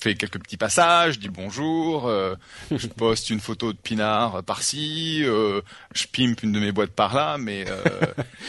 fais 0.00 0.14
quelques 0.14 0.38
petits 0.38 0.56
passages, 0.56 1.14
je 1.14 1.18
dis 1.18 1.28
bonjour, 1.28 2.06
euh, 2.06 2.34
je 2.70 2.86
poste 2.96 3.30
une 3.30 3.40
photo 3.40 3.72
de 3.72 3.78
Pinard 3.78 4.42
par-ci, 4.44 5.22
euh, 5.24 5.60
je 5.94 6.06
pimpe 6.06 6.42
une 6.42 6.52
de 6.52 6.60
mes 6.60 6.72
boîtes 6.72 6.92
par-là, 6.92 7.38
mais 7.38 7.64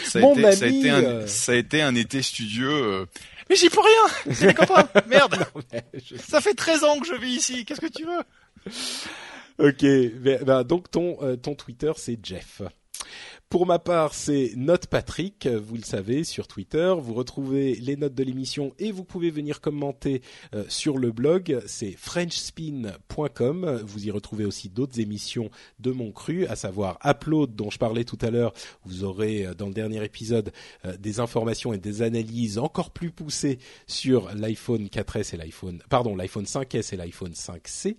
ça, 0.04 0.20
a 0.20 0.32
été, 0.32 0.52
ça, 0.52 0.66
a 0.66 0.68
été 0.68 0.90
un, 0.90 1.28
ça 1.28 1.52
a 1.52 1.56
été 1.56 1.82
un 1.82 1.96
été 1.96 2.22
studieux 2.22 3.08
mais 3.52 3.58
j'y 3.58 3.70
peux 3.70 3.82
rien. 3.82 4.34
C'est 4.34 4.47
les 4.47 4.54
copains 4.54 4.88
Merde. 5.08 5.36
Ça 6.26 6.39
fait 6.39 6.54
13 6.54 6.84
ans 6.86 6.99
que 6.99 7.06
je 7.06 7.16
vis 7.16 7.36
ici, 7.36 7.66
qu'est-ce 7.66 7.82
que 7.82 7.88
tu 7.88 8.06
veux? 8.06 8.24
Ok, 9.60 9.84
ben, 10.45 10.64
donc 10.64 10.89
ton, 10.89 11.18
euh, 11.22 11.36
ton 11.36 11.54
Twitter 11.54 11.91
c'est 11.97 12.18
Jeff. 12.24 12.62
Pour 13.52 13.66
ma 13.66 13.80
part, 13.80 14.14
c'est 14.14 14.54
Note 14.56 14.88
Patrick, 14.88 15.45
vous 15.45 15.76
le 15.76 15.84
savez, 15.84 16.24
sur 16.24 16.47
Twitter. 16.47 16.95
Vous 16.97 17.14
retrouvez 17.14 17.76
les 17.76 17.97
notes 17.97 18.16
de 18.16 18.24
l'émission 18.24 18.74
et 18.80 18.93
vous 18.93 19.04
pouvez 19.04 19.30
venir 19.30 19.60
commenter 19.60 20.22
euh, 20.56 20.64
sur 20.70 20.97
le 20.97 21.12
blog. 21.12 21.62
C'est 21.66 21.91
frenchspin.com. 21.91 23.82
Vous 23.86 24.08
y 24.08 24.10
retrouvez 24.10 24.45
aussi 24.45 24.70
d'autres 24.70 25.02
émissions 25.02 25.52
de 25.82 25.91
mon 25.91 26.14
cru, 26.14 26.45
à 26.45 26.56
savoir 26.56 26.97
Upload, 27.04 27.54
dont 27.54 27.70
je 27.70 27.78
parlais 27.78 28.06
tout 28.06 28.18
à 28.22 28.30
l'heure. 28.30 28.54
Vous 28.86 29.04
aurez 29.04 29.45
euh, 29.45 29.54
dans 29.54 29.68
le 29.68 29.74
dernier 29.74 30.02
épisode 30.02 30.54
euh, 30.86 30.95
des 30.95 31.20
informations 31.20 31.74
et 31.74 31.78
des 31.78 32.04
analyses 32.04 32.58
encore 32.58 32.91
plus 32.91 33.12
poussées 33.12 33.60
sur 33.86 34.34
l'iPhone 34.34 34.86
4S 34.86 35.36
et 35.36 35.38
l'iPhone, 35.38 35.84
pardon, 35.89 36.16
l'iPhone 36.16 36.45
5S 36.45 36.93
et 36.93 36.97
l'iPhone 36.97 37.34
5C. 37.34 37.97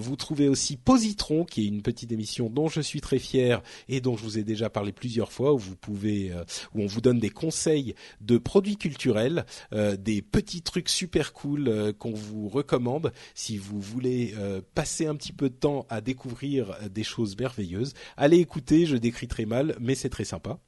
vous 0.00 0.16
trouvez 0.16 0.48
aussi 0.48 0.76
Positron, 0.76 1.44
qui 1.44 1.62
est 1.62 1.68
une 1.68 1.82
petite 1.82 2.10
émission 2.10 2.50
dont 2.50 2.66
je 2.66 2.80
suis 2.80 3.00
très 3.00 3.20
fier 3.20 3.62
et 3.88 4.00
dont 4.00 4.16
je 4.16 4.24
vous 4.24 4.36
ai 4.36 4.42
déjà 4.42 4.63
parlé 4.70 4.92
plusieurs 4.92 5.32
fois 5.32 5.52
où 5.52 5.58
vous 5.58 5.76
pouvez, 5.76 6.32
euh, 6.32 6.44
où 6.74 6.82
on 6.82 6.86
vous 6.86 7.00
donne 7.00 7.18
des 7.18 7.30
conseils 7.30 7.94
de 8.20 8.38
produits 8.38 8.76
culturels, 8.76 9.44
euh, 9.72 9.96
des 9.96 10.22
petits 10.22 10.62
trucs 10.62 10.88
super 10.88 11.32
cool 11.32 11.68
euh, 11.68 11.92
qu'on 11.92 12.12
vous 12.12 12.48
recommande 12.48 13.12
si 13.34 13.56
vous 13.56 13.80
voulez 13.80 14.34
passer 14.74 15.06
un 15.06 15.14
petit 15.14 15.32
peu 15.32 15.48
de 15.48 15.54
temps 15.54 15.86
à 15.88 16.00
découvrir 16.00 16.76
des 16.90 17.02
choses 17.02 17.36
merveilleuses. 17.38 17.94
Allez 18.16 18.38
écouter, 18.38 18.86
je 18.86 18.96
décris 18.96 19.28
très 19.28 19.44
mal, 19.44 19.76
mais 19.80 19.94
c'est 19.94 20.08
très 20.08 20.24
sympa. 20.24 20.58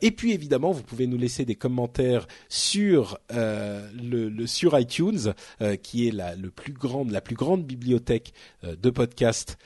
et 0.00 0.10
puis 0.10 0.32
évidemment, 0.32 0.72
vous 0.72 0.82
pouvez 0.82 1.06
nous 1.06 1.16
laisser 1.18 1.44
des 1.44 1.54
commentaires 1.54 2.26
sur 2.48 3.18
le, 3.30 4.28
le, 4.28 4.46
sur 4.46 4.78
iTunes, 4.78 5.34
qui 5.82 6.08
est 6.08 6.12
la, 6.12 6.34
le 6.34 6.50
plus 6.50 6.72
grande, 6.72 7.10
la 7.10 7.20
plus 7.20 7.36
grande 7.36 7.64
bibliothèque 7.64 8.32
de 8.62 8.90
podcasts 8.90 9.58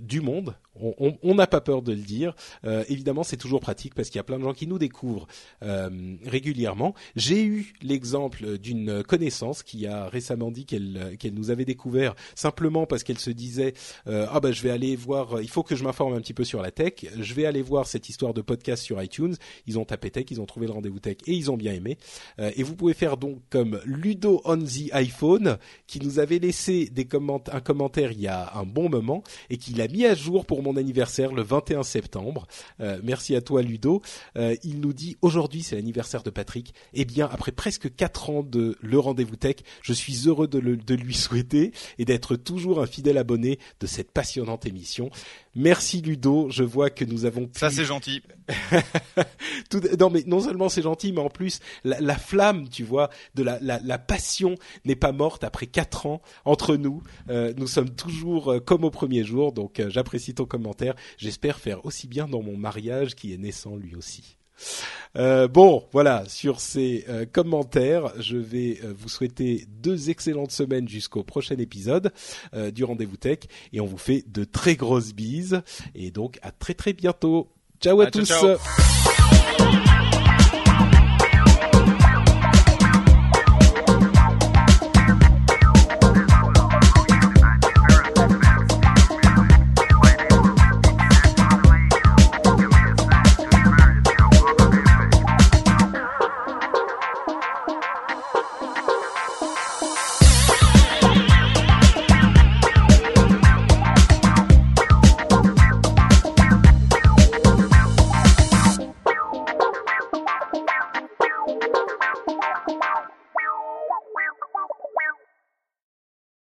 du 0.00 0.20
monde 0.20 0.54
on 0.80 1.34
n'a 1.34 1.46
pas 1.46 1.60
peur 1.60 1.82
de 1.82 1.92
le 1.92 2.00
dire. 2.00 2.34
Euh, 2.64 2.84
évidemment, 2.88 3.22
c'est 3.22 3.36
toujours 3.36 3.60
pratique 3.60 3.94
parce 3.94 4.08
qu'il 4.08 4.18
y 4.18 4.20
a 4.20 4.24
plein 4.24 4.38
de 4.38 4.44
gens 4.44 4.54
qui 4.54 4.66
nous 4.66 4.78
découvrent 4.78 5.26
euh, 5.62 6.16
régulièrement. 6.24 6.94
J'ai 7.14 7.44
eu 7.44 7.74
l'exemple 7.82 8.58
d'une 8.58 9.02
connaissance 9.02 9.62
qui 9.62 9.86
a 9.86 10.08
récemment 10.08 10.50
dit 10.50 10.64
qu'elle 10.64 11.16
qu'elle 11.18 11.34
nous 11.34 11.50
avait 11.50 11.64
découvert 11.64 12.14
simplement 12.34 12.86
parce 12.86 13.02
qu'elle 13.02 13.18
se 13.18 13.30
disait 13.30 13.74
euh, 14.06 14.26
ah 14.30 14.40
ben 14.40 14.52
je 14.52 14.62
vais 14.62 14.70
aller 14.70 14.96
voir, 14.96 15.42
il 15.42 15.48
faut 15.48 15.62
que 15.62 15.76
je 15.76 15.84
m'informe 15.84 16.14
un 16.14 16.20
petit 16.20 16.34
peu 16.34 16.44
sur 16.44 16.62
la 16.62 16.70
tech. 16.70 16.94
Je 17.18 17.34
vais 17.34 17.44
aller 17.44 17.62
voir 17.62 17.86
cette 17.86 18.08
histoire 18.08 18.32
de 18.32 18.40
podcast 18.40 18.82
sur 18.82 19.02
iTunes. 19.02 19.34
Ils 19.66 19.78
ont 19.78 19.84
tapé 19.84 20.10
tech, 20.10 20.24
ils 20.30 20.40
ont 20.40 20.46
trouvé 20.46 20.66
le 20.66 20.72
rendez-vous 20.72 21.00
tech 21.00 21.18
et 21.26 21.32
ils 21.32 21.50
ont 21.50 21.56
bien 21.56 21.74
aimé. 21.74 21.98
et 22.38 22.62
vous 22.62 22.74
pouvez 22.74 22.94
faire 22.94 23.16
donc 23.16 23.40
comme 23.50 23.80
Ludo 23.84 24.40
on 24.44 24.58
the 24.58 24.90
iPhone 24.92 25.58
qui 25.86 26.00
nous 26.00 26.18
avait 26.18 26.38
laissé 26.38 26.86
des 26.86 27.06
un 27.52 27.60
commentaire 27.60 28.12
il 28.12 28.20
y 28.20 28.26
a 28.26 28.56
un 28.56 28.64
bon 28.64 28.88
moment 28.88 29.22
et 29.50 29.58
qui 29.58 29.74
l'a 29.74 29.86
mis 29.86 30.06
à 30.06 30.14
jour 30.14 30.46
pour 30.46 30.61
mon 30.62 30.76
anniversaire 30.76 31.32
le 31.32 31.42
21 31.42 31.82
septembre. 31.82 32.46
Euh, 32.80 32.98
merci 33.02 33.36
à 33.36 33.40
toi 33.40 33.62
Ludo. 33.62 34.02
Euh, 34.36 34.56
il 34.62 34.80
nous 34.80 34.92
dit 34.92 35.16
aujourd'hui 35.20 35.62
c'est 35.62 35.76
l'anniversaire 35.76 36.22
de 36.22 36.30
Patrick. 36.30 36.74
Eh 36.94 37.04
bien 37.04 37.28
après 37.30 37.52
presque 37.52 37.94
quatre 37.94 38.30
ans 38.30 38.42
de 38.42 38.76
le 38.80 38.98
rendez-vous 38.98 39.36
tech, 39.36 39.56
je 39.82 39.92
suis 39.92 40.26
heureux 40.26 40.48
de, 40.48 40.60
de 40.60 40.94
lui 40.94 41.14
souhaiter 41.14 41.72
et 41.98 42.04
d'être 42.04 42.36
toujours 42.36 42.80
un 42.80 42.86
fidèle 42.86 43.18
abonné 43.18 43.58
de 43.80 43.86
cette 43.86 44.10
passionnante 44.10 44.66
émission. 44.66 45.10
Merci 45.54 46.00
Ludo, 46.00 46.48
je 46.50 46.64
vois 46.64 46.88
que 46.88 47.04
nous 47.04 47.26
avons 47.26 47.50
Ça 47.54 47.70
c'est 47.70 47.84
gentil. 47.84 48.22
Tout, 49.70 49.82
non 49.98 50.08
mais 50.08 50.22
non 50.26 50.40
seulement 50.40 50.70
c'est 50.70 50.82
gentil, 50.82 51.12
mais 51.12 51.20
en 51.20 51.28
plus 51.28 51.60
la, 51.84 52.00
la 52.00 52.16
flamme, 52.16 52.68
tu 52.68 52.84
vois, 52.84 53.10
de 53.34 53.42
la, 53.42 53.58
la, 53.60 53.78
la 53.80 53.98
passion 53.98 54.54
n'est 54.86 54.96
pas 54.96 55.12
morte 55.12 55.44
après 55.44 55.66
quatre 55.66 56.06
ans 56.06 56.22
entre 56.46 56.76
nous. 56.76 57.02
Euh, 57.28 57.52
nous 57.56 57.66
sommes 57.66 57.90
toujours 57.90 58.52
euh, 58.52 58.60
comme 58.60 58.84
au 58.84 58.90
premier 58.90 59.24
jour, 59.24 59.52
donc 59.52 59.78
euh, 59.78 59.90
j'apprécie 59.90 60.34
ton 60.34 60.46
commentaire. 60.46 60.94
J'espère 61.18 61.58
faire 61.58 61.84
aussi 61.84 62.08
bien 62.08 62.26
dans 62.28 62.42
mon 62.42 62.56
mariage 62.56 63.14
qui 63.14 63.34
est 63.34 63.38
naissant 63.38 63.76
lui 63.76 63.94
aussi. 63.94 64.38
Euh, 65.16 65.46
bon, 65.46 65.84
voilà, 65.92 66.24
sur 66.26 66.60
ces 66.60 67.04
euh, 67.08 67.26
commentaires, 67.30 68.12
je 68.18 68.36
vais 68.36 68.78
euh, 68.82 68.94
vous 68.96 69.08
souhaiter 69.08 69.66
deux 69.68 70.10
excellentes 70.10 70.52
semaines 70.52 70.88
jusqu'au 70.88 71.22
prochain 71.22 71.56
épisode 71.56 72.12
du 72.72 72.84
Rendez-vous 72.84 73.16
Tech 73.16 73.40
et 73.72 73.80
on 73.80 73.86
vous 73.86 73.98
fait 73.98 74.24
de 74.26 74.44
très 74.44 74.76
grosses 74.76 75.12
bises 75.12 75.62
et 75.94 76.10
donc 76.10 76.38
à 76.42 76.50
très 76.50 76.74
très 76.74 76.92
bientôt. 76.92 77.48
Ciao 77.80 78.00
à, 78.00 78.10
tous. 78.10 78.32